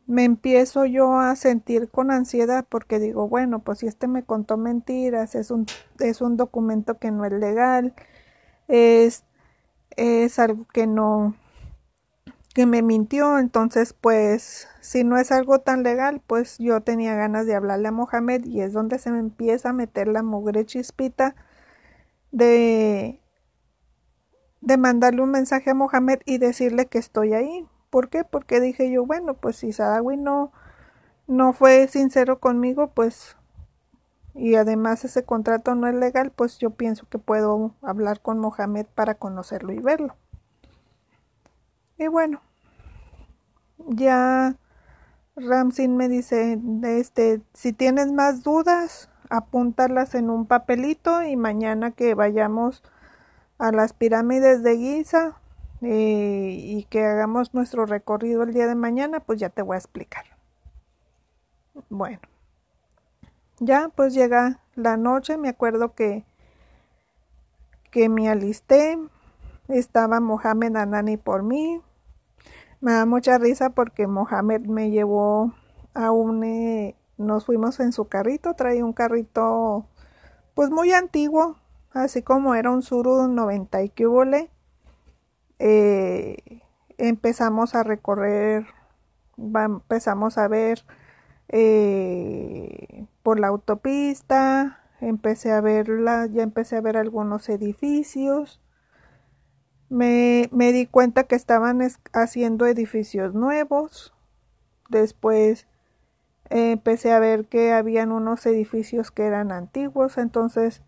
me 0.06 0.24
empiezo 0.24 0.84
yo 0.84 1.18
a 1.18 1.34
sentir 1.36 1.90
con 1.90 2.10
ansiedad 2.10 2.64
porque 2.68 2.98
digo, 2.98 3.28
bueno, 3.28 3.60
pues 3.60 3.78
si 3.78 3.86
este 3.86 4.06
me 4.06 4.22
contó 4.24 4.56
mentiras, 4.56 5.34
es 5.34 5.50
un, 5.50 5.66
es 5.98 6.20
un 6.20 6.36
documento 6.36 6.98
que 6.98 7.10
no 7.10 7.24
es 7.24 7.32
legal, 7.32 7.94
es, 8.68 9.24
es 9.96 10.38
algo 10.38 10.66
que 10.72 10.86
no, 10.86 11.34
que 12.54 12.66
me 12.66 12.82
mintió, 12.82 13.38
entonces 13.38 13.92
pues 13.94 14.68
si 14.80 15.04
no 15.04 15.18
es 15.18 15.32
algo 15.32 15.60
tan 15.60 15.82
legal, 15.82 16.22
pues 16.26 16.58
yo 16.58 16.80
tenía 16.82 17.14
ganas 17.16 17.46
de 17.46 17.54
hablarle 17.54 17.88
a 17.88 17.92
Mohamed 17.92 18.44
y 18.44 18.60
es 18.60 18.72
donde 18.72 18.98
se 18.98 19.10
me 19.10 19.18
empieza 19.18 19.70
a 19.70 19.72
meter 19.72 20.08
la 20.08 20.22
mugre 20.22 20.64
chispita 20.66 21.34
de, 22.36 23.18
de 24.60 24.76
mandarle 24.76 25.22
un 25.22 25.30
mensaje 25.30 25.70
a 25.70 25.74
Mohamed 25.74 26.20
y 26.26 26.36
decirle 26.36 26.84
que 26.84 26.98
estoy 26.98 27.32
ahí. 27.32 27.66
¿Por 27.88 28.10
qué? 28.10 28.24
Porque 28.24 28.60
dije 28.60 28.90
yo, 28.90 29.06
bueno, 29.06 29.32
pues 29.32 29.56
si 29.56 29.72
Sadawi 29.72 30.18
no, 30.18 30.52
no 31.26 31.54
fue 31.54 31.88
sincero 31.88 32.38
conmigo, 32.38 32.88
pues, 32.88 33.38
y 34.34 34.56
además 34.56 35.02
ese 35.06 35.24
contrato 35.24 35.74
no 35.74 35.86
es 35.86 35.94
legal, 35.94 36.30
pues 36.30 36.58
yo 36.58 36.70
pienso 36.70 37.08
que 37.08 37.18
puedo 37.18 37.74
hablar 37.80 38.20
con 38.20 38.38
Mohamed 38.38 38.84
para 38.94 39.14
conocerlo 39.14 39.72
y 39.72 39.78
verlo. 39.78 40.14
Y 41.96 42.08
bueno, 42.08 42.42
ya 43.78 44.56
Ramsin 45.36 45.96
me 45.96 46.10
dice, 46.10 46.60
este, 46.82 47.40
si 47.54 47.72
tienes 47.72 48.12
más 48.12 48.42
dudas, 48.42 49.08
apúntalas 49.30 50.14
en 50.14 50.30
un 50.30 50.46
papelito 50.46 51.22
y 51.22 51.36
mañana 51.36 51.90
que 51.90 52.14
vayamos 52.14 52.82
a 53.58 53.72
las 53.72 53.92
pirámides 53.92 54.62
de 54.62 54.76
Giza 54.76 55.40
eh, 55.82 56.56
y 56.58 56.84
que 56.84 57.04
hagamos 57.04 57.54
nuestro 57.54 57.86
recorrido 57.86 58.42
el 58.42 58.52
día 58.52 58.66
de 58.66 58.74
mañana, 58.74 59.20
pues 59.20 59.38
ya 59.38 59.48
te 59.50 59.62
voy 59.62 59.74
a 59.74 59.78
explicar. 59.78 60.24
Bueno, 61.88 62.20
ya 63.58 63.90
pues 63.94 64.14
llega 64.14 64.60
la 64.74 64.96
noche, 64.96 65.36
me 65.36 65.48
acuerdo 65.48 65.94
que, 65.94 66.24
que 67.90 68.08
me 68.08 68.28
alisté, 68.28 68.98
estaba 69.68 70.20
Mohamed 70.20 70.76
Anani 70.76 71.16
por 71.16 71.42
mí. 71.42 71.82
Me 72.80 72.92
da 72.92 73.06
mucha 73.06 73.38
risa 73.38 73.70
porque 73.70 74.06
Mohamed 74.06 74.66
me 74.66 74.90
llevó 74.90 75.52
a 75.94 76.10
un 76.10 76.44
eh, 76.44 76.94
nos 77.18 77.46
fuimos 77.46 77.80
en 77.80 77.92
su 77.92 78.08
carrito, 78.08 78.54
traía 78.54 78.84
un 78.84 78.92
carrito 78.92 79.86
pues 80.54 80.70
muy 80.70 80.92
antiguo, 80.92 81.56
así 81.92 82.22
como 82.22 82.54
era 82.54 82.70
un 82.70 82.82
Suru 82.82 83.28
90 83.28 83.82
y 83.82 83.88
que 83.90 84.06
eh, 85.58 86.62
empezamos 86.98 87.74
a 87.74 87.82
recorrer, 87.82 88.66
empezamos 89.36 90.38
a 90.38 90.48
ver 90.48 90.84
eh, 91.48 93.06
por 93.22 93.40
la 93.40 93.48
autopista, 93.48 94.80
empecé 95.00 95.52
a 95.52 95.60
verla, 95.60 96.26
ya 96.26 96.42
empecé 96.42 96.76
a 96.76 96.80
ver 96.80 96.96
algunos 96.96 97.48
edificios. 97.48 98.60
Me, 99.88 100.48
me 100.52 100.72
di 100.72 100.86
cuenta 100.86 101.24
que 101.24 101.36
estaban 101.36 101.80
haciendo 102.12 102.66
edificios 102.66 103.34
nuevos. 103.34 104.12
Después 104.88 105.66
empecé 106.50 107.12
a 107.12 107.18
ver 107.18 107.46
que 107.46 107.72
habían 107.72 108.12
unos 108.12 108.46
edificios 108.46 109.10
que 109.10 109.24
eran 109.24 109.52
antiguos, 109.52 110.18
entonces 110.18 110.82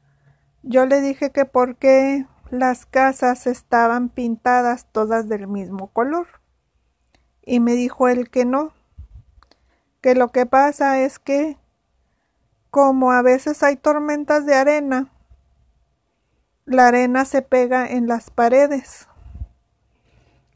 yo 0.63 0.87
le 0.87 1.01
dije 1.01 1.31
que 1.31 1.45
por 1.45 1.77
qué 1.77 2.27
las 2.51 2.87
casas 2.87 3.47
estaban 3.47 4.09
pintadas 4.09 4.87
todas 4.91 5.29
del 5.29 5.47
mismo 5.47 5.89
color. 5.89 6.27
Y 7.45 7.61
me 7.61 7.73
dijo 7.73 8.09
él 8.09 8.31
que 8.31 8.45
no, 8.45 8.73
que 10.01 10.15
lo 10.15 10.29
que 10.29 10.47
pasa 10.47 11.01
es 11.01 11.19
que 11.19 11.57
como 12.71 13.13
a 13.13 13.23
veces 13.23 13.63
hay 13.63 13.77
tormentas 13.77 14.45
de 14.45 14.55
arena, 14.55 15.11
la 16.67 16.89
arena 16.89 17.25
se 17.25 17.41
pega 17.41 17.87
en 17.87 18.07
las 18.07 18.31
paredes 18.31 19.08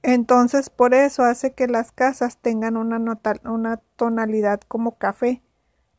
entonces 0.02 0.70
por 0.70 0.94
eso 0.94 1.22
hace 1.24 1.52
que 1.52 1.68
las 1.68 1.92
casas 1.92 2.38
tengan 2.38 2.76
una, 2.76 2.98
una 3.44 3.76
tonalidad 3.96 4.60
como 4.68 4.98
café, 4.98 5.42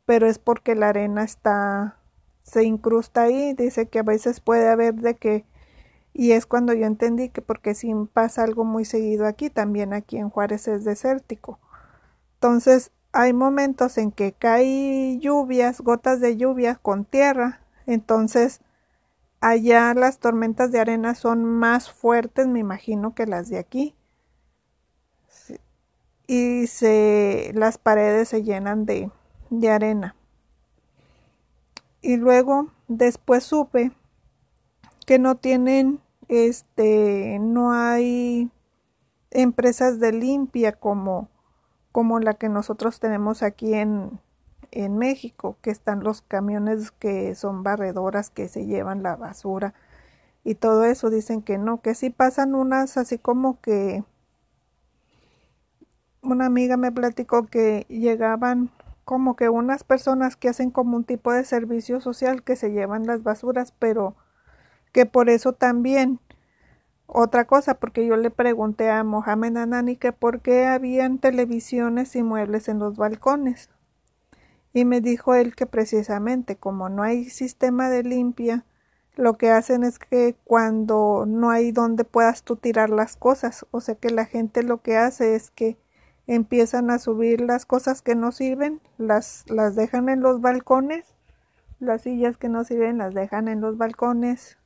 pero 0.06 0.28
es 0.28 0.40
porque 0.40 0.76
la 0.76 0.90
arena 0.90 1.24
está 1.24 1.98
se 2.44 2.64
incrusta 2.64 3.24
ahí, 3.24 3.54
dice 3.54 3.88
que 3.88 4.00
a 4.00 4.04
veces 4.04 4.42
puede 4.42 4.70
haber 4.70 4.96
de 4.96 5.16
que 5.16 5.46
y 6.14 6.34
es 6.34 6.46
cuando 6.46 6.74
yo 6.74 6.86
entendí 6.86 7.30
que 7.30 7.42
porque 7.42 7.74
si 7.74 7.92
pasa 8.14 8.44
algo 8.44 8.66
muy 8.66 8.86
seguido 8.86 9.26
aquí, 9.26 9.50
también 9.50 9.94
aquí 9.94 10.18
en 10.18 10.30
Juárez 10.30 10.68
es 10.68 10.84
desértico. 10.84 11.60
Entonces 12.36 12.92
hay 13.12 13.34
momentos 13.34 13.98
en 13.98 14.12
que 14.12 14.34
cae 14.34 15.18
lluvias, 15.20 15.82
gotas 15.82 16.20
de 16.20 16.38
lluvia 16.38 16.76
con 16.76 17.06
tierra, 17.06 17.62
entonces 17.88 18.62
allá 19.44 19.94
las 19.94 20.20
tormentas 20.20 20.72
de 20.72 20.80
arena 20.80 21.16
son 21.16 21.44
más 21.44 21.92
fuertes, 21.92 22.48
me 22.48 22.60
imagino, 22.60 23.14
que 23.14 23.26
las 23.28 23.50
de 23.50 23.60
aquí. 23.60 23.94
Y 26.28 26.68
se, 26.68 27.52
las 27.54 27.78
paredes 27.78 28.30
se 28.30 28.44
llenan 28.44 28.86
de, 28.86 29.12
de 29.50 29.70
arena. 29.70 30.16
Y 32.02 32.16
luego, 32.16 32.72
después 32.88 33.44
supe 33.44 33.92
que 35.06 35.20
no 35.20 35.36
tienen, 35.36 36.00
este, 36.30 37.38
no 37.42 37.74
hay 37.74 38.50
empresas 39.30 40.00
de 40.00 40.14
limpia 40.14 40.72
como, 40.72 41.28
como 41.92 42.22
la 42.22 42.36
que 42.36 42.48
nosotros 42.48 43.02
tenemos 43.02 43.44
aquí 43.44 43.74
en, 43.74 44.22
en 44.74 44.98
México, 44.98 45.58
que 45.62 45.72
están 45.72 46.04
los 46.04 46.22
camiones 46.22 46.92
que 46.92 47.36
son 47.36 47.64
barredoras 47.64 48.30
que 48.30 48.48
se 48.48 48.66
llevan 48.66 49.04
la 49.04 49.16
basura 49.16 49.74
y 50.44 50.56
todo 50.56 50.84
eso, 50.86 51.10
dicen 51.10 51.42
que 51.42 51.58
no, 51.58 51.82
que 51.82 51.96
sí 51.96 52.10
pasan 52.10 52.56
unas 52.56 52.98
así 52.98 53.18
como 53.18 53.62
que 53.62 54.04
una 56.22 56.46
amiga 56.46 56.78
me 56.78 56.92
platicó 56.92 57.46
que 57.46 57.86
llegaban 57.90 58.72
como 59.06 59.36
que 59.36 59.50
unas 59.50 59.84
personas 59.84 60.36
que 60.36 60.50
hacen 60.50 60.72
como 60.72 60.98
un 60.98 61.04
tipo 61.04 61.32
de 61.32 61.44
servicio 61.46 62.02
social 62.02 62.44
que 62.44 62.56
se 62.56 62.72
llevan 62.72 63.06
las 63.06 63.24
basuras, 63.24 63.74
pero 63.78 64.16
que 64.94 65.06
por 65.06 65.30
eso 65.30 65.54
también 65.54 66.20
otra 67.08 67.46
cosa, 67.46 67.76
porque 67.76 68.06
yo 68.06 68.18
le 68.18 68.32
pregunté 68.32 68.90
a 68.90 69.04
Mohamed 69.04 69.58
Anani 69.58 69.98
que 69.98 70.14
por 70.14 70.42
qué 70.42 70.66
habían 70.66 71.20
televisiones 71.20 72.16
y 72.16 72.24
muebles 72.24 72.70
en 72.70 72.80
los 72.80 72.98
balcones. 72.98 73.70
Y 74.74 74.86
me 74.86 75.02
dijo 75.02 75.36
él 75.36 75.56
que 75.56 75.68
precisamente 75.68 76.56
como 76.56 76.90
no 76.90 77.04
hay 77.04 77.30
sistema 77.30 77.90
de 77.90 78.04
limpia, 78.04 78.66
lo 79.16 79.38
que 79.38 79.52
hacen 79.52 79.84
es 79.84 80.00
que 80.00 80.36
cuando 80.44 81.26
no 81.28 81.52
hay 81.52 81.72
donde 81.72 82.04
puedas 82.04 82.44
tú 82.44 82.56
tirar 82.56 82.90
las 82.90 83.16
cosas, 83.16 83.66
o 83.70 83.80
sea 83.80 83.96
que 83.96 84.10
la 84.10 84.26
gente 84.26 84.64
lo 84.64 84.82
que 84.82 84.98
hace 84.98 85.36
es 85.36 85.52
que 85.52 85.78
empiezan 86.26 86.90
a 86.90 87.00
subir 87.00 87.42
las 87.42 87.66
cosas 87.66 88.02
que 88.02 88.16
no 88.16 88.32
sirven, 88.32 88.82
las, 88.98 89.46
las 89.50 89.76
dejan 89.76 90.10
en 90.10 90.22
los 90.22 90.42
balcones, 90.42 91.14
las 91.80 92.04
sillas 92.04 92.38
que 92.38 92.50
no 92.50 92.64
sirven 92.64 92.98
las 92.98 93.14
dejan 93.14 93.48
en 93.48 93.62
los 93.62 93.78
balcones, 93.78 94.58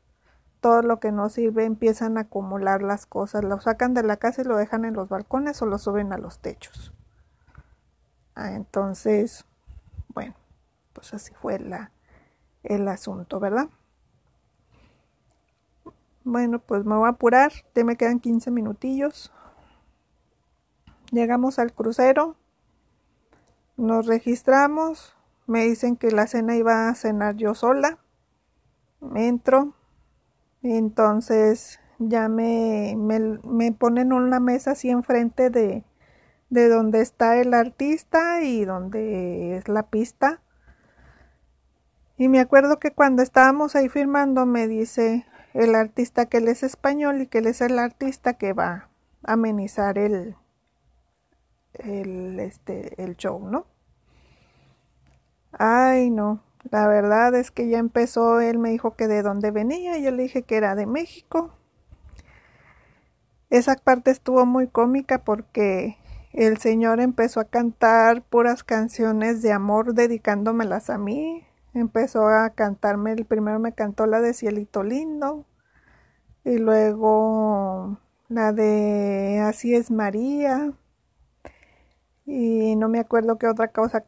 todo 0.62 0.82
lo 0.82 1.00
que 1.00 1.12
no 1.12 1.30
sirve 1.30 1.66
empiezan 1.66 2.18
a 2.18 2.22
acumular 2.22 2.82
las 2.82 3.06
cosas, 3.06 3.44
lo 3.44 3.60
sacan 3.60 3.94
de 3.94 4.04
la 4.04 4.18
casa 4.18 4.42
y 4.42 4.46
lo 4.46 4.56
dejan 4.56 4.86
en 4.86 4.94
los 4.94 5.10
balcones 5.10 5.62
o 5.62 5.66
lo 5.66 5.78
suben 5.78 6.14
a 6.14 6.18
los 6.18 6.40
techos. 6.40 6.94
Ah, 8.36 8.54
entonces, 8.54 9.46
bueno, 10.18 10.34
pues 10.94 11.14
así 11.14 11.32
fue 11.36 11.60
la, 11.60 11.92
el 12.64 12.88
asunto, 12.88 13.40
¿verdad? 13.40 13.70
Bueno, 16.24 16.58
pues 16.58 16.86
me 16.86 16.96
voy 16.96 17.06
a 17.06 17.10
apurar, 17.12 17.52
ya 17.76 17.84
me 17.84 17.98
quedan 17.98 18.20
15 18.20 18.50
minutillos. 18.50 19.32
Llegamos 21.12 21.60
al 21.60 21.72
crucero, 21.72 22.36
nos 23.76 24.08
registramos, 24.08 25.16
me 25.46 25.66
dicen 25.66 25.96
que 25.96 26.10
la 26.10 26.26
cena 26.26 26.56
iba 26.56 26.90
a 26.90 26.96
cenar 26.96 27.36
yo 27.36 27.54
sola, 27.54 28.00
entro, 29.14 29.76
entonces 30.64 31.80
ya 32.00 32.28
me, 32.28 32.96
me, 32.98 33.72
ponen 33.72 34.14
una 34.14 34.40
mesa 34.40 34.72
así 34.72 34.90
enfrente 34.90 35.52
de, 35.52 35.84
de 36.50 36.70
donde 36.70 37.02
está 37.02 37.40
el 37.40 37.54
artista 37.54 38.42
y 38.42 38.66
donde 38.66 39.58
es 39.58 39.68
la 39.68 39.84
pista. 39.84 40.42
Y 42.18 42.30
me 42.30 42.40
acuerdo 42.40 42.80
que 42.80 42.92
cuando 42.92 43.22
estábamos 43.22 43.76
ahí 43.76 43.90
firmando 43.90 44.46
me 44.46 44.68
dice 44.68 45.26
el 45.54 45.76
artista 45.76 46.26
que 46.26 46.38
él 46.38 46.48
es 46.48 46.64
español 46.64 47.22
y 47.22 47.28
que 47.28 47.40
él 47.40 47.48
es 47.48 47.62
el 47.62 47.78
artista 47.80 48.34
que 48.34 48.54
va 48.54 48.90
a 49.24 49.34
amenizar 49.34 49.98
el, 49.98 50.36
el, 51.74 52.40
este, 52.40 53.02
el 53.04 53.18
show, 53.18 53.48
¿no? 53.48 53.68
Ay, 55.52 56.10
no, 56.10 56.44
la 56.72 56.88
verdad 56.88 57.34
es 57.36 57.52
que 57.52 57.68
ya 57.70 57.78
empezó, 57.78 58.40
él 58.40 58.58
me 58.58 58.70
dijo 58.70 58.96
que 58.96 59.08
de 59.08 59.22
dónde 59.22 59.52
venía, 59.52 59.98
yo 59.98 60.12
le 60.12 60.24
dije 60.24 60.44
que 60.44 60.58
era 60.58 60.76
de 60.76 60.86
México. 60.86 61.52
Esa 63.50 63.76
parte 63.76 64.12
estuvo 64.12 64.46
muy 64.46 64.68
cómica 64.68 65.24
porque 65.24 65.98
el 66.46 66.58
señor 66.58 67.00
empezó 67.00 67.40
a 67.40 67.46
cantar 67.46 68.22
puras 68.22 68.64
canciones 68.64 69.42
de 69.42 69.52
amor 69.52 69.94
dedicándomelas 69.94 70.90
a 70.90 70.98
mí. 70.98 71.46
Empezó 71.74 72.28
a 72.28 72.52
cantarme, 72.52 73.12
el 73.12 73.26
primero 73.26 73.60
me 73.60 73.74
cantó 73.74 74.08
la 74.08 74.22
de 74.22 74.34
Cielito 74.34 74.84
Lindo 74.84 75.46
y 76.44 76.58
luego 76.58 78.00
la 78.30 78.54
de 78.54 79.40
Así 79.44 79.76
es 79.76 79.92
María 79.92 80.74
y 82.26 82.76
no 82.76 82.90
me 82.90 83.00
acuerdo 83.00 83.38
qué 83.38 83.48
otra 83.48 83.70
cosa 83.70 84.04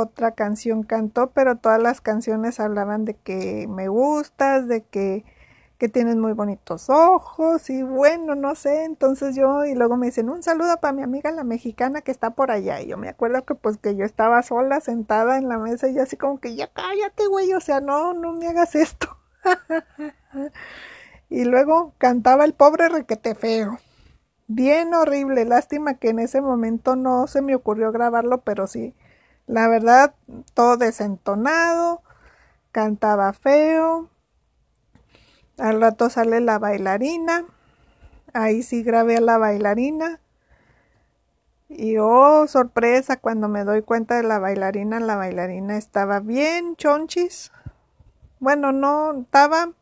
otra 0.00 0.32
canción 0.32 0.82
cantó, 0.82 1.30
pero 1.30 1.56
todas 1.56 1.82
las 1.82 2.00
canciones 2.00 2.60
hablaban 2.60 3.04
de 3.04 3.14
que 3.14 3.66
me 3.68 3.88
gustas, 3.88 4.68
de 4.68 4.82
que, 4.84 5.24
que 5.78 5.88
tienes 5.88 6.16
muy 6.16 6.32
bonitos 6.32 6.88
ojos 6.88 7.68
y 7.68 7.82
bueno, 7.82 8.34
no 8.34 8.54
sé, 8.54 8.84
entonces 8.84 9.36
yo 9.36 9.64
y 9.66 9.74
luego 9.74 9.96
me 9.96 10.06
dicen 10.06 10.30
un 10.30 10.42
saludo 10.42 10.78
para 10.80 10.92
mi 10.92 11.02
amiga 11.02 11.30
la 11.32 11.44
mexicana 11.44 12.00
que 12.00 12.10
está 12.10 12.30
por 12.30 12.50
allá 12.50 12.80
y 12.80 12.88
yo 12.88 12.96
me 12.96 13.08
acuerdo 13.08 13.44
que 13.44 13.54
pues 13.54 13.76
que 13.76 13.94
yo 13.94 14.04
estaba 14.04 14.42
sola 14.42 14.80
sentada 14.80 15.36
en 15.36 15.48
la 15.48 15.58
mesa 15.58 15.88
y 15.88 15.98
así 15.98 16.16
como 16.16 16.40
que 16.40 16.54
ya 16.56 16.72
cállate 16.72 17.26
güey, 17.26 17.52
o 17.52 17.60
sea, 17.60 17.80
no, 17.80 18.14
no 18.14 18.32
me 18.32 18.48
hagas 18.48 18.74
esto. 18.74 19.18
y 21.28 21.44
luego 21.44 21.94
cantaba 21.98 22.44
el 22.44 22.54
pobre 22.54 22.88
requete 22.88 23.34
feo. 23.34 23.78
Bien 24.48 24.94
horrible, 24.94 25.44
lástima 25.44 25.94
que 25.94 26.10
en 26.10 26.20
ese 26.20 26.40
momento 26.40 26.96
no 26.96 27.26
se 27.26 27.42
me 27.42 27.54
ocurrió 27.54 27.92
grabarlo, 27.92 28.42
pero 28.42 28.66
sí, 28.66 28.94
la 29.46 29.68
verdad, 29.68 30.14
todo 30.54 30.76
desentonado, 30.76 32.02
cantaba 32.72 33.32
feo. 33.32 34.08
Al 35.58 35.80
rato 35.80 36.10
sale 36.10 36.40
la 36.40 36.58
bailarina. 36.58 37.44
Ahí 38.32 38.62
sí 38.62 38.82
grabé 38.82 39.16
a 39.16 39.20
la 39.20 39.38
bailarina. 39.38 40.20
Y 41.68 41.96
oh, 41.98 42.46
sorpresa, 42.46 43.16
cuando 43.16 43.48
me 43.48 43.64
doy 43.64 43.82
cuenta 43.82 44.16
de 44.16 44.22
la 44.22 44.38
bailarina, 44.38 45.00
la 45.00 45.16
bailarina 45.16 45.76
estaba 45.76 46.20
bien 46.20 46.76
chonchis. 46.76 47.50
Bueno, 48.38 48.70
no, 48.70 49.20
estaba, 49.22 49.72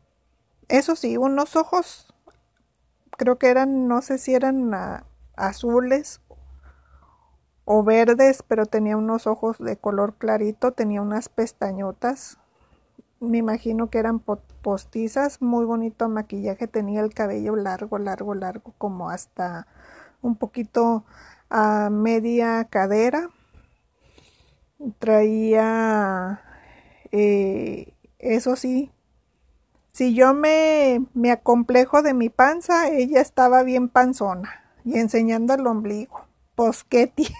eso 0.69 0.95
sí, 0.95 1.17
unos 1.17 1.55
ojos, 1.55 2.13
creo 3.17 3.37
que 3.37 3.49
eran, 3.49 3.87
no 3.87 4.01
sé 4.01 4.17
si 4.17 4.33
eran 4.33 4.71
azules 5.35 6.21
o 7.65 7.83
verdes, 7.83 8.43
pero 8.47 8.65
tenía 8.65 8.97
unos 8.97 9.27
ojos 9.27 9.57
de 9.59 9.77
color 9.77 10.15
clarito, 10.15 10.71
tenía 10.71 11.01
unas 11.01 11.29
pestañotas, 11.29 12.39
me 13.19 13.37
imagino 13.37 13.89
que 13.89 13.99
eran 13.99 14.19
postizas, 14.19 15.41
muy 15.41 15.65
bonito 15.65 16.09
maquillaje, 16.09 16.67
tenía 16.67 17.01
el 17.01 17.13
cabello 17.13 17.55
largo, 17.55 17.97
largo, 17.97 18.35
largo, 18.35 18.73
como 18.77 19.09
hasta 19.09 19.67
un 20.21 20.35
poquito 20.35 21.05
a 21.49 21.89
media 21.89 22.65
cadera, 22.65 23.29
traía, 24.99 26.41
eh, 27.11 27.93
eso 28.19 28.55
sí, 28.55 28.91
si 29.91 30.13
yo 30.13 30.33
me, 30.33 31.05
me 31.13 31.31
acomplejo 31.31 32.01
de 32.01 32.13
mi 32.13 32.29
panza, 32.29 32.89
ella 32.89 33.21
estaba 33.21 33.63
bien 33.63 33.87
panzona 33.87 34.61
y 34.83 34.99
enseñando 34.99 35.53
el 35.53 35.65
ombligo. 35.67 36.25
Pues, 36.55 36.83
¿qué 36.83 37.07
tiene? 37.15 37.35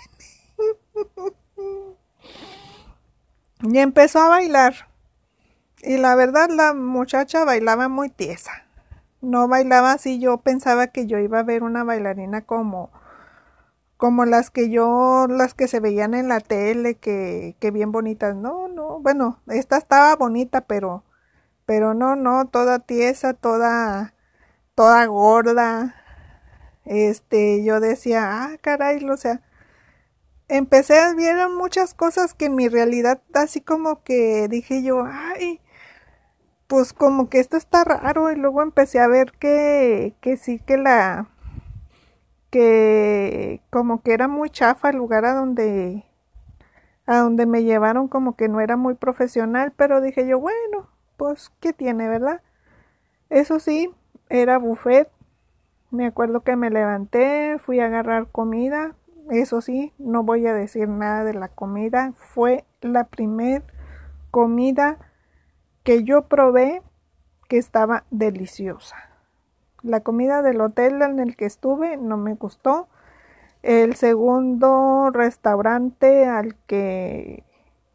y 3.61 3.77
empezó 3.79 4.19
a 4.19 4.29
bailar. 4.29 4.94
Y 5.85 5.97
la 5.97 6.15
verdad 6.15 6.49
la 6.49 6.73
muchacha 6.73 7.45
bailaba 7.45 7.87
muy 7.89 8.09
tiesa. 8.09 8.51
No 9.21 9.47
bailaba 9.47 9.93
así, 9.93 10.19
yo 10.19 10.37
pensaba 10.37 10.87
que 10.87 11.07
yo 11.07 11.19
iba 11.19 11.39
a 11.39 11.43
ver 11.43 11.63
una 11.63 11.83
bailarina 11.83 12.41
como 12.41 12.91
como 13.97 14.25
las 14.25 14.49
que 14.51 14.69
yo, 14.69 15.27
las 15.29 15.53
que 15.53 15.67
se 15.67 15.79
veían 15.79 16.13
en 16.13 16.27
la 16.27 16.39
tele, 16.41 16.95
que, 16.95 17.55
que 17.59 17.71
bien 17.71 17.91
bonitas. 17.91 18.35
No, 18.35 18.67
no, 18.67 18.99
bueno, 18.99 19.41
esta 19.47 19.77
estaba 19.77 20.15
bonita, 20.15 20.61
pero, 20.61 21.03
pero 21.65 21.93
no, 21.93 22.15
no, 22.15 22.47
toda 22.47 22.79
tiesa, 22.79 23.33
toda, 23.33 24.13
toda 24.75 25.05
gorda. 25.07 25.95
Este, 26.85 27.63
yo 27.63 27.79
decía, 27.79 28.43
ah, 28.43 28.57
caray, 28.61 29.03
o 29.09 29.17
sea, 29.17 29.41
empecé 30.47 30.99
a 30.99 31.13
ver 31.13 31.49
muchas 31.49 31.93
cosas 31.93 32.33
que 32.33 32.45
en 32.45 32.55
mi 32.55 32.67
realidad 32.69 33.21
así 33.33 33.61
como 33.61 34.03
que 34.03 34.47
dije 34.49 34.83
yo, 34.83 35.05
ay, 35.05 35.61
pues 36.67 36.93
como 36.93 37.29
que 37.29 37.39
esto 37.39 37.57
está 37.57 37.83
raro 37.83 38.31
y 38.31 38.35
luego 38.35 38.61
empecé 38.61 38.99
a 38.99 39.07
ver 39.07 39.31
que, 39.33 40.15
que 40.21 40.37
sí 40.37 40.59
que 40.59 40.77
la 40.77 41.29
que 42.49 43.61
como 43.69 44.01
que 44.01 44.13
era 44.13 44.27
muy 44.27 44.49
chafa 44.49 44.89
el 44.89 44.97
lugar 44.97 45.25
a 45.25 45.33
donde 45.33 46.05
a 47.05 47.17
donde 47.17 47.45
me 47.45 47.63
llevaron 47.63 48.07
como 48.07 48.35
que 48.35 48.47
no 48.47 48.61
era 48.61 48.77
muy 48.77 48.95
profesional, 48.95 49.73
pero 49.75 50.01
dije 50.01 50.27
yo, 50.27 50.39
bueno, 50.39 50.89
pues 51.17 51.51
qué 51.59 51.73
tiene, 51.73 52.07
¿verdad? 52.07 52.41
Eso 53.29 53.59
sí, 53.59 53.93
era 54.29 54.57
buffet. 54.57 55.09
Me 55.91 56.07
acuerdo 56.07 56.41
que 56.41 56.55
me 56.55 56.69
levanté, 56.69 57.57
fui 57.59 57.79
a 57.79 57.85
agarrar 57.85 58.27
comida, 58.31 58.95
eso 59.29 59.61
sí, 59.61 59.93
no 59.97 60.23
voy 60.23 60.47
a 60.47 60.53
decir 60.53 60.89
nada 60.89 61.23
de 61.23 61.33
la 61.33 61.47
comida. 61.49 62.13
Fue 62.17 62.65
la 62.81 63.05
primer 63.05 63.63
comida 64.31 64.97
que 65.85 66.03
yo 66.03 66.23
probé 66.23 66.81
que 67.47 67.57
estaba 67.57 68.03
deliciosa. 68.09 68.97
La 69.83 70.01
comida 70.01 70.41
del 70.41 70.59
hotel 70.59 71.01
en 71.03 71.19
el 71.19 71.37
que 71.37 71.45
estuve 71.45 71.95
no 71.95 72.17
me 72.17 72.33
gustó. 72.33 72.89
El 73.61 73.95
segundo 73.95 75.11
restaurante 75.13 76.25
al 76.25 76.55
que 76.67 77.43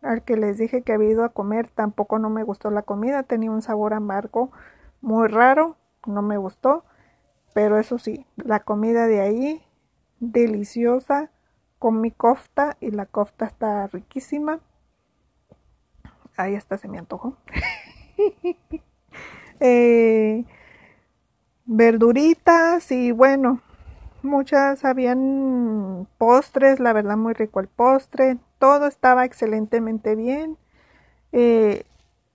al 0.03 0.23
que 0.23 0.37
les 0.37 0.57
dije 0.57 0.83
que 0.83 0.93
había 0.93 1.11
ido 1.11 1.25
a 1.25 1.31
comer 1.31 1.69
tampoco 1.69 2.19
no 2.19 2.31
me 2.31 2.43
gustó 2.43 2.71
la 2.71 2.83
comida, 2.83 3.23
tenía 3.25 3.51
un 3.51 3.61
sabor 3.61 3.93
amargo 3.93 4.51
muy 5.03 5.29
raro, 5.29 5.77
no 6.07 6.23
me 6.23 6.39
gustó, 6.39 6.85
pero 7.53 7.79
eso 7.79 7.99
sí, 7.99 8.25
la 8.37 8.61
comida 8.61 9.07
de 9.07 9.21
ahí 9.21 9.63
deliciosa 10.21 11.31
con 11.79 12.01
mi 12.01 12.13
cofta 12.13 12.77
y 12.81 12.93
la 12.93 13.05
cofta 13.05 13.45
está 13.45 13.87
riquísima. 13.89 14.61
Ahí 16.37 16.55
hasta 16.55 16.79
se 16.79 16.89
me 16.89 16.99
antojó. 16.99 17.37
Eh, 19.63 20.47
verduritas 21.67 22.91
y 22.91 23.13
bueno, 23.13 23.61
muchas 24.23 24.85
habían 24.85 26.09
postres, 26.19 26.81
la 26.81 26.93
verdad 26.95 27.19
muy 27.19 27.35
rico 27.35 27.61
el 27.61 27.69
postre, 27.69 28.39
todo 28.59 28.87
estaba 28.87 29.25
excelentemente 29.27 30.17
bien. 30.17 30.57
Eh, 31.33 31.85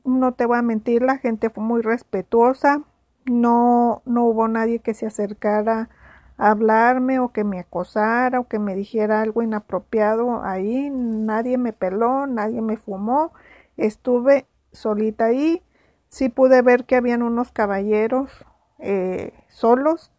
no 0.05 0.33
te 0.33 0.45
voy 0.45 0.57
a 0.57 0.61
mentir, 0.61 1.01
la 1.01 1.17
gente 1.17 1.49
fue 1.49 1.63
muy 1.63 1.81
respetuosa, 1.81 2.83
no, 3.25 4.01
no 4.05 4.25
hubo 4.25 4.47
nadie 4.47 4.79
que 4.79 4.93
se 4.93 5.07
acercara 5.07 5.89
a 6.37 6.51
hablarme 6.51 7.19
o 7.19 7.29
que 7.31 7.43
me 7.43 7.59
acosara 7.59 8.39
o 8.39 8.47
que 8.47 8.59
me 8.59 8.75
dijera 8.75 9.21
algo 9.21 9.41
inapropiado 9.41 10.43
ahí, 10.43 10.89
nadie 10.91 11.57
me 11.57 11.73
peló, 11.73 12.27
nadie 12.27 12.61
me 12.61 12.77
fumó, 12.77 13.33
estuve 13.77 14.45
solita 14.71 15.25
ahí, 15.25 15.61
sí 16.15 16.29
pude 16.29 16.61
ver 16.61 16.85
que 16.85 16.95
habían 16.95 17.23
unos 17.23 17.51
caballeros 17.51 18.31
eh, 18.79 19.33
solos, 19.49 20.13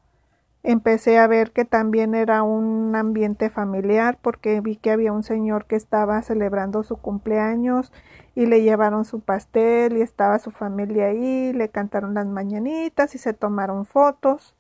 empecé 0.63 1.19
a 1.19 1.27
ver 1.27 1.53
que 1.53 1.65
también 1.65 2.15
era 2.15 2.43
un 2.43 2.95
ambiente 2.95 3.49
familiar 3.49 4.19
porque 4.21 4.61
vi 4.61 4.77
que 4.77 4.91
había 4.91 5.15
un 5.15 5.23
señor 5.23 5.65
que 5.65 5.75
estaba 5.75 6.21
celebrando 6.21 6.83
su 6.83 6.99
cumpleaños 6.99 7.95
y 8.35 8.45
le 8.45 8.61
llevaron 8.61 9.07
su 9.07 9.21
pastel 9.21 9.97
y 9.97 10.03
estaba 10.03 10.39
su 10.39 10.51
familia 10.51 11.07
ahí, 11.07 11.55
le 11.55 11.71
cantaron 11.71 12.13
las 12.13 12.27
mañanitas 12.27 13.15
y 13.15 13.19
se 13.19 13.33
tomaron 13.33 13.87
fotos. 13.87 14.55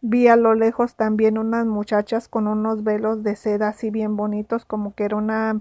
Vi 0.00 0.26
a 0.28 0.36
lo 0.36 0.54
lejos 0.54 0.96
también 0.96 1.36
unas 1.36 1.66
muchachas 1.66 2.28
con 2.28 2.46
unos 2.46 2.82
velos 2.82 3.22
de 3.22 3.36
seda 3.36 3.68
así 3.68 3.90
bien 3.90 4.16
bonitos 4.16 4.64
como 4.64 4.94
que 4.94 5.04
era 5.04 5.16
una 5.16 5.60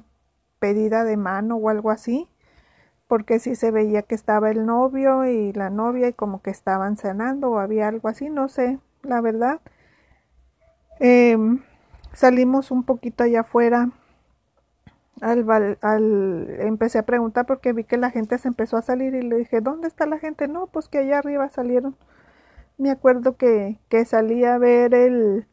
pedida 0.60 1.04
de 1.04 1.18
mano 1.18 1.58
o 1.58 1.68
algo 1.68 1.92
así 1.92 2.30
porque 3.08 3.40
sí 3.40 3.56
se 3.56 3.72
veía 3.72 4.02
que 4.04 4.16
estaba 4.16 4.50
el 4.52 4.66
novio 4.66 5.26
y 5.26 5.54
la 5.54 5.70
novia 5.70 6.08
y 6.10 6.14
como 6.14 6.42
que 6.42 6.50
estaban 6.52 6.98
cenando 6.98 7.52
o 7.52 7.60
había 7.60 7.88
algo 7.88 8.08
así, 8.10 8.30
no 8.30 8.48
sé, 8.50 8.80
la 9.04 9.22
verdad. 9.22 9.62
Em, 11.00 11.62
salimos 12.14 12.72
un 12.72 12.84
poquito 12.84 13.24
allá 13.24 13.42
afuera. 13.42 13.92
Al, 15.22 15.78
al, 15.82 16.48
empecé 16.60 17.00
a 17.00 17.06
preguntar 17.06 17.46
porque 17.46 17.72
vi 17.74 17.86
que 17.86 17.98
la 17.98 18.12
gente 18.12 18.38
se 18.38 18.50
empezó 18.50 18.78
a 18.78 18.82
salir 18.82 19.16
y 19.16 19.22
le 19.22 19.38
dije, 19.38 19.62
¿dónde 19.62 19.88
está 19.88 20.06
la 20.06 20.20
gente? 20.20 20.48
No, 20.48 20.68
pues 20.68 20.90
que 20.90 21.00
allá 21.00 21.20
arriba 21.20 21.50
salieron. 21.50 21.96
Me 22.78 22.92
acuerdo 22.92 23.38
que, 23.38 23.80
que 23.90 24.06
salí 24.06 24.44
a 24.46 24.58
ver 24.58 24.94
el 24.94 25.48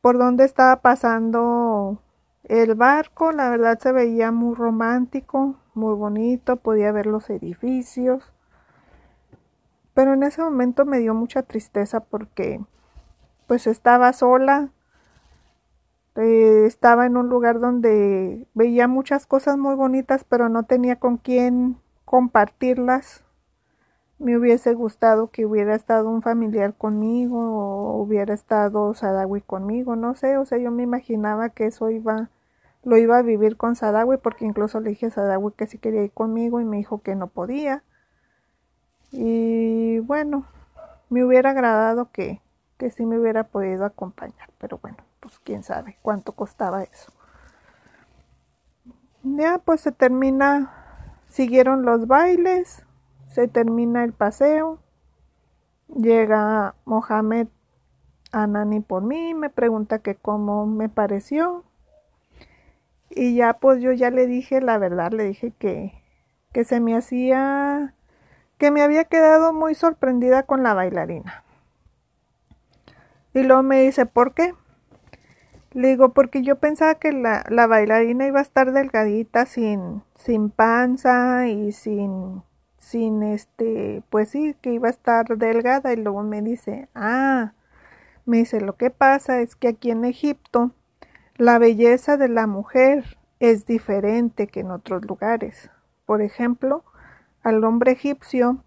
por 0.00 0.18
dónde 0.18 0.44
estaba 0.44 0.80
pasando 0.82 2.02
el 2.44 2.74
barco, 2.74 3.32
la 3.32 3.50
verdad 3.50 3.78
se 3.78 3.92
veía 3.92 4.32
muy 4.32 4.54
romántico, 4.54 5.56
muy 5.80 5.94
bonito, 5.94 6.56
podía 6.56 6.92
ver 6.92 7.06
los 7.06 7.30
edificios. 7.30 8.32
Pero 9.94 10.12
en 10.14 10.22
ese 10.22 10.42
momento 10.42 10.84
me 10.84 10.98
dio 10.98 11.14
mucha 11.14 11.42
tristeza 11.42 12.00
porque 12.00 12.60
pues 13.48 13.66
estaba 13.66 14.12
sola, 14.12 14.70
eh, 16.16 16.64
estaba 16.66 17.06
en 17.06 17.16
un 17.16 17.28
lugar 17.28 17.58
donde 17.58 18.46
veía 18.54 18.86
muchas 18.86 19.26
cosas 19.26 19.56
muy 19.56 19.74
bonitas, 19.74 20.24
pero 20.24 20.48
no 20.48 20.64
tenía 20.64 20.96
con 20.96 21.16
quién 21.16 21.78
compartirlas. 22.04 23.24
Me 24.18 24.36
hubiese 24.36 24.74
gustado 24.74 25.30
que 25.30 25.46
hubiera 25.46 25.74
estado 25.74 26.10
un 26.10 26.22
familiar 26.22 26.74
conmigo 26.74 27.38
o 27.38 28.02
hubiera 28.02 28.34
estado 28.34 28.92
Sadawi 28.94 29.40
conmigo, 29.40 29.96
no 29.96 30.14
sé, 30.14 30.36
o 30.36 30.44
sea, 30.44 30.58
yo 30.58 30.70
me 30.70 30.82
imaginaba 30.82 31.48
que 31.48 31.66
eso 31.66 31.90
iba 31.90 32.28
lo 32.82 32.96
iba 32.96 33.18
a 33.18 33.22
vivir 33.22 33.56
con 33.56 33.76
Sadawi 33.76 34.16
porque 34.18 34.44
incluso 34.44 34.80
le 34.80 34.90
dije 34.90 35.06
a 35.06 35.10
Sadawi 35.10 35.52
que 35.52 35.66
si 35.66 35.78
quería 35.78 36.02
ir 36.02 36.12
conmigo 36.12 36.60
y 36.60 36.64
me 36.64 36.78
dijo 36.78 37.02
que 37.02 37.14
no 37.14 37.28
podía. 37.28 37.84
Y 39.12 39.98
bueno, 40.00 40.46
me 41.08 41.24
hubiera 41.24 41.50
agradado 41.50 42.10
que, 42.12 42.40
que 42.78 42.90
sí 42.90 43.04
me 43.04 43.18
hubiera 43.18 43.44
podido 43.44 43.84
acompañar, 43.84 44.50
pero 44.58 44.78
bueno, 44.78 44.98
pues 45.20 45.38
quién 45.40 45.62
sabe 45.62 45.98
cuánto 46.02 46.32
costaba 46.32 46.82
eso. 46.82 47.12
Ya 49.22 49.58
pues 49.58 49.82
se 49.82 49.92
termina, 49.92 51.14
siguieron 51.28 51.84
los 51.84 52.06
bailes, 52.06 52.86
se 53.26 53.48
termina 53.48 54.02
el 54.04 54.12
paseo, 54.12 54.78
llega 55.88 56.74
Mohamed 56.84 57.48
a 58.32 58.46
Nani 58.46 58.80
por 58.80 59.02
mí, 59.02 59.34
me 59.34 59.50
pregunta 59.50 59.98
que 59.98 60.14
cómo 60.14 60.66
me 60.66 60.88
pareció, 60.88 61.64
y 63.10 63.34
ya 63.34 63.54
pues 63.54 63.82
yo 63.82 63.92
ya 63.92 64.10
le 64.10 64.26
dije 64.26 64.60
la 64.60 64.78
verdad, 64.78 65.12
le 65.12 65.24
dije 65.24 65.52
que, 65.58 65.92
que 66.52 66.64
se 66.64 66.80
me 66.80 66.96
hacía, 66.96 67.94
que 68.58 68.70
me 68.70 68.82
había 68.82 69.04
quedado 69.04 69.52
muy 69.52 69.74
sorprendida 69.74 70.44
con 70.44 70.62
la 70.62 70.74
bailarina. 70.74 71.44
Y 73.34 73.42
luego 73.42 73.62
me 73.62 73.82
dice, 73.82 74.06
¿por 74.06 74.34
qué? 74.34 74.54
Le 75.72 75.88
digo, 75.88 76.12
porque 76.12 76.42
yo 76.42 76.56
pensaba 76.58 76.96
que 76.96 77.12
la, 77.12 77.44
la 77.48 77.66
bailarina 77.66 78.26
iba 78.26 78.40
a 78.40 78.42
estar 78.42 78.72
delgadita, 78.72 79.46
sin, 79.46 80.02
sin 80.16 80.50
panza 80.50 81.46
y 81.46 81.70
sin, 81.72 82.42
sin 82.78 83.22
este, 83.22 84.02
pues 84.10 84.30
sí, 84.30 84.56
que 84.60 84.72
iba 84.72 84.88
a 84.88 84.90
estar 84.90 85.38
delgada. 85.38 85.92
Y 85.92 85.96
luego 85.96 86.24
me 86.24 86.42
dice, 86.42 86.88
ah, 86.94 87.52
me 88.24 88.38
dice, 88.38 88.60
lo 88.60 88.76
que 88.76 88.90
pasa 88.90 89.40
es 89.40 89.54
que 89.54 89.68
aquí 89.68 89.92
en 89.92 90.04
Egipto 90.04 90.72
la 91.40 91.58
belleza 91.58 92.18
de 92.18 92.28
la 92.28 92.46
mujer 92.46 93.16
es 93.38 93.64
diferente 93.64 94.46
que 94.46 94.60
en 94.60 94.70
otros 94.70 95.06
lugares. 95.06 95.70
Por 96.04 96.20
ejemplo, 96.20 96.84
al 97.42 97.64
hombre 97.64 97.92
egipcio 97.92 98.62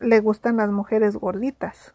le 0.00 0.18
gustan 0.18 0.56
las 0.56 0.70
mujeres 0.70 1.16
gorditas. 1.16 1.94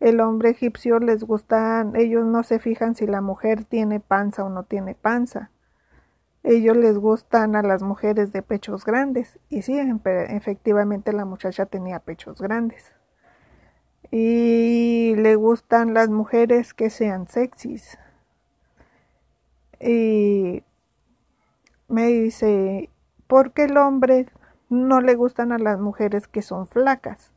El 0.00 0.18
hombre 0.18 0.50
egipcio 0.50 0.98
les 0.98 1.22
gustan, 1.22 1.94
ellos 1.94 2.26
no 2.26 2.42
se 2.42 2.58
fijan 2.58 2.96
si 2.96 3.06
la 3.06 3.20
mujer 3.20 3.64
tiene 3.64 4.00
panza 4.00 4.42
o 4.42 4.48
no 4.48 4.64
tiene 4.64 4.96
panza. 4.96 5.52
Ellos 6.42 6.76
les 6.76 6.98
gustan 6.98 7.54
a 7.54 7.62
las 7.62 7.84
mujeres 7.84 8.32
de 8.32 8.42
pechos 8.42 8.84
grandes. 8.84 9.38
Y 9.48 9.62
sí, 9.62 9.78
efectivamente 9.78 11.12
la 11.12 11.24
muchacha 11.24 11.66
tenía 11.66 12.00
pechos 12.00 12.42
grandes. 12.42 12.92
Y 14.10 15.14
le 15.14 15.36
gustan 15.36 15.94
las 15.94 16.10
mujeres 16.10 16.74
que 16.74 16.90
sean 16.90 17.28
sexys. 17.28 17.96
Y 19.80 20.62
me 21.88 22.06
dice, 22.06 22.90
¿por 23.26 23.52
qué 23.52 23.64
el 23.64 23.76
hombre 23.76 24.26
no 24.68 25.00
le 25.00 25.14
gustan 25.14 25.52
a 25.52 25.58
las 25.58 25.78
mujeres 25.78 26.28
que 26.28 26.42
son 26.42 26.66
flacas? 26.66 27.32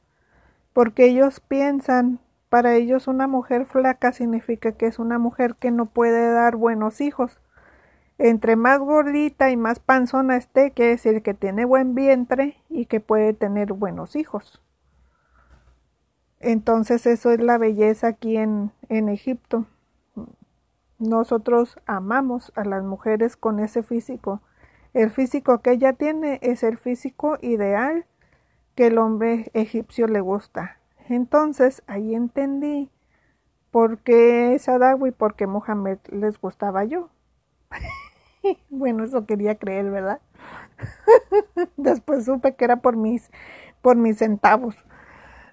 Porque 0.73 1.05
ellos 1.05 1.39
piensan, 1.39 2.19
para 2.49 2.75
ellos 2.75 3.07
una 3.07 3.27
mujer 3.27 3.65
flaca 3.65 4.11
significa 4.11 4.71
que 4.71 4.88
es 4.88 4.99
una 4.99 5.19
mujer 5.19 5.55
que 5.55 5.71
no 5.71 5.88
puede 5.88 6.31
dar 6.31 6.55
buenos 6.55 7.01
hijos. 7.01 7.39
Entre 8.19 8.55
más 8.55 8.79
gordita 8.79 9.51
y 9.51 9.57
más 9.57 9.79
panzona 9.79 10.38
esté, 10.38 10.71
quiere 10.71 10.91
decir 10.91 11.21
que 11.21 11.33
tiene 11.33 11.65
buen 11.65 11.93
vientre 11.93 12.57
y 12.69 12.85
que 12.85 12.99
puede 12.99 13.33
tener 13.33 13.73
buenos 13.73 14.15
hijos. 14.15 14.61
Entonces 16.39 17.05
eso 17.05 17.31
es 17.31 17.39
la 17.39 17.57
belleza 17.57 18.07
aquí 18.07 18.38
en, 18.38 18.71
en 18.89 19.09
Egipto. 19.09 19.65
Nosotros 20.99 21.77
amamos 21.85 22.51
a 22.55 22.63
las 22.63 22.83
mujeres 22.83 23.37
con 23.37 23.59
ese 23.59 23.83
físico. 23.83 24.41
El 24.93 25.11
físico 25.11 25.61
que 25.61 25.71
ella 25.71 25.93
tiene 25.93 26.39
es 26.41 26.63
el 26.63 26.77
físico 26.77 27.37
ideal 27.41 28.05
que 28.75 28.87
el 28.87 28.97
hombre 28.97 29.51
egipcio 29.53 30.07
le 30.07 30.21
gusta. 30.21 30.77
Entonces 31.07 31.83
ahí 31.87 32.15
entendí 32.15 32.89
por 33.69 33.99
qué 33.99 34.57
Sadawi 34.59 35.11
por 35.11 35.35
qué 35.35 35.45
Mohamed 35.45 35.99
les 36.09 36.39
gustaba 36.41 36.83
yo. 36.83 37.09
bueno, 38.69 39.03
eso 39.03 39.25
quería 39.25 39.55
creer, 39.55 39.91
¿verdad? 39.91 40.19
Después 41.77 42.25
supe 42.25 42.55
que 42.55 42.65
era 42.65 42.77
por 42.77 42.95
mis, 42.95 43.29
por 43.81 43.97
mis 43.97 44.17
centavos. 44.17 44.75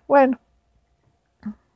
Bueno, 0.06 0.38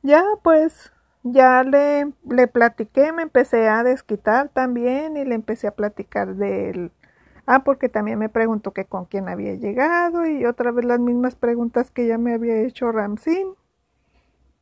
ya 0.01 0.23
pues 0.43 0.91
ya 1.23 1.63
le, 1.63 2.13
le 2.29 2.47
platiqué, 2.47 3.11
me 3.11 3.23
empecé 3.23 3.67
a 3.67 3.83
desquitar 3.83 4.49
también 4.49 5.17
y 5.17 5.25
le 5.25 5.35
empecé 5.35 5.67
a 5.67 5.75
platicar 5.75 6.35
del... 6.35 6.91
Ah, 7.45 7.63
porque 7.63 7.89
también 7.89 8.19
me 8.19 8.29
preguntó 8.29 8.73
que 8.73 8.85
con 8.85 9.05
quién 9.05 9.27
había 9.27 9.55
llegado 9.55 10.27
y 10.27 10.45
otra 10.45 10.71
vez 10.71 10.85
las 10.85 10.99
mismas 10.99 11.35
preguntas 11.35 11.89
que 11.89 12.05
ya 12.05 12.19
me 12.19 12.33
había 12.33 12.61
hecho 12.61 12.91
Ramsín. 12.91 13.55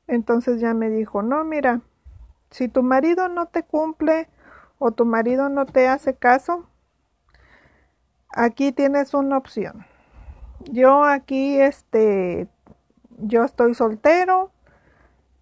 Entonces 0.08 0.62
ya 0.62 0.74
me 0.74 0.90
dijo, 0.90 1.22
no, 1.22 1.44
mira, 1.44 1.82
si 2.50 2.70
tu 2.70 2.84
marido 2.84 3.28
no 3.28 3.48
te 3.48 3.64
cumple 3.64 4.30
o 4.80 4.92
tu 4.92 5.06
marido 5.06 5.50
no 5.50 5.66
te 5.66 5.90
hace 5.90 6.16
caso, 6.16 6.70
aquí 8.30 8.72
tienes 8.72 9.14
una 9.14 9.38
opción. 9.38 9.86
Yo 10.72 11.04
aquí, 11.04 11.60
este, 11.60 12.48
yo 13.18 13.44
estoy 13.44 13.76
soltero, 13.76 14.52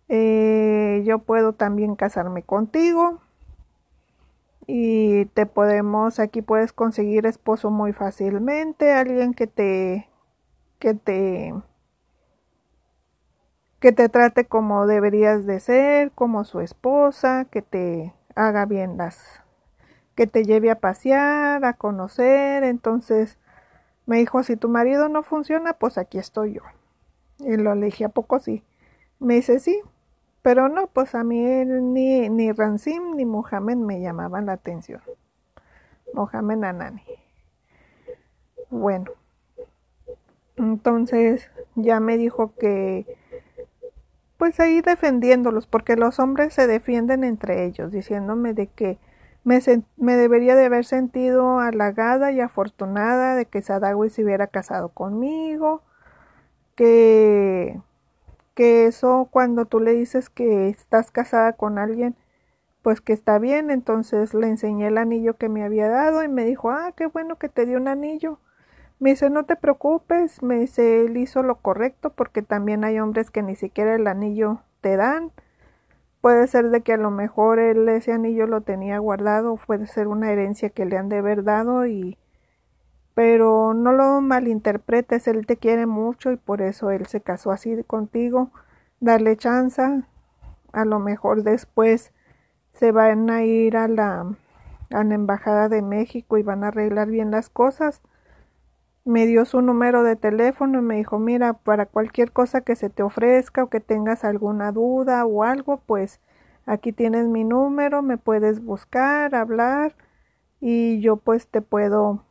eh, 0.09 1.03
yo 1.05 1.19
puedo 1.19 1.53
también 1.53 1.95
casarme 1.95 2.43
contigo 2.43 3.19
y 4.67 5.25
te 5.27 5.45
podemos 5.45 6.19
aquí 6.19 6.41
puedes 6.41 6.73
conseguir 6.73 7.25
esposo 7.25 7.69
muy 7.71 7.93
fácilmente 7.93 8.93
alguien 8.93 9.33
que 9.33 9.47
te 9.47 10.09
que 10.79 10.93
te 10.93 11.53
que 13.85 13.91
te 13.91 14.09
trate 14.09 14.45
como 14.45 14.87
deberías 14.87 15.45
de 15.45 15.59
ser, 15.59 16.11
como 16.11 16.43
su 16.43 16.59
esposa, 16.59 17.45
que 17.51 17.61
te 17.61 18.15
haga 18.33 18.65
bien 18.65 18.97
las, 18.97 19.43
que 20.15 20.25
te 20.25 20.43
lleve 20.43 20.71
a 20.71 20.79
pasear, 20.79 21.63
a 21.65 21.73
conocer. 21.73 22.63
Entonces 22.63 23.37
me 24.07 24.17
dijo, 24.17 24.41
si 24.41 24.55
tu 24.55 24.69
marido 24.69 25.07
no 25.07 25.21
funciona, 25.21 25.73
pues 25.73 25.99
aquí 25.99 26.17
estoy 26.17 26.53
yo. 26.53 26.61
Y 27.39 27.57
lo 27.57 27.75
le 27.75 27.93
¿a 28.03 28.09
poco 28.09 28.39
sí? 28.39 28.63
Me 29.19 29.35
dice, 29.35 29.59
sí, 29.59 29.79
pero 30.45 30.69
no, 30.69 30.85
pues 30.85 31.15
a 31.15 31.23
mí 31.23 31.43
ni, 31.43 32.29
ni 32.29 32.51
Rancim 32.51 33.15
ni 33.15 33.25
Mohamed 33.25 33.77
me 33.77 33.99
llamaban 33.99 34.45
la 34.45 34.51
atención. 34.51 35.01
Mohamed 36.13 36.63
Anani. 36.63 37.01
Bueno, 38.69 39.09
entonces 40.55 41.49
ya 41.73 41.99
me 41.99 42.17
dijo 42.17 42.53
que 42.59 43.17
pues 44.37 44.59
ahí 44.59 44.81
defendiéndolos, 44.81 45.65
porque 45.65 45.95
los 45.95 46.19
hombres 46.19 46.53
se 46.53 46.67
defienden 46.67 47.23
entre 47.23 47.65
ellos, 47.65 47.91
diciéndome 47.91 48.53
de 48.53 48.67
que 48.67 48.99
me, 49.43 49.59
me 49.97 50.15
debería 50.15 50.55
de 50.55 50.65
haber 50.65 50.85
sentido 50.85 51.57
halagada 51.57 52.31
y 52.31 52.39
afortunada 52.39 53.33
de 53.33 53.47
que 53.47 53.63
Sadawi 53.63 54.11
se 54.11 54.23
hubiera 54.23 54.45
casado 54.45 54.89
conmigo, 54.89 55.81
que, 56.75 57.81
que 58.55 58.87
eso 58.87 59.27
cuando 59.31 59.65
tú 59.65 59.79
le 59.79 59.93
dices 59.93 60.29
que 60.29 60.69
estás 60.69 61.11
casada 61.11 61.53
con 61.53 61.77
alguien, 61.77 62.15
pues 62.81 63.01
que 63.01 63.13
está 63.13 63.39
bien, 63.39 63.71
entonces 63.71 64.33
le 64.33 64.47
enseñé 64.47 64.87
el 64.87 64.97
anillo 64.97 65.37
que 65.37 65.49
me 65.49 65.63
había 65.63 65.89
dado 65.89 66.23
y 66.23 66.27
me 66.27 66.45
dijo, 66.45 66.71
ah, 66.71 66.93
qué 66.95 67.07
bueno 67.07 67.37
que 67.37 67.49
te 67.49 67.65
dio 67.65 67.77
un 67.77 67.87
anillo. 67.87 68.39
Me 68.99 69.11
dice, 69.11 69.29
no 69.29 69.45
te 69.45 69.55
preocupes, 69.55 70.41
me 70.43 70.59
dice, 70.59 71.01
él 71.05 71.17
hizo 71.17 71.43
lo 71.43 71.57
correcto 71.57 72.11
porque 72.11 72.41
también 72.41 72.83
hay 72.83 72.99
hombres 72.99 73.31
que 73.31 73.43
ni 73.43 73.55
siquiera 73.55 73.95
el 73.95 74.07
anillo 74.07 74.61
te 74.81 74.97
dan. 74.97 75.31
Puede 76.21 76.47
ser 76.47 76.69
de 76.69 76.81
que 76.81 76.93
a 76.93 76.97
lo 76.97 77.11
mejor 77.11 77.59
él 77.59 77.87
ese 77.89 78.13
anillo 78.13 78.47
lo 78.47 78.61
tenía 78.61 78.99
guardado, 78.99 79.57
puede 79.67 79.87
ser 79.87 80.07
una 80.07 80.31
herencia 80.31 80.69
que 80.69 80.85
le 80.85 80.97
han 80.97 81.09
de 81.09 81.17
haber 81.17 81.43
dado 81.43 81.85
y 81.87 82.17
pero 83.15 83.73
no 83.73 83.93
lo 83.93 84.21
malinterpretes, 84.21 85.27
él 85.27 85.47
te 85.47 85.57
quiere 85.57 85.87
mucho 85.87 86.31
y 86.31 86.37
por 86.37 86.61
eso 86.61 86.91
él 86.91 87.07
se 87.07 87.21
casó 87.21 87.51
así 87.51 87.83
contigo. 87.85 88.51
Darle 88.99 89.37
chance, 89.37 89.81
a 90.73 90.85
lo 90.85 90.99
mejor 90.99 91.43
después 91.43 92.13
se 92.73 92.91
van 92.91 93.29
a 93.31 93.43
ir 93.43 93.77
a 93.77 93.87
la, 93.87 94.35
a 94.91 95.03
la 95.03 95.15
embajada 95.15 95.69
de 95.69 95.81
México 95.81 96.37
y 96.37 96.43
van 96.43 96.63
a 96.63 96.67
arreglar 96.67 97.09
bien 97.09 97.31
las 97.31 97.49
cosas 97.49 98.01
me 99.05 99.27
dio 99.27 99.45
su 99.45 99.61
número 99.61 100.03
de 100.03 100.15
teléfono 100.15 100.79
y 100.79 100.81
me 100.81 100.95
dijo, 100.95 101.19
mira, 101.19 101.53
para 101.53 101.85
cualquier 101.85 102.31
cosa 102.31 102.61
que 102.61 102.75
se 102.75 102.89
te 102.89 103.03
ofrezca 103.03 103.63
o 103.63 103.69
que 103.69 103.79
tengas 103.79 104.25
alguna 104.25 104.71
duda 104.71 105.25
o 105.25 105.43
algo, 105.43 105.77
pues 105.85 106.19
aquí 106.65 106.91
tienes 106.91 107.27
mi 107.27 107.43
número, 107.43 108.01
me 108.01 108.17
puedes 108.17 108.63
buscar, 108.63 109.35
hablar 109.35 109.95
y 110.59 110.99
yo 111.01 111.17
pues 111.17 111.47
te 111.47 111.61
puedo 111.61 112.23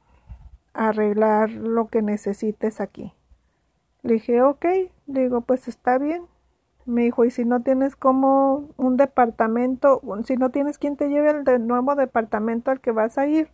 arreglar 0.75 1.51
lo 1.51 1.89
que 1.89 2.03
necesites 2.03 2.81
aquí. 2.81 3.15
Le 4.03 4.15
dije, 4.15 4.43
ok, 4.43 4.67
digo, 5.07 5.41
pues 5.41 5.67
está 5.69 5.97
bien. 5.99 6.27
Me 6.85 7.03
dijo, 7.05 7.25
y 7.25 7.31
si 7.31 7.47
no 7.47 7.63
tienes 7.63 7.97
como 7.97 8.69
un 8.77 8.99
departamento, 8.99 10.03
si 10.25 10.37
no 10.37 10.51
tienes 10.51 10.77
quien 10.77 10.97
te 10.97 11.09
lleve 11.09 11.31
al 11.31 11.67
nuevo 11.67 11.95
departamento 11.95 12.71
al 12.71 12.81
que 12.81 12.91
vas 12.91 13.17
a 13.17 13.27
ir, 13.27 13.49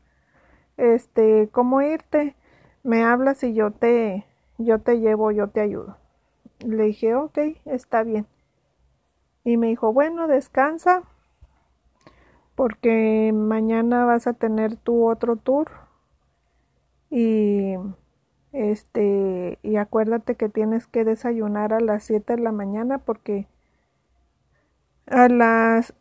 este, 0.76 1.48
¿cómo 1.52 1.80
irte? 1.82 2.34
me 2.82 3.04
hablas 3.04 3.42
y 3.42 3.54
yo 3.54 3.70
te, 3.70 4.26
yo 4.58 4.78
te 4.78 5.00
llevo, 5.00 5.30
yo 5.30 5.48
te 5.48 5.60
ayudo. 5.60 5.96
Le 6.60 6.84
dije, 6.84 7.14
ok, 7.14 7.38
está 7.64 8.02
bien. 8.02 8.26
Y 9.44 9.56
me 9.56 9.68
dijo, 9.68 9.92
bueno, 9.92 10.28
descansa, 10.28 11.02
porque 12.54 13.32
mañana 13.34 14.04
vas 14.04 14.26
a 14.26 14.34
tener 14.34 14.76
tu 14.76 15.08
otro 15.08 15.36
tour. 15.36 15.70
Y 17.10 17.74
este, 18.52 19.58
y 19.62 19.76
acuérdate 19.76 20.34
que 20.34 20.48
tienes 20.48 20.86
que 20.86 21.04
desayunar 21.04 21.72
a 21.72 21.80
las 21.80 22.04
7 22.04 22.36
de 22.36 22.42
la 22.42 22.52
mañana 22.52 22.98
porque 22.98 23.46
a 25.06 25.28
las 25.28 25.94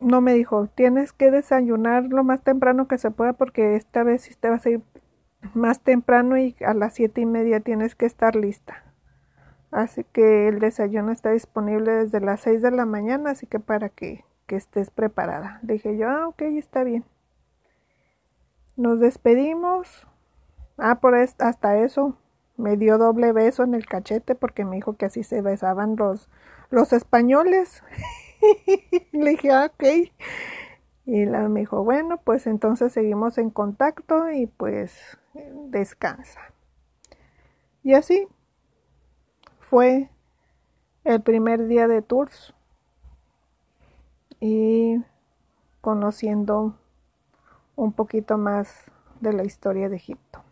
no 0.00 0.20
me 0.20 0.34
dijo, 0.34 0.66
tienes 0.66 1.12
que 1.12 1.30
desayunar 1.30 2.04
lo 2.04 2.24
más 2.24 2.42
temprano 2.42 2.88
que 2.88 2.98
se 2.98 3.10
pueda 3.10 3.34
porque 3.34 3.76
esta 3.76 4.02
vez 4.02 4.22
si 4.22 4.34
te 4.34 4.50
vas 4.50 4.66
a 4.66 4.70
ir 4.70 4.82
más 5.54 5.80
temprano 5.80 6.36
y 6.38 6.56
a 6.64 6.74
las 6.74 6.94
siete 6.94 7.20
y 7.20 7.26
media 7.26 7.60
tienes 7.60 7.94
que 7.94 8.06
estar 8.06 8.36
lista. 8.36 8.84
Así 9.70 10.04
que 10.12 10.48
el 10.48 10.58
desayuno 10.58 11.12
está 11.12 11.30
disponible 11.30 11.92
desde 11.92 12.20
las 12.20 12.40
seis 12.40 12.62
de 12.62 12.70
la 12.70 12.84
mañana, 12.84 13.30
así 13.30 13.46
que 13.46 13.58
para 13.58 13.88
que, 13.88 14.24
que 14.46 14.56
estés 14.56 14.90
preparada. 14.90 15.60
dije 15.62 15.96
yo, 15.96 16.08
ah, 16.10 16.28
ok, 16.28 16.42
está 16.42 16.84
bien. 16.84 17.04
Nos 18.76 19.00
despedimos. 19.00 20.06
Ah, 20.78 21.00
por 21.00 21.14
hasta 21.14 21.78
eso 21.78 22.16
me 22.56 22.76
dio 22.76 22.98
doble 22.98 23.32
beso 23.32 23.62
en 23.64 23.74
el 23.74 23.86
cachete 23.86 24.34
porque 24.34 24.64
me 24.64 24.76
dijo 24.76 24.96
que 24.96 25.06
así 25.06 25.22
se 25.22 25.42
besaban 25.42 25.96
los, 25.96 26.28
los 26.70 26.92
españoles. 26.92 27.82
Le 29.12 29.30
dije, 29.30 29.50
ah, 29.50 29.70
ok. 29.72 30.10
Y 31.04 31.24
la, 31.26 31.48
me 31.48 31.60
dijo, 31.60 31.82
bueno, 31.84 32.18
pues 32.18 32.46
entonces 32.46 32.92
seguimos 32.92 33.38
en 33.38 33.50
contacto 33.50 34.30
y 34.30 34.46
pues 34.46 35.18
descansa. 35.68 36.40
Y 37.82 37.94
así 37.94 38.28
fue 39.60 40.08
el 41.04 41.20
primer 41.22 41.66
día 41.66 41.88
de 41.88 42.02
tours 42.02 42.54
y 44.38 44.98
conociendo 45.80 46.76
un 47.82 47.92
poquito 47.92 48.38
más 48.38 48.84
de 49.20 49.32
la 49.32 49.44
historia 49.44 49.88
de 49.88 49.96
Egipto. 49.96 50.42